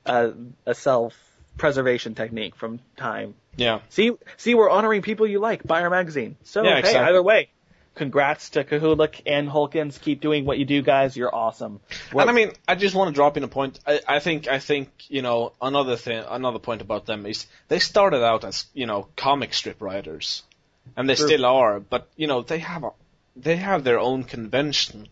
uh, 0.05 0.31
a 0.65 0.75
self 0.75 1.15
preservation 1.57 2.15
technique 2.15 2.57
from 2.57 2.81
Time. 2.97 3.35
Yeah. 3.55 3.79
See, 3.87 4.11
see, 4.35 4.55
we're 4.55 4.69
honoring 4.69 5.03
people 5.03 5.25
you 5.25 5.39
like. 5.39 5.63
Buy 5.63 5.83
our 5.83 5.89
magazine. 5.89 6.35
So 6.43 6.63
Yeah, 6.63 6.73
hey, 6.73 6.79
exactly. 6.79 7.07
either 7.07 7.23
way, 7.23 7.49
congrats 7.95 8.51
to 8.51 8.63
Krahulik 8.63 9.21
and 9.25 9.49
Holkins. 9.49 9.97
Keep 9.97 10.21
doing 10.21 10.45
what 10.45 10.57
you 10.57 10.65
do, 10.65 10.81
guys. 10.81 11.17
You're 11.17 11.33
awesome. 11.33 11.79
and 12.11 12.29
I 12.29 12.33
mean, 12.33 12.51
I 12.67 12.75
just 12.75 12.93
want 12.93 13.09
to 13.09 13.15
drop 13.15 13.37
in 13.37 13.43
a 13.43 13.47
point. 13.47 13.79
I, 13.87 14.01
I 14.07 14.19
think, 14.19 14.47
I 14.47 14.59
think, 14.59 14.89
you 15.09 15.21
know, 15.21 15.53
another 15.61 15.95
thing, 15.95 16.23
another 16.27 16.59
point 16.59 16.81
about 16.81 17.05
them 17.05 17.25
is 17.25 17.47
they 17.67 17.79
started 17.79 18.23
out 18.23 18.43
as, 18.43 18.65
you 18.73 18.85
know, 18.85 19.07
comic 19.15 19.53
strip 19.53 19.81
writers, 19.81 20.43
and 20.95 21.09
they 21.09 21.15
True. 21.15 21.27
still 21.27 21.45
are. 21.45 21.79
But 21.79 22.09
you 22.15 22.27
know, 22.27 22.41
they 22.41 22.59
have 22.59 22.83
a, 22.83 22.91
they 23.35 23.55
have 23.55 23.83
their 23.83 23.99
own 23.99 24.23
convention. 24.23 25.07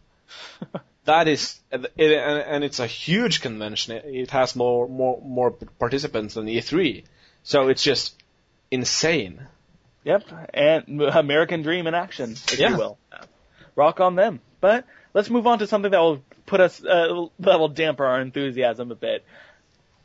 that 1.06 1.28
is, 1.28 1.60
it, 1.72 1.91
and, 1.98 2.63
it's 2.63 2.80
a 2.80 2.88
huge 2.88 3.41
convention. 3.41 3.96
It, 3.96 4.06
it 4.06 4.32
has 4.32 4.56
more, 4.56 4.88
more, 4.88 5.22
more 5.24 5.52
participants 5.52 6.36
than 6.36 6.46
E3. 6.46 7.04
So 7.43 7.67
it's 7.67 7.84
just 7.84 8.15
insane. 8.72 9.48
Yep, 10.03 10.23
and 10.53 11.01
American 11.01 11.61
Dream 11.61 11.87
in 11.87 11.93
action, 11.95 12.31
if 12.31 12.59
Yeah. 12.59 12.69
you 12.69 12.77
will. 12.77 12.97
Rock 13.75 13.99
on 13.99 14.15
them. 14.15 14.39
But 14.61 14.85
let's 15.13 15.29
move 15.29 15.47
on 15.47 15.59
to 15.59 15.67
something 15.67 15.91
that 15.91 15.99
will 15.99 16.23
put 16.45 16.59
us 16.61 16.83
uh, 16.83 17.25
that 17.39 17.59
will 17.59 17.69
damper 17.69 18.05
our 18.05 18.21
enthusiasm 18.21 18.91
a 18.91 18.95
bit. 18.95 19.25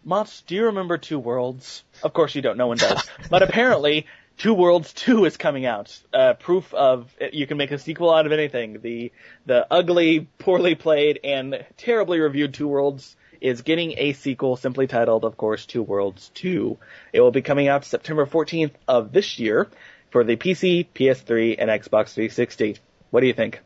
Mots, 0.04 0.42
do 0.42 0.54
you 0.54 0.66
remember 0.66 0.96
Two 0.96 1.18
Worlds? 1.18 1.84
Of 2.02 2.12
course 2.12 2.34
you 2.34 2.42
don't. 2.42 2.56
No 2.56 2.68
one 2.68 2.78
does. 2.78 3.08
but 3.30 3.42
apparently, 3.42 4.06
Two 4.38 4.54
Worlds 4.54 4.92
Two 4.92 5.24
is 5.24 5.36
coming 5.36 5.66
out. 5.66 5.98
Uh, 6.14 6.34
proof 6.34 6.72
of 6.72 7.12
you 7.32 7.46
can 7.46 7.58
make 7.58 7.72
a 7.72 7.78
sequel 7.78 8.12
out 8.14 8.24
of 8.24 8.32
anything. 8.32 8.80
The 8.80 9.12
the 9.46 9.66
ugly, 9.70 10.28
poorly 10.38 10.76
played, 10.76 11.20
and 11.24 11.64
terribly 11.76 12.20
reviewed 12.20 12.54
Two 12.54 12.68
Worlds 12.68 13.16
is 13.40 13.62
getting 13.62 13.94
a 13.98 14.12
sequel 14.12 14.56
simply 14.56 14.86
titled, 14.86 15.24
of 15.24 15.36
course, 15.36 15.66
Two 15.66 15.82
Worlds 15.82 16.30
2. 16.34 16.78
It 17.12 17.20
will 17.20 17.30
be 17.30 17.42
coming 17.42 17.68
out 17.68 17.84
September 17.84 18.26
14th 18.26 18.72
of 18.86 19.12
this 19.12 19.38
year 19.38 19.68
for 20.10 20.24
the 20.24 20.36
PC, 20.36 20.86
PS3, 20.94 21.56
and 21.58 21.70
Xbox 21.70 22.14
360. 22.14 22.76
What 23.10 23.20
do 23.20 23.26
you 23.26 23.32
think? 23.32 23.60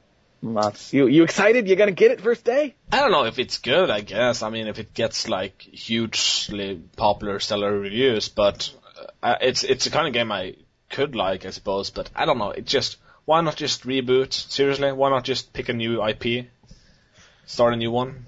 Mats, 0.45 0.93
you 0.93 1.07
you 1.07 1.23
excited? 1.23 1.69
You 1.69 1.77
gonna 1.77 1.93
get 1.93 2.11
it 2.11 2.21
first 2.21 2.45
day? 2.45 2.75
I 2.91 2.99
don't 2.99 3.13
know 3.13 3.27
if 3.27 3.39
it's 3.39 3.59
good. 3.59 3.91
I 3.91 4.01
guess. 4.01 4.43
I 4.43 4.51
mean, 4.51 4.67
if 4.67 4.81
it 4.81 4.93
gets 4.93 5.29
like 5.29 5.63
hugely 5.63 6.83
popular, 6.97 7.39
stellar 7.39 7.79
reviews, 7.79 8.29
but 8.29 8.73
uh, 9.23 9.37
it's 9.41 9.63
it's 9.63 9.87
a 9.87 9.91
kind 9.91 10.09
of 10.09 10.13
game 10.13 10.33
I 10.33 10.57
could 10.91 11.15
like, 11.15 11.47
I 11.47 11.51
suppose. 11.51 11.91
But 11.91 12.11
I 12.15 12.25
don't 12.25 12.39
know. 12.39 12.51
It 12.51 12.67
just 12.67 12.97
why 13.25 13.41
not 13.41 13.55
just 13.55 13.85
reboot? 13.85 14.33
Seriously, 14.33 14.91
why 14.91 15.11
not 15.11 15.23
just 15.23 15.53
pick 15.53 15.69
a 15.69 15.73
new 15.73 16.05
IP, 16.05 16.47
start 17.47 17.75
a 17.75 17.77
new 17.77 17.93
one? 17.93 18.27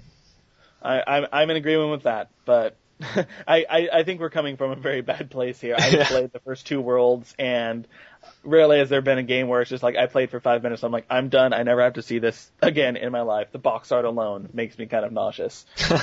I, 0.85 1.03
I'm 1.17 1.27
I'm 1.31 1.49
in 1.49 1.57
agreement 1.57 1.91
with 1.91 2.03
that, 2.03 2.29
but 2.45 2.75
I, 3.47 3.65
I 3.69 3.89
I 3.93 4.03
think 4.03 4.19
we're 4.21 4.29
coming 4.29 4.57
from 4.57 4.71
a 4.71 4.75
very 4.75 5.01
bad 5.01 5.29
place 5.31 5.59
here. 5.59 5.75
I 5.77 5.87
Yeah. 5.91 6.05
played 6.07 6.31
the 6.31 6.39
first 6.39 6.65
two 6.67 6.79
worlds, 6.79 7.33
and 7.39 7.87
rarely 8.43 8.77
has 8.79 8.89
there 8.89 9.01
been 9.01 9.17
a 9.17 9.23
game 9.23 9.47
where 9.47 9.61
it's 9.61 9.69
just 9.69 9.83
like 9.83 9.95
I 9.95 10.05
played 10.05 10.29
for 10.29 10.39
five 10.39 10.63
minutes. 10.63 10.83
I'm 10.83 10.91
like 10.91 11.05
I'm 11.09 11.29
done. 11.29 11.53
I 11.53 11.63
never 11.63 11.81
have 11.81 11.93
to 11.93 12.01
see 12.01 12.19
this 12.19 12.51
again 12.61 12.95
in 12.97 13.11
my 13.11 13.21
life. 13.21 13.47
The 13.51 13.59
box 13.59 13.91
art 13.91 14.05
alone 14.05 14.49
makes 14.53 14.77
me 14.77 14.85
kind 14.85 15.05
of 15.05 15.11
nauseous. 15.11 15.65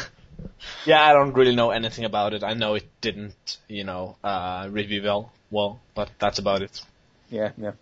Yeah, 0.87 1.01
I 1.03 1.13
don't 1.13 1.35
really 1.35 1.55
know 1.55 1.71
anything 1.71 2.05
about 2.05 2.35
it. 2.35 2.43
I 2.43 2.55
know 2.55 2.75
it 2.75 2.85
didn't, 3.01 3.59
you 3.69 3.85
know, 3.85 4.17
uh, 4.25 4.69
review 4.71 5.03
well, 5.03 5.33
well, 5.51 5.81
but 5.95 6.11
that's 6.19 6.39
about 6.41 6.63
it. 6.63 6.83
Yeah, 7.31 7.53
yeah. 7.57 7.73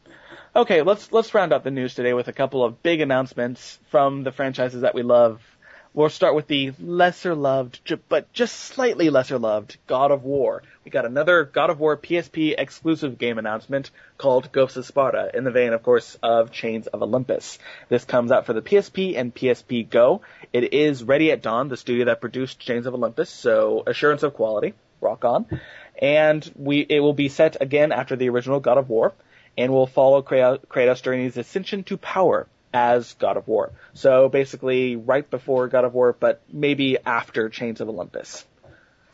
Okay, 0.55 0.83
let's 0.83 1.11
let's 1.13 1.33
round 1.33 1.53
out 1.53 1.65
the 1.65 1.71
news 1.71 1.95
today 1.95 2.13
with 2.13 2.29
a 2.29 2.33
couple 2.33 2.63
of 2.65 2.83
big 2.83 3.01
announcements 3.01 3.79
from 3.91 4.25
the 4.25 4.33
franchises 4.33 4.83
that 4.83 4.95
we 4.95 5.03
love. 5.03 5.41
We'll 5.93 6.09
start 6.09 6.37
with 6.37 6.47
the 6.47 6.73
lesser 6.79 7.35
loved, 7.35 7.81
but 8.09 8.33
just 8.33 8.55
slightly 8.55 9.11
lesser 9.11 9.41
loved 9.41 9.77
God 9.89 10.13
of 10.13 10.23
War. 10.23 10.63
We 10.85 10.91
got 10.93 11.05
another 11.05 11.43
God 11.43 11.69
of 11.69 11.81
War 11.81 11.97
PSP 11.97 12.55
exclusive 12.57 13.19
game 13.19 13.39
announcement 13.39 13.91
called 14.17 14.53
Ghosts 14.53 14.77
of 14.77 14.87
Sparta, 14.87 15.33
in 15.35 15.43
the 15.43 15.51
vein, 15.51 15.73
of 15.73 15.83
course, 15.83 16.17
of 16.23 16.53
Chains 16.53 16.87
of 16.87 17.03
Olympus. 17.03 17.59
This 17.89 18.05
comes 18.05 18.31
out 18.31 18.47
for 18.47 18.53
the 18.53 18.63
PSP 18.63 19.19
and 19.19 19.35
PSP 19.35 19.91
Go. 19.91 20.21
It 20.53 20.73
is 20.75 21.03
Ready 21.03 21.33
at 21.33 21.43
Dawn, 21.43 21.69
the 21.69 21.77
studio 21.77 22.05
that 22.05 22.21
produced 22.21 22.61
Chains 22.61 22.87
of 22.87 22.95
Olympus, 22.95 23.29
so 23.29 23.83
assurance 23.85 24.23
of 24.23 24.35
quality, 24.35 24.75
rock 25.01 25.25
on. 25.25 25.47
And 26.01 26.49
we 26.55 26.87
it 26.89 27.01
will 27.01 27.15
be 27.15 27.29
set 27.29 27.61
again 27.61 27.91
after 27.91 28.15
the 28.15 28.29
original 28.29 28.61
God 28.61 28.79
of 28.79 28.89
War 28.89 29.13
and 29.59 29.73
will 29.73 29.89
follow 29.89 30.23
Kra- 30.23 30.65
Kratos 30.67 31.03
during 31.03 31.25
his 31.25 31.37
ascension 31.37 31.83
to 31.85 31.97
power 31.97 32.47
as 32.73 33.15
God 33.15 33.37
of 33.37 33.49
War. 33.49 33.73
So 33.95 34.29
basically, 34.29 34.97
right 34.97 35.29
before 35.29 35.69
God 35.69 35.85
of 35.85 35.95
War, 35.95 36.17
but 36.19 36.43
maybe 36.53 36.99
after 37.05 37.49
Chains 37.49 37.81
of 37.81 37.89
Olympus. 37.89 38.45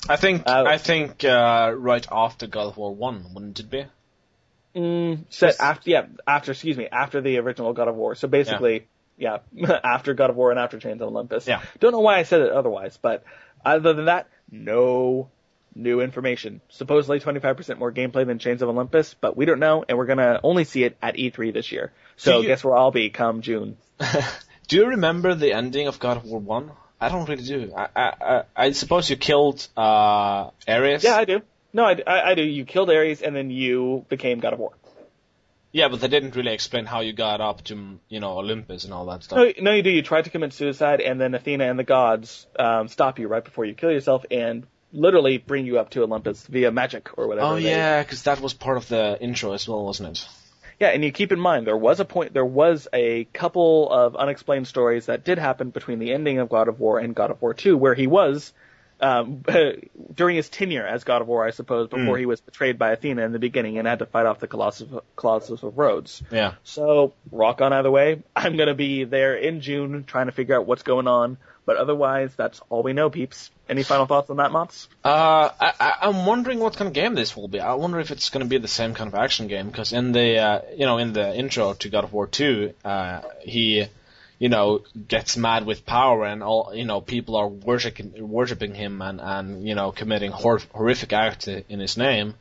I 0.08 0.16
think, 0.16 0.42
Uh, 0.46 0.64
I 0.66 0.78
think, 0.78 1.24
uh, 1.24 1.72
right 1.76 2.06
after 2.10 2.46
God 2.46 2.68
of 2.68 2.76
War 2.76 2.94
1, 2.94 3.34
wouldn't 3.34 3.58
it 3.58 3.70
be? 3.70 3.86
Mm, 4.74 5.24
set 5.30 5.58
after, 5.58 5.90
yeah, 5.90 6.06
after, 6.26 6.52
excuse 6.52 6.76
me, 6.76 6.86
after 6.90 7.20
the 7.22 7.38
original 7.38 7.72
God 7.72 7.88
of 7.88 7.96
War. 7.96 8.14
So 8.14 8.28
basically, 8.28 8.86
yeah, 9.16 9.38
after 9.84 10.14
God 10.14 10.30
of 10.30 10.36
War 10.36 10.50
and 10.50 10.60
after 10.60 10.78
Chains 10.78 11.00
of 11.00 11.08
Olympus. 11.08 11.48
Yeah. 11.48 11.62
Don't 11.80 11.92
know 11.92 12.00
why 12.00 12.18
I 12.18 12.24
said 12.24 12.42
it 12.42 12.52
otherwise, 12.52 12.98
but 13.00 13.24
other 13.64 13.94
than 13.94 14.04
that, 14.04 14.28
no 14.50 15.30
new 15.76 16.00
information. 16.00 16.60
Supposedly 16.68 17.20
25% 17.20 17.78
more 17.78 17.92
gameplay 17.92 18.26
than 18.26 18.38
Chains 18.38 18.62
of 18.62 18.68
Olympus, 18.68 19.14
but 19.20 19.36
we 19.36 19.44
don't 19.44 19.60
know, 19.60 19.84
and 19.88 19.96
we're 19.98 20.06
gonna 20.06 20.40
only 20.42 20.64
see 20.64 20.84
it 20.84 20.96
at 21.02 21.16
E3 21.16 21.52
this 21.52 21.70
year. 21.72 21.92
So 22.16 22.40
you- 22.40 22.48
guess 22.48 22.64
where 22.64 22.76
I'll 22.76 22.90
be 22.90 23.10
come 23.10 23.42
June. 23.42 23.76
Do 24.68 24.76
you 24.76 24.86
remember 24.86 25.34
the 25.34 25.52
ending 25.52 25.86
of 25.86 25.98
God 25.98 26.16
of 26.16 26.24
War 26.24 26.40
1? 26.40 26.70
I 27.00 27.08
don't 27.10 27.28
really 27.28 27.44
do. 27.44 27.72
I, 27.76 27.88
I, 27.94 28.12
I, 28.20 28.42
I 28.56 28.70
suppose 28.72 29.08
you 29.10 29.16
killed, 29.16 29.66
uh, 29.76 30.50
Ares? 30.66 31.04
Yeah, 31.04 31.16
I 31.16 31.24
do. 31.26 31.42
No, 31.72 31.84
I, 31.84 32.02
I, 32.06 32.30
I 32.30 32.34
do. 32.34 32.42
You 32.42 32.64
killed 32.64 32.88
Ares, 32.90 33.20
and 33.20 33.36
then 33.36 33.50
you 33.50 34.06
became 34.08 34.40
God 34.40 34.54
of 34.54 34.58
War. 34.58 34.72
Yeah, 35.72 35.88
but 35.88 36.00
they 36.00 36.08
didn't 36.08 36.34
really 36.36 36.52
explain 36.54 36.86
how 36.86 37.00
you 37.00 37.12
got 37.12 37.42
up 37.42 37.62
to, 37.64 37.98
you 38.08 38.18
know, 38.18 38.38
Olympus 38.38 38.84
and 38.84 38.94
all 38.94 39.04
that 39.06 39.22
stuff. 39.24 39.36
No, 39.38 39.52
no, 39.60 39.72
you 39.72 39.82
do. 39.82 39.90
You 39.90 40.00
tried 40.00 40.24
to 40.24 40.30
commit 40.30 40.54
suicide, 40.54 41.02
and 41.02 41.20
then 41.20 41.34
Athena 41.34 41.64
and 41.68 41.78
the 41.78 41.84
gods 41.84 42.46
um, 42.58 42.88
stop 42.88 43.18
you 43.18 43.28
right 43.28 43.44
before 43.44 43.66
you 43.66 43.74
kill 43.74 43.92
yourself 43.92 44.24
and 44.30 44.66
literally 44.96 45.38
bring 45.38 45.66
you 45.66 45.78
up 45.78 45.90
to 45.90 46.02
Olympus 46.02 46.44
via 46.46 46.70
magic 46.72 47.16
or 47.18 47.28
whatever. 47.28 47.46
Oh 47.46 47.54
they- 47.56 47.70
yeah, 47.70 48.02
because 48.02 48.22
that 48.24 48.40
was 48.40 48.54
part 48.54 48.76
of 48.76 48.88
the 48.88 49.16
intro 49.20 49.52
as 49.52 49.68
well, 49.68 49.84
wasn't 49.84 50.18
it? 50.18 50.28
Yeah, 50.80 50.88
and 50.88 51.02
you 51.04 51.10
keep 51.12 51.32
in 51.32 51.40
mind 51.40 51.66
there 51.66 51.76
was 51.76 52.00
a 52.00 52.04
point, 52.04 52.34
there 52.34 52.44
was 52.44 52.86
a 52.92 53.24
couple 53.32 53.90
of 53.90 54.14
unexplained 54.16 54.66
stories 54.66 55.06
that 55.06 55.24
did 55.24 55.38
happen 55.38 55.70
between 55.70 55.98
the 55.98 56.12
ending 56.12 56.38
of 56.38 56.48
God 56.50 56.68
of 56.68 56.80
War 56.80 56.98
and 56.98 57.14
God 57.14 57.30
of 57.30 57.40
War 57.40 57.54
2, 57.54 57.78
where 57.78 57.94
he 57.94 58.06
was 58.06 58.52
um, 59.00 59.42
during 60.14 60.36
his 60.36 60.48
tenure 60.50 60.86
as 60.86 61.04
God 61.04 61.22
of 61.22 61.28
War, 61.28 61.46
I 61.46 61.50
suppose, 61.50 61.88
before 61.88 62.16
Mm. 62.16 62.18
he 62.18 62.26
was 62.26 62.40
betrayed 62.42 62.78
by 62.78 62.92
Athena 62.92 63.22
in 63.24 63.32
the 63.32 63.38
beginning 63.38 63.78
and 63.78 63.86
had 63.88 64.00
to 64.00 64.06
fight 64.06 64.26
off 64.26 64.38
the 64.40 64.46
Colossus, 64.48 64.88
Colossus 65.16 65.62
of 65.62 65.76
Rhodes. 65.78 66.22
Yeah. 66.30 66.54
So 66.64 67.14
rock 67.30 67.60
on 67.62 67.72
either 67.72 67.90
way. 67.90 68.22
I'm 68.34 68.56
gonna 68.58 68.74
be 68.74 69.04
there 69.04 69.34
in 69.36 69.60
June 69.62 70.04
trying 70.04 70.26
to 70.26 70.32
figure 70.32 70.56
out 70.56 70.66
what's 70.66 70.82
going 70.82 71.08
on, 71.08 71.38
but 71.66 71.76
otherwise 71.76 72.34
that's 72.36 72.60
all 72.70 72.82
we 72.82 72.92
know, 72.94 73.10
peeps. 73.10 73.50
Any 73.68 73.82
final 73.82 74.06
thoughts 74.06 74.30
on 74.30 74.36
that, 74.36 74.52
Mots? 74.52 74.88
Uh, 75.04 75.50
I, 75.60 75.94
I'm 76.02 76.24
wondering 76.24 76.60
what 76.60 76.76
kind 76.76 76.86
of 76.86 76.94
game 76.94 77.14
this 77.14 77.36
will 77.36 77.48
be. 77.48 77.58
I 77.58 77.74
wonder 77.74 77.98
if 77.98 78.12
it's 78.12 78.30
going 78.30 78.44
to 78.44 78.48
be 78.48 78.58
the 78.58 78.68
same 78.68 78.94
kind 78.94 79.08
of 79.08 79.14
action 79.16 79.48
game 79.48 79.66
because 79.66 79.92
in 79.92 80.12
the 80.12 80.38
uh, 80.38 80.60
you 80.74 80.86
know 80.86 80.98
in 80.98 81.12
the 81.12 81.36
intro 81.36 81.74
to 81.74 81.88
God 81.88 82.04
of 82.04 82.12
War 82.12 82.28
2, 82.28 82.72
uh, 82.84 83.22
he 83.40 83.86
you 84.38 84.48
know 84.48 84.82
gets 85.08 85.36
mad 85.36 85.66
with 85.66 85.84
power 85.84 86.24
and 86.24 86.44
all 86.44 86.72
you 86.72 86.84
know 86.84 87.00
people 87.00 87.34
are 87.34 87.48
worshiping 87.48 88.12
worshiping 88.28 88.74
him 88.74 89.02
and 89.02 89.20
and 89.20 89.66
you 89.66 89.74
know 89.74 89.90
committing 89.90 90.30
hor- 90.30 90.60
horrific 90.72 91.12
acts 91.12 91.48
in 91.48 91.80
his 91.80 91.96
name, 91.96 92.34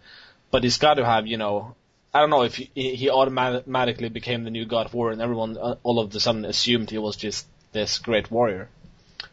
but 0.51 0.63
he's 0.63 0.78
got 0.78 0.95
to 0.95 1.05
have 1.05 1.28
you 1.28 1.38
know. 1.38 1.76
I 2.13 2.19
don't 2.21 2.30
know 2.30 2.43
if 2.43 2.55
he, 2.55 2.69
he 2.73 3.09
automatically 3.09 4.07
became 4.07 4.45
the 4.45 4.49
new 4.49 4.63
God 4.63 4.86
of 4.86 4.93
War 4.93 5.11
and 5.11 5.21
everyone 5.21 5.57
uh, 5.57 5.76
all 5.84 5.99
of 5.99 6.15
a 6.15 6.19
sudden 6.21 6.45
assumed 6.45 6.89
he 6.89 6.97
was 6.97 7.17
just 7.17 7.45
this 7.73 7.99
great 7.99 8.32
warrior. 8.32 8.69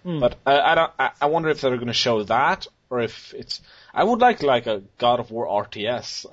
Hmm. 0.02 0.20
But 0.20 0.36
I, 0.46 0.60
I 0.60 0.74
don't. 0.74 0.92
I, 0.98 1.10
I 1.20 1.26
wonder 1.26 1.48
if 1.48 1.60
they're 1.60 1.74
going 1.76 1.86
to 1.86 1.92
show 1.92 2.22
that, 2.24 2.66
or 2.90 3.00
if 3.00 3.34
it's. 3.34 3.60
I 3.94 4.04
would 4.04 4.20
like 4.20 4.42
like 4.42 4.66
a 4.66 4.82
God 4.98 5.20
of 5.20 5.30
War 5.30 5.46
RTS. 5.64 6.26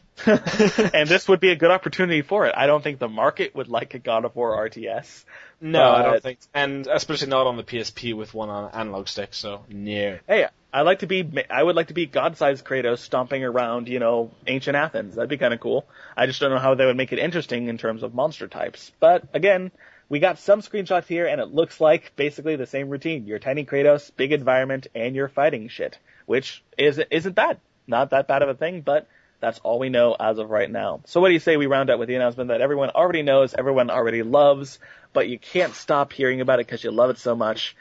and 0.94 1.08
this 1.08 1.28
would 1.28 1.40
be 1.40 1.50
a 1.50 1.56
good 1.56 1.70
opportunity 1.70 2.22
for 2.22 2.46
it. 2.46 2.54
I 2.56 2.66
don't 2.66 2.82
think 2.82 2.98
the 2.98 3.08
market 3.08 3.54
would 3.54 3.68
like 3.68 3.94
a 3.94 3.98
God 3.98 4.24
of 4.24 4.34
War 4.34 4.56
RTS. 4.68 5.24
no, 5.60 5.90
I 5.90 6.02
don't 6.02 6.22
think, 6.22 6.38
and 6.54 6.86
especially 6.86 7.28
not 7.28 7.46
on 7.46 7.56
the 7.56 7.62
PSP 7.62 8.14
with 8.14 8.32
one 8.32 8.48
on 8.48 8.70
analog 8.72 9.08
stick. 9.08 9.34
So 9.34 9.64
no. 9.68 10.18
Hey, 10.26 10.46
I 10.72 10.82
like 10.82 11.00
to 11.00 11.06
be. 11.06 11.28
I 11.50 11.62
would 11.62 11.76
like 11.76 11.88
to 11.88 11.94
be 11.94 12.06
God-sized 12.06 12.64
Kratos 12.64 12.98
stomping 12.98 13.44
around, 13.44 13.88
you 13.88 13.98
know, 13.98 14.30
ancient 14.46 14.76
Athens. 14.76 15.16
That'd 15.16 15.28
be 15.28 15.36
kind 15.36 15.52
of 15.52 15.60
cool. 15.60 15.86
I 16.16 16.26
just 16.26 16.40
don't 16.40 16.50
know 16.50 16.58
how 16.58 16.74
they 16.74 16.86
would 16.86 16.96
make 16.96 17.12
it 17.12 17.18
interesting 17.18 17.68
in 17.68 17.76
terms 17.76 18.02
of 18.02 18.14
monster 18.14 18.48
types. 18.48 18.92
But 18.98 19.24
again, 19.34 19.70
we 20.08 20.20
got 20.20 20.38
some 20.38 20.60
screenshots 20.60 21.06
here, 21.06 21.26
and 21.26 21.40
it 21.40 21.52
looks 21.52 21.80
like 21.80 22.14
basically 22.16 22.56
the 22.56 22.66
same 22.66 22.88
routine. 22.88 23.26
Your 23.26 23.38
tiny 23.38 23.64
Kratos, 23.64 24.10
big 24.16 24.32
environment, 24.32 24.86
and 24.94 25.16
you're 25.16 25.28
fighting 25.28 25.68
shit, 25.68 25.98
which 26.26 26.62
is 26.78 27.00
isn't 27.10 27.34
bad. 27.34 27.60
Not 27.86 28.10
that 28.10 28.28
bad 28.28 28.42
of 28.42 28.48
a 28.48 28.54
thing, 28.54 28.80
but 28.82 29.08
that's 29.40 29.58
all 29.60 29.78
we 29.78 29.88
know 29.88 30.16
as 30.18 30.38
of 30.38 30.50
right 30.50 30.70
now. 30.70 31.00
So 31.06 31.20
what 31.20 31.28
do 31.28 31.34
you 31.34 31.40
say 31.40 31.56
we 31.56 31.66
round 31.66 31.90
up 31.90 31.98
with 31.98 32.08
the 32.08 32.14
announcement 32.14 32.48
that 32.48 32.60
everyone 32.60 32.90
already 32.90 33.22
knows, 33.22 33.54
everyone 33.54 33.90
already 33.90 34.22
loves, 34.22 34.78
but 35.12 35.28
you 35.28 35.38
can't 35.38 35.74
stop 35.74 36.12
hearing 36.12 36.40
about 36.40 36.60
it 36.60 36.66
because 36.66 36.82
you 36.82 36.90
love 36.90 37.10
it 37.10 37.18
so 37.18 37.34
much? 37.34 37.76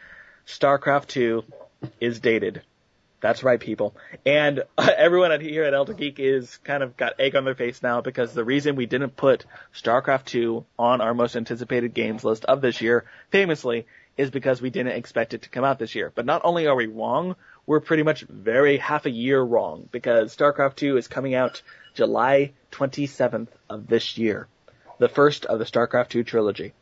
StarCraft 0.45 1.07
2 1.07 1.43
is 1.99 2.19
dated. 2.19 2.61
That's 3.25 3.43
right, 3.43 3.59
people. 3.59 3.95
And 4.23 4.61
uh, 4.77 4.91
everyone 4.97 5.41
here 5.41 5.63
at 5.63 5.73
Elder 5.73 5.93
Geek 5.93 6.19
is 6.19 6.57
kind 6.57 6.83
of 6.83 6.95
got 6.95 7.19
egg 7.19 7.35
on 7.35 7.43
their 7.43 7.55
face 7.55 7.81
now 7.81 8.01
because 8.01 8.35
the 8.35 8.43
reason 8.43 8.75
we 8.75 8.85
didn't 8.85 9.17
put 9.17 9.47
StarCraft 9.73 10.25
2 10.25 10.63
on 10.77 11.01
our 11.01 11.15
most 11.15 11.35
anticipated 11.35 11.95
games 11.95 12.23
list 12.23 12.45
of 12.45 12.61
this 12.61 12.81
year, 12.81 13.05
famously, 13.31 13.87
is 14.15 14.29
because 14.29 14.61
we 14.61 14.69
didn't 14.69 14.91
expect 14.91 15.33
it 15.33 15.41
to 15.41 15.49
come 15.49 15.63
out 15.63 15.79
this 15.79 15.95
year. 15.95 16.11
But 16.13 16.27
not 16.27 16.43
only 16.43 16.67
are 16.67 16.75
we 16.75 16.85
wrong, 16.85 17.35
we're 17.65 17.79
pretty 17.79 18.03
much 18.03 18.21
very 18.29 18.77
half 18.77 19.07
a 19.07 19.11
year 19.11 19.41
wrong 19.41 19.89
because 19.91 20.37
StarCraft 20.37 20.75
2 20.75 20.97
is 20.97 21.07
coming 21.07 21.33
out 21.33 21.63
July 21.95 22.51
27th 22.73 23.47
of 23.71 23.87
this 23.87 24.19
year. 24.19 24.47
The 24.99 25.09
first 25.09 25.45
of 25.45 25.57
the 25.57 25.65
StarCraft 25.65 26.09
2 26.09 26.23
trilogy. 26.25 26.73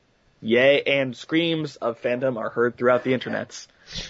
Yay, 0.44 0.84
and 0.84 1.16
screams 1.16 1.76
of 1.78 2.02
fandom 2.02 2.38
are 2.38 2.50
heard 2.50 2.78
throughout 2.78 3.04
the 3.04 3.14
internets. 3.14 3.68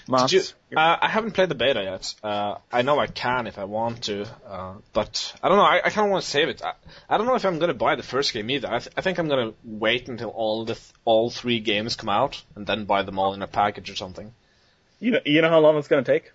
Moss, 0.08 0.32
you, 0.32 0.40
uh, 0.76 0.98
I 1.02 1.10
haven't 1.10 1.32
played 1.32 1.50
the 1.50 1.56
beta 1.56 1.84
yet. 1.84 2.14
Uh, 2.24 2.56
I 2.72 2.84
know 2.84 3.00
I 3.00 3.08
can 3.08 3.48
if 3.48 3.58
I 3.58 3.64
want 3.66 4.04
to, 4.04 4.26
uh, 4.48 4.74
but 4.94 5.34
I 5.42 5.50
don't 5.50 5.58
know. 5.58 5.64
I, 5.64 5.78
I 5.78 5.90
kind 5.90 6.08
of 6.08 6.12
want 6.12 6.24
to 6.24 6.30
save 6.30 6.48
it. 6.50 6.62
I, 6.64 6.74
I 7.10 7.18
don't 7.18 7.26
know 7.26 7.36
if 7.36 7.44
I'm 7.46 7.58
going 7.58 7.70
to 7.70 7.74
buy 7.74 7.96
the 7.96 8.04
first 8.04 8.34
game 8.34 8.50
either. 8.52 8.68
I, 8.72 8.80
th- 8.80 8.94
I 8.96 9.02
think 9.02 9.18
I'm 9.18 9.28
going 9.28 9.50
to 9.50 9.56
wait 9.64 10.10
until 10.10 10.30
all 10.30 10.64
the 10.66 10.76
th- 10.76 10.86
all 11.06 11.30
three 11.30 11.60
games 11.60 11.96
come 11.96 12.10
out 12.10 12.42
and 12.56 12.66
then 12.68 12.86
buy 12.86 13.02
them 13.04 13.20
all 13.20 13.34
in 13.34 13.42
a 13.42 13.48
package 13.48 13.90
or 13.90 13.96
something. 13.96 14.32
you 15.00 15.12
know, 15.12 15.20
you 15.26 15.42
know 15.42 15.50
how 15.50 15.60
long 15.60 15.78
it's 15.78 15.88
going 15.88 16.04
to 16.04 16.12
take? 16.12 16.32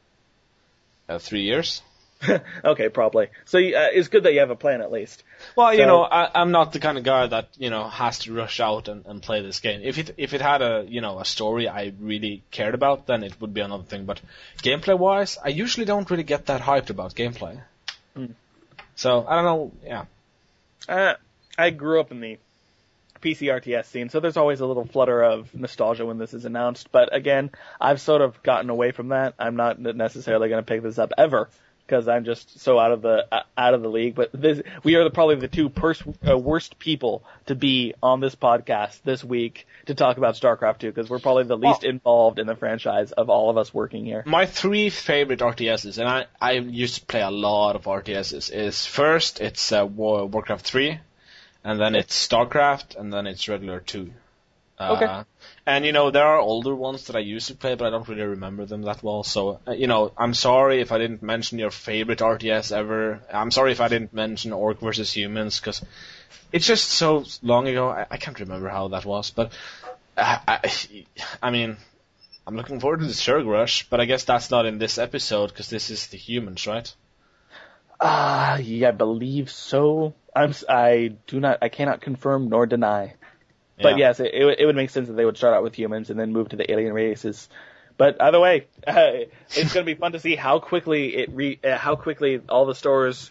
Uh, 1.08 1.18
three 1.18 1.42
years. 1.42 1.80
okay, 2.64 2.88
probably. 2.88 3.28
So 3.44 3.58
uh, 3.58 3.88
it's 3.92 4.08
good 4.08 4.24
that 4.24 4.32
you 4.32 4.40
have 4.40 4.50
a 4.50 4.56
plan 4.56 4.80
at 4.80 4.90
least. 4.90 5.22
Well, 5.54 5.72
you 5.72 5.86
know, 5.86 6.02
I, 6.02 6.28
I'm 6.34 6.50
not 6.50 6.72
the 6.72 6.80
kind 6.80 6.98
of 6.98 7.04
guy 7.04 7.26
that 7.28 7.48
you 7.58 7.70
know 7.70 7.88
has 7.88 8.20
to 8.20 8.34
rush 8.34 8.58
out 8.60 8.88
and, 8.88 9.06
and 9.06 9.22
play 9.22 9.40
this 9.42 9.60
game. 9.60 9.82
If 9.84 9.98
it 9.98 10.14
if 10.16 10.34
it 10.34 10.40
had 10.40 10.60
a 10.60 10.84
you 10.88 11.00
know 11.00 11.20
a 11.20 11.24
story 11.24 11.68
I 11.68 11.92
really 12.00 12.42
cared 12.50 12.74
about, 12.74 13.06
then 13.06 13.22
it 13.22 13.40
would 13.40 13.54
be 13.54 13.60
another 13.60 13.84
thing. 13.84 14.04
But 14.04 14.20
gameplay 14.62 14.98
wise, 14.98 15.38
I 15.42 15.48
usually 15.48 15.86
don't 15.86 16.10
really 16.10 16.24
get 16.24 16.46
that 16.46 16.60
hyped 16.60 16.90
about 16.90 17.14
gameplay. 17.14 17.60
Hmm. 18.14 18.32
So 18.96 19.24
I 19.26 19.36
don't 19.36 19.44
know. 19.44 19.72
Yeah, 19.84 20.04
Uh, 20.88 21.14
I 21.56 21.70
grew 21.70 22.00
up 22.00 22.10
in 22.10 22.20
the 22.20 22.38
PC 23.22 23.46
RTS 23.46 23.86
scene, 23.86 24.08
so 24.08 24.18
there's 24.18 24.36
always 24.36 24.58
a 24.58 24.66
little 24.66 24.84
flutter 24.84 25.22
of 25.22 25.54
nostalgia 25.54 26.04
when 26.04 26.18
this 26.18 26.34
is 26.34 26.44
announced. 26.44 26.90
But 26.90 27.14
again, 27.14 27.50
I've 27.80 28.00
sort 28.00 28.22
of 28.22 28.42
gotten 28.42 28.70
away 28.70 28.90
from 28.90 29.08
that. 29.08 29.34
I'm 29.38 29.54
not 29.54 29.78
necessarily 29.78 30.48
going 30.48 30.64
to 30.64 30.66
pick 30.66 30.82
this 30.82 30.98
up 30.98 31.12
ever 31.16 31.48
because 31.88 32.06
I'm 32.06 32.24
just 32.24 32.60
so 32.60 32.78
out 32.78 32.92
of 32.92 33.00
the 33.00 33.26
uh, 33.32 33.42
out 33.56 33.72
of 33.72 33.80
the 33.82 33.88
league. 33.88 34.14
But 34.14 34.30
this, 34.32 34.60
we 34.84 34.96
are 34.96 35.04
the, 35.04 35.10
probably 35.10 35.36
the 35.36 35.48
two 35.48 35.70
pers- 35.70 36.02
uh, 36.28 36.36
worst 36.36 36.78
people 36.78 37.24
to 37.46 37.54
be 37.54 37.94
on 38.02 38.20
this 38.20 38.34
podcast 38.34 39.00
this 39.04 39.24
week 39.24 39.66
to 39.86 39.94
talk 39.94 40.18
about 40.18 40.34
StarCraft 40.34 40.80
2 40.80 40.88
because 40.88 41.08
we're 41.08 41.18
probably 41.18 41.44
the 41.44 41.56
least 41.56 41.82
Well- 41.82 41.90
involved 41.90 42.38
in 42.38 42.46
the 42.46 42.56
franchise 42.56 43.12
of 43.12 43.30
all 43.30 43.48
of 43.48 43.56
us 43.56 43.72
working 43.72 44.04
here. 44.04 44.22
My 44.26 44.44
three 44.44 44.90
favorite 44.90 45.40
RTSs, 45.40 45.96
and 45.98 46.06
I, 46.08 46.26
I 46.40 46.52
used 46.52 46.96
to 46.96 47.06
play 47.06 47.22
a 47.22 47.30
lot 47.30 47.74
of 47.74 47.84
RTSs, 47.84 48.52
is 48.52 48.84
first 48.84 49.40
it's 49.40 49.72
uh, 49.72 49.86
War, 49.86 50.26
Warcraft 50.26 50.66
3, 50.66 51.00
and 51.64 51.80
then 51.80 51.94
it's 51.94 52.28
StarCraft, 52.28 52.96
and 52.96 53.10
then 53.12 53.26
it's 53.26 53.48
Red 53.48 53.62
Alert 53.62 53.86
2. 53.86 54.10
Uh, 54.78 54.92
Okay. 54.96 55.28
And 55.68 55.84
you 55.84 55.92
know 55.92 56.10
there 56.10 56.24
are 56.24 56.38
older 56.38 56.74
ones 56.74 57.08
that 57.08 57.16
I 57.16 57.18
used 57.18 57.48
to 57.48 57.54
play, 57.54 57.74
but 57.74 57.86
I 57.86 57.90
don't 57.90 58.08
really 58.08 58.22
remember 58.22 58.64
them 58.64 58.84
that 58.84 59.02
well. 59.02 59.22
So 59.22 59.60
uh, 59.68 59.72
you 59.72 59.86
know, 59.86 60.12
I'm 60.16 60.32
sorry 60.32 60.80
if 60.80 60.92
I 60.92 60.96
didn't 60.96 61.22
mention 61.22 61.58
your 61.58 61.70
favorite 61.70 62.20
RTS 62.20 62.72
ever. 62.72 63.20
I'm 63.30 63.50
sorry 63.50 63.72
if 63.72 63.80
I 63.82 63.88
didn't 63.88 64.14
mention 64.14 64.54
Orc 64.54 64.80
versus 64.80 65.12
Humans 65.12 65.60
because 65.60 65.82
it's 66.52 66.66
just 66.66 66.88
so 66.88 67.26
long 67.42 67.68
ago. 67.68 67.90
I, 67.90 68.06
I 68.10 68.16
can't 68.16 68.40
remember 68.40 68.70
how 68.70 68.88
that 68.88 69.04
was, 69.04 69.30
but 69.30 69.52
I, 70.16 70.40
I, 70.48 71.04
I 71.42 71.50
mean, 71.50 71.76
I'm 72.46 72.56
looking 72.56 72.80
forward 72.80 73.00
to 73.00 73.06
the 73.06 73.12
Zerg 73.12 73.46
Rush, 73.46 73.90
but 73.90 74.00
I 74.00 74.06
guess 74.06 74.24
that's 74.24 74.50
not 74.50 74.64
in 74.64 74.78
this 74.78 74.96
episode 74.96 75.48
because 75.48 75.68
this 75.68 75.90
is 75.90 76.06
the 76.06 76.16
humans, 76.16 76.66
right? 76.66 76.90
Ah, 78.00 78.56
yeah, 78.56 78.88
I 78.88 78.92
believe 78.92 79.50
so. 79.50 80.14
I'm 80.34 80.54
I 80.66 81.16
do 81.26 81.40
not 81.40 81.58
I 81.60 81.68
cannot 81.68 82.00
confirm 82.00 82.48
nor 82.48 82.64
deny. 82.64 83.16
But 83.80 83.90
Yeah. 83.98 84.08
yes, 84.08 84.20
it, 84.20 84.32
it, 84.34 84.44
would- 84.44 84.60
it 84.60 84.66
would 84.66 84.76
make 84.76 84.90
sense 84.90 85.08
that 85.08 85.14
they 85.14 85.24
would 85.24 85.36
start 85.36 85.54
out 85.54 85.62
with 85.62 85.74
humans 85.74 86.10
and 86.10 86.18
then 86.18 86.32
move 86.32 86.48
to 86.50 86.56
the 86.56 86.70
alien 86.70 86.92
races. 86.92 87.48
But 87.96 88.20
either 88.22 88.38
way, 88.40 88.66
it's 88.86 89.72
going 89.74 89.84
to 89.86 89.94
be 89.94 89.94
fun 89.94 90.12
to 90.12 90.20
see 90.20 90.36
how 90.36 90.58
quickly 90.60 91.16
it 91.16 91.30
re, 91.32 91.58
uh, 91.64 91.76
how 91.76 91.96
quickly 91.96 92.40
all 92.48 92.64
the 92.66 92.74
stores 92.74 93.30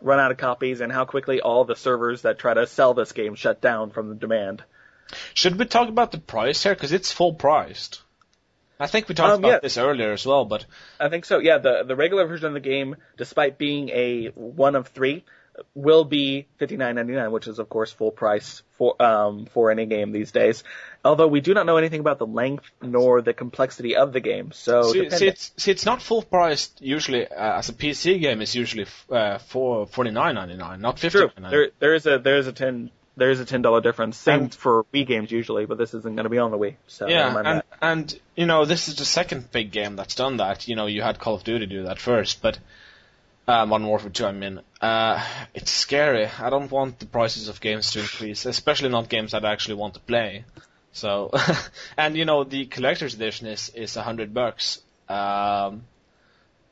run 0.00 0.20
out 0.20 0.30
of 0.30 0.36
copies 0.36 0.80
and 0.80 0.92
how 0.92 1.04
quickly 1.04 1.40
all 1.40 1.64
the 1.64 1.74
servers 1.76 2.22
that 2.22 2.38
try 2.38 2.54
to 2.54 2.66
sell 2.66 2.94
this 2.94 3.12
game 3.12 3.34
shut 3.34 3.60
down 3.60 3.90
from 3.90 4.08
the 4.10 4.14
demand. 4.14 4.62
Should 5.34 5.58
we 5.58 5.64
talk 5.64 5.88
about 5.88 6.12
the 6.12 6.18
price 6.18 6.62
here? 6.62 6.74
Because 6.74 6.92
it's 6.92 7.10
full 7.12 7.34
priced. 7.34 8.02
I 8.78 8.86
think 8.88 9.08
we 9.08 9.14
talked 9.14 9.32
Um, 9.34 9.38
about 9.40 9.48
yeah. 9.48 9.58
this 9.60 9.78
earlier 9.78 10.12
as 10.12 10.26
well, 10.26 10.44
but 10.44 10.66
I 10.98 11.08
think 11.08 11.24
so. 11.24 11.38
Yeah, 11.38 11.58
the 11.58 11.84
the 11.84 11.94
regular 11.96 12.26
version 12.26 12.46
of 12.48 12.54
the 12.54 12.60
game, 12.60 12.96
despite 13.16 13.56
being 13.56 13.88
a 13.90 14.26
one 14.34 14.74
of 14.74 14.88
three, 14.88 15.24
will 15.74 16.04
be 16.04 16.46
fifty 16.58 16.76
nine 16.76 16.94
ninety 16.96 17.12
nine, 17.12 17.30
which 17.30 17.46
is 17.46 17.58
of 17.58 17.68
course 17.68 17.92
full 17.92 18.10
price 18.10 18.62
for 18.78 19.00
um 19.02 19.46
for 19.46 19.70
any 19.70 19.86
game 19.86 20.12
these 20.12 20.32
days. 20.32 20.64
Although 21.04 21.28
we 21.28 21.40
do 21.40 21.54
not 21.54 21.66
know 21.66 21.76
anything 21.76 22.00
about 22.00 22.18
the 22.18 22.26
length 22.26 22.64
nor 22.82 23.20
the 23.22 23.32
complexity 23.34 23.94
of 23.96 24.12
the 24.12 24.20
game, 24.20 24.52
so 24.52 24.82
see, 24.92 25.10
see, 25.10 25.28
it's, 25.28 25.52
see, 25.56 25.70
it's 25.70 25.84
not 25.84 26.02
full 26.02 26.22
priced 26.22 26.80
usually. 26.80 27.26
Uh, 27.28 27.58
as 27.58 27.68
a 27.68 27.72
PC 27.72 28.20
game, 28.20 28.40
it's 28.40 28.54
usually 28.54 28.84
f- 28.84 29.06
uh, 29.10 29.38
for 29.38 29.86
forty 29.86 30.10
nine 30.10 30.34
ninety 30.34 30.56
nine, 30.56 30.80
not 30.80 30.98
fifty 30.98 31.18
true. 31.18 31.30
There 31.50 31.70
there 31.78 31.94
is 31.94 32.06
a 32.06 32.18
there 32.18 32.38
is 32.38 32.46
a 32.46 32.52
ten 32.52 32.90
there 33.16 33.30
is 33.30 33.38
a 33.38 33.44
ten 33.44 33.62
dollar 33.62 33.80
difference. 33.80 34.16
Same 34.16 34.44
And- 34.44 34.54
for 34.54 34.84
Wii 34.92 35.06
games 35.06 35.30
usually, 35.30 35.66
but 35.66 35.78
this 35.78 35.94
isn't 35.94 36.16
going 36.16 36.24
to 36.24 36.30
be 36.30 36.38
on 36.38 36.50
the 36.50 36.58
Wii. 36.58 36.74
So 36.88 37.06
Yeah, 37.06 37.36
and 37.44 37.62
and 37.80 38.20
you 38.34 38.46
know 38.46 38.64
this 38.64 38.88
is 38.88 38.96
the 38.96 39.04
second 39.04 39.52
big 39.52 39.70
game 39.70 39.94
that's 39.96 40.14
done 40.14 40.38
that. 40.38 40.66
You 40.68 40.74
know, 40.74 40.86
you 40.86 41.02
had 41.02 41.18
Call 41.18 41.34
of 41.34 41.44
Duty 41.44 41.66
do 41.66 41.84
that 41.84 41.98
first, 42.00 42.42
but 42.42 42.58
uh, 43.46 43.66
Modern 43.66 43.86
Warfare 43.86 44.10
2. 44.10 44.26
I 44.26 44.32
mean, 44.32 44.60
uh, 44.80 45.24
it's 45.54 45.70
scary. 45.70 46.26
I 46.26 46.50
don't 46.50 46.70
want 46.70 46.98
the 46.98 47.06
prices 47.06 47.48
of 47.48 47.60
games 47.60 47.92
to 47.92 48.00
increase, 48.00 48.46
especially 48.46 48.88
not 48.88 49.08
games 49.08 49.32
that 49.32 49.44
I 49.44 49.52
actually 49.52 49.76
want 49.76 49.94
to 49.94 50.00
play. 50.00 50.44
So, 50.92 51.32
and 51.96 52.16
you 52.16 52.24
know, 52.24 52.44
the 52.44 52.66
collector's 52.66 53.14
edition 53.14 53.48
is 53.48 53.70
is 53.74 53.96
a 53.96 54.02
hundred 54.02 54.32
bucks. 54.32 54.80
Um, 55.08 55.84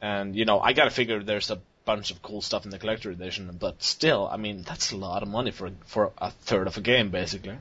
and 0.00 0.34
you 0.34 0.44
know, 0.44 0.60
I 0.60 0.72
gotta 0.72 0.90
figure 0.90 1.22
there's 1.22 1.50
a 1.50 1.60
bunch 1.84 2.10
of 2.10 2.22
cool 2.22 2.40
stuff 2.40 2.64
in 2.64 2.70
the 2.70 2.78
collector 2.78 3.10
edition, 3.10 3.56
but 3.58 3.82
still, 3.82 4.28
I 4.30 4.36
mean, 4.36 4.62
that's 4.62 4.92
a 4.92 4.96
lot 4.96 5.22
of 5.22 5.28
money 5.28 5.50
for 5.50 5.70
for 5.86 6.12
a 6.18 6.30
third 6.30 6.66
of 6.66 6.76
a 6.76 6.80
game, 6.80 7.10
basically. 7.10 7.58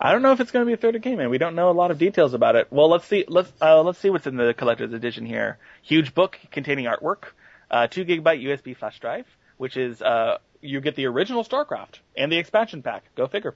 I 0.00 0.12
don't 0.12 0.22
know 0.22 0.32
if 0.32 0.40
it's 0.40 0.50
going 0.50 0.64
to 0.64 0.68
be 0.68 0.74
a 0.74 0.76
third 0.76 0.96
of 0.96 1.02
game, 1.02 1.20
and 1.20 1.30
we 1.30 1.38
don't 1.38 1.54
know 1.54 1.70
a 1.70 1.72
lot 1.72 1.90
of 1.90 1.98
details 1.98 2.34
about 2.34 2.56
it. 2.56 2.66
Well, 2.70 2.90
let's 2.90 3.06
see. 3.06 3.24
Let's 3.26 3.50
uh, 3.62 3.82
let's 3.82 3.98
see 3.98 4.10
what's 4.10 4.26
in 4.26 4.36
the 4.36 4.52
collector's 4.52 4.92
edition 4.92 5.24
here. 5.24 5.58
Huge 5.82 6.14
book 6.14 6.38
containing 6.50 6.86
artwork, 6.86 7.32
uh, 7.70 7.86
two 7.86 8.04
gigabyte 8.04 8.42
USB 8.42 8.76
flash 8.76 8.98
drive, 9.00 9.26
which 9.56 9.76
is 9.76 10.00
uh, 10.02 10.38
you 10.60 10.80
get 10.80 10.96
the 10.96 11.06
original 11.06 11.44
StarCraft 11.44 11.98
and 12.16 12.32
the 12.32 12.38
expansion 12.38 12.82
pack. 12.82 13.04
Go 13.14 13.26
figure. 13.26 13.54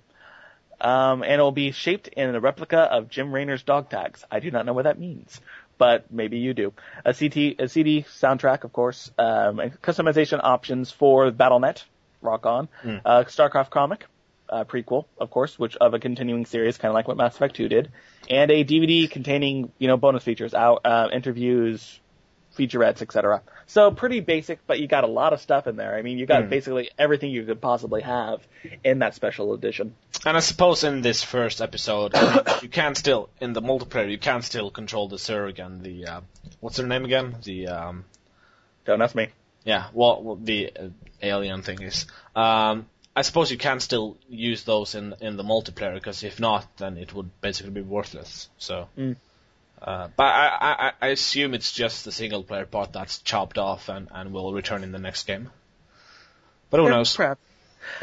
Um, 0.80 1.22
and 1.22 1.32
it 1.32 1.40
will 1.40 1.50
be 1.50 1.72
shaped 1.72 2.08
in 2.08 2.34
a 2.34 2.40
replica 2.40 2.78
of 2.78 3.08
Jim 3.08 3.32
Raynor's 3.32 3.62
dog 3.62 3.90
tags. 3.90 4.24
I 4.30 4.38
do 4.40 4.50
not 4.50 4.64
know 4.64 4.72
what 4.72 4.84
that 4.84 4.98
means, 4.98 5.40
but 5.76 6.12
maybe 6.12 6.38
you 6.38 6.54
do. 6.54 6.72
A 7.04 7.12
CT, 7.12 7.60
a 7.60 7.68
CD 7.68 8.04
soundtrack, 8.04 8.62
of 8.62 8.72
course, 8.72 9.10
um, 9.18 9.58
and 9.58 9.82
customization 9.82 10.40
options 10.42 10.92
for 10.92 11.30
Battle.net, 11.32 11.84
rock 12.22 12.46
on. 12.46 12.68
Uh, 13.04 13.24
StarCraft 13.24 13.70
comic, 13.70 14.06
uh, 14.48 14.64
prequel, 14.64 15.06
of 15.18 15.30
course, 15.30 15.58
which 15.58 15.76
of 15.76 15.94
a 15.94 15.98
continuing 15.98 16.46
series, 16.46 16.78
kind 16.78 16.90
of 16.90 16.94
like 16.94 17.08
what 17.08 17.16
Mass 17.16 17.34
Effect 17.34 17.56
2 17.56 17.68
did, 17.68 17.90
and 18.30 18.50
a 18.50 18.64
DVD 18.64 19.10
containing, 19.10 19.72
you 19.78 19.88
know, 19.88 19.96
bonus 19.96 20.22
features, 20.22 20.54
out, 20.54 20.82
uh, 20.84 21.08
interviews, 21.12 21.98
featurettes, 22.58 23.02
etc. 23.02 23.42
So 23.66 23.90
pretty 23.90 24.20
basic, 24.20 24.66
but 24.66 24.80
you 24.80 24.88
got 24.88 25.04
a 25.04 25.08
lot 25.08 25.32
of 25.32 25.40
stuff 25.40 25.66
in 25.66 25.76
there. 25.76 25.94
I 25.94 26.02
mean, 26.02 26.18
you 26.18 26.26
got 26.26 26.48
basically 26.50 26.90
everything 26.98 27.30
you 27.30 27.44
could 27.44 27.60
possibly 27.60 28.02
have 28.02 28.46
in 28.82 29.00
that 29.00 29.14
special 29.14 29.54
edition. 29.54 29.94
And 30.26 30.36
I 30.36 30.40
suppose 30.40 30.84
in 30.84 31.02
this 31.02 31.22
first 31.22 31.60
episode, 31.60 32.14
you 32.62 32.68
can 32.68 32.94
still 32.94 33.28
in 33.40 33.52
the 33.52 33.62
multiplayer 33.62 34.10
you 34.10 34.18
can 34.18 34.42
still 34.42 34.70
control 34.70 35.08
the 35.08 35.16
Zerg 35.16 35.64
and 35.64 35.82
the 35.82 36.06
uh, 36.06 36.20
what's 36.60 36.76
their 36.76 36.86
name 36.86 37.04
again? 37.04 37.36
The 37.44 37.68
um, 37.68 38.04
Don't 38.84 39.02
ask 39.02 39.14
me. 39.14 39.28
yeah, 39.64 39.88
well, 39.92 40.22
well 40.22 40.36
the 40.36 40.72
uh, 40.74 40.88
alien 41.22 41.62
thing 41.62 41.82
is. 41.82 42.06
Um, 42.34 42.86
I 43.14 43.22
suppose 43.22 43.50
you 43.50 43.58
can 43.58 43.80
still 43.80 44.16
use 44.28 44.64
those 44.64 44.94
in 44.94 45.14
in 45.20 45.36
the 45.36 45.44
multiplayer 45.44 45.94
because 45.94 46.22
if 46.22 46.40
not, 46.40 46.64
then 46.78 46.96
it 46.96 47.12
would 47.14 47.40
basically 47.40 47.72
be 47.72 47.82
worthless. 47.82 48.48
So. 48.58 48.88
Mm. 48.96 49.16
Uh, 49.80 50.08
but 50.16 50.24
I, 50.24 50.58
I, 50.60 50.92
I 51.00 51.08
assume 51.08 51.54
it's 51.54 51.72
just 51.72 52.04
the 52.04 52.12
single 52.12 52.42
player 52.42 52.66
part 52.66 52.92
that's 52.92 53.18
chopped 53.18 53.58
off 53.58 53.88
and, 53.88 54.08
and 54.12 54.32
will 54.32 54.52
return 54.52 54.82
in 54.82 54.92
the 54.92 54.98
next 54.98 55.26
game. 55.26 55.50
But 56.70 56.80
who 56.80 56.84
Yeah, 56.86 56.90
knows? 56.96 57.16
perhaps. 57.16 57.40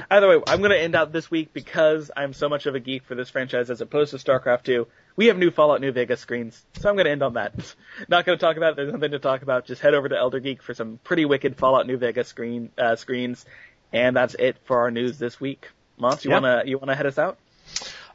Either 0.10 0.28
way, 0.28 0.42
I'm 0.48 0.60
going 0.60 0.72
to 0.72 0.80
end 0.80 0.96
out 0.96 1.12
this 1.12 1.30
week 1.30 1.54
because 1.54 2.10
I'm 2.16 2.34
so 2.34 2.50
much 2.50 2.66
of 2.66 2.74
a 2.76 2.80
geek 2.80 3.04
for 3.04 3.14
this 3.14 3.30
franchise 3.30 3.70
as 3.70 3.82
opposed 3.82 4.12
to 4.12 4.18
StarCraft 4.18 4.64
2. 4.64 4.88
We 5.16 5.28
have 5.28 5.38
new 5.38 5.52
Fallout 5.52 5.80
New 5.80 5.92
Vegas 5.92 6.20
screens, 6.20 6.64
so 6.80 6.90
I'm 6.90 6.96
going 6.96 7.06
to 7.06 7.12
end 7.12 7.22
on 7.22 7.34
that. 7.34 7.54
Not 8.08 8.26
going 8.26 8.38
to 8.38 8.44
talk 8.44 8.58
about 8.58 8.72
it. 8.72 8.76
There's 8.78 8.92
nothing 8.94 9.12
to 9.12 9.20
talk 9.20 9.44
about. 9.44 9.66
Just 9.66 9.82
head 9.82 9.94
over 9.94 10.10
to 10.10 10.18
Elder 10.18 10.40
Geek 10.40 10.64
for 10.64 10.74
some 10.74 11.00
pretty 11.04 11.26
wicked 11.26 11.58
Fallout 11.58 11.86
New 11.88 11.98
Vegas 11.98 12.28
screen 12.28 12.72
uh, 12.78 12.96
screens, 12.96 13.46
and 13.94 14.16
that's 14.16 14.34
it 14.34 14.58
for 14.66 14.80
our 14.80 14.92
news 14.92 15.20
this 15.20 15.40
week. 15.40 15.70
Mons, 15.98 16.26
you 16.26 16.32
Yeah. 16.32 16.40
wanna 16.40 16.64
you 16.66 16.78
wanna 16.80 16.96
head 16.96 17.06
us 17.06 17.18
out? 17.20 17.38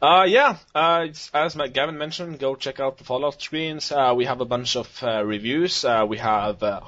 Uh, 0.03 0.24
yeah, 0.26 0.57
uh, 0.74 1.09
as 1.34 1.55
Gavin 1.74 1.98
mentioned, 1.98 2.38
go 2.38 2.55
check 2.55 2.80
out 2.80 2.96
the 2.96 3.05
Fallout 3.05 3.42
screens. 3.42 3.92
Uh, 3.92 4.14
we 4.16 4.24
have 4.24 4.40
a 4.40 4.46
bunch 4.46 4.74
of 4.76 4.88
uh, 5.03 5.22
reviews. 5.22 5.84
Uh, 5.84 6.07
we 6.09 6.16
have 6.16 6.62
uh, 6.62 6.80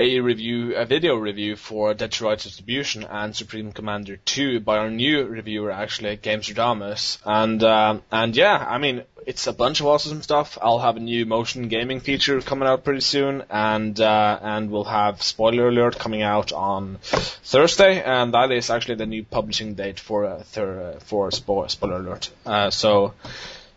a 0.00 0.20
review, 0.20 0.76
a 0.76 0.86
video 0.86 1.16
review 1.16 1.56
for 1.56 1.92
Detroit 1.92 2.40
Distribution 2.40 3.04
and 3.04 3.36
Supreme 3.36 3.72
Commander 3.72 4.16
2 4.16 4.60
by 4.60 4.78
our 4.78 4.90
new 4.90 5.24
reviewer, 5.24 5.70
actually, 5.70 6.16
Games 6.16 6.48
Radamus. 6.48 7.18
And, 7.24 7.62
um 7.62 8.02
and 8.10 8.34
yeah, 8.34 8.56
I 8.56 8.78
mean, 8.78 9.02
it's 9.26 9.46
a 9.46 9.52
bunch 9.52 9.80
of 9.80 9.86
awesome 9.86 10.22
stuff. 10.22 10.56
I'll 10.62 10.78
have 10.78 10.96
a 10.96 11.00
new 11.00 11.26
motion 11.26 11.68
gaming 11.68 12.00
feature 12.00 12.40
coming 12.40 12.66
out 12.66 12.84
pretty 12.84 13.00
soon, 13.00 13.44
and 13.50 14.00
uh, 14.00 14.38
and 14.40 14.70
we'll 14.70 14.84
have 14.84 15.22
spoiler 15.22 15.68
alert 15.68 15.98
coming 15.98 16.22
out 16.22 16.52
on 16.52 16.96
Thursday, 17.02 18.02
and 18.02 18.32
that 18.32 18.50
is 18.50 18.70
actually 18.70 18.94
the 18.94 19.06
new 19.06 19.22
publishing 19.22 19.74
date 19.74 20.00
for 20.00 20.24
uh, 20.24 20.42
thir- 20.44 20.94
uh, 20.94 21.00
for 21.00 21.28
spo- 21.30 21.70
spoiler 21.70 21.96
alert. 21.96 22.30
Uh, 22.46 22.70
so, 22.70 23.12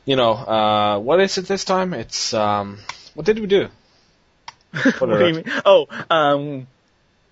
you 0.06 0.16
know, 0.16 0.32
uh, 0.32 1.00
what 1.00 1.20
is 1.20 1.38
it 1.38 1.48
this 1.48 1.66
time? 1.66 1.94
It's 1.94 2.34
um, 2.34 2.80
what 3.14 3.26
did 3.26 3.40
we 3.40 3.48
do? 3.48 3.68
what 5.00 5.10
do 5.10 5.28
you 5.28 5.34
mean? 5.36 5.46
Oh, 5.66 5.88
um, 6.10 6.68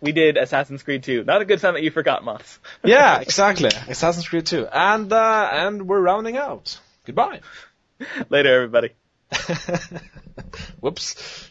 we 0.01 0.11
did 0.11 0.37
Assassin's 0.37 0.83
Creed 0.83 1.03
2. 1.03 1.23
Not 1.23 1.41
a 1.41 1.45
good 1.45 1.59
sign 1.59 1.73
that 1.75 1.83
you 1.83 1.91
forgot, 1.91 2.23
Mons. 2.23 2.59
yeah, 2.83 3.19
exactly. 3.19 3.69
Assassin's 3.87 4.27
Creed 4.27 4.45
2, 4.45 4.67
and 4.67 5.11
uh, 5.11 5.49
and 5.51 5.87
we're 5.87 6.01
rounding 6.01 6.37
out. 6.37 6.79
Goodbye. 7.05 7.41
Later, 8.29 8.55
everybody. 8.55 8.91
Whoops. 10.79 11.50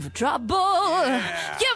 For 0.00 0.10
trouble. 0.10 0.56
You've 1.60 1.60
come 1.60 1.73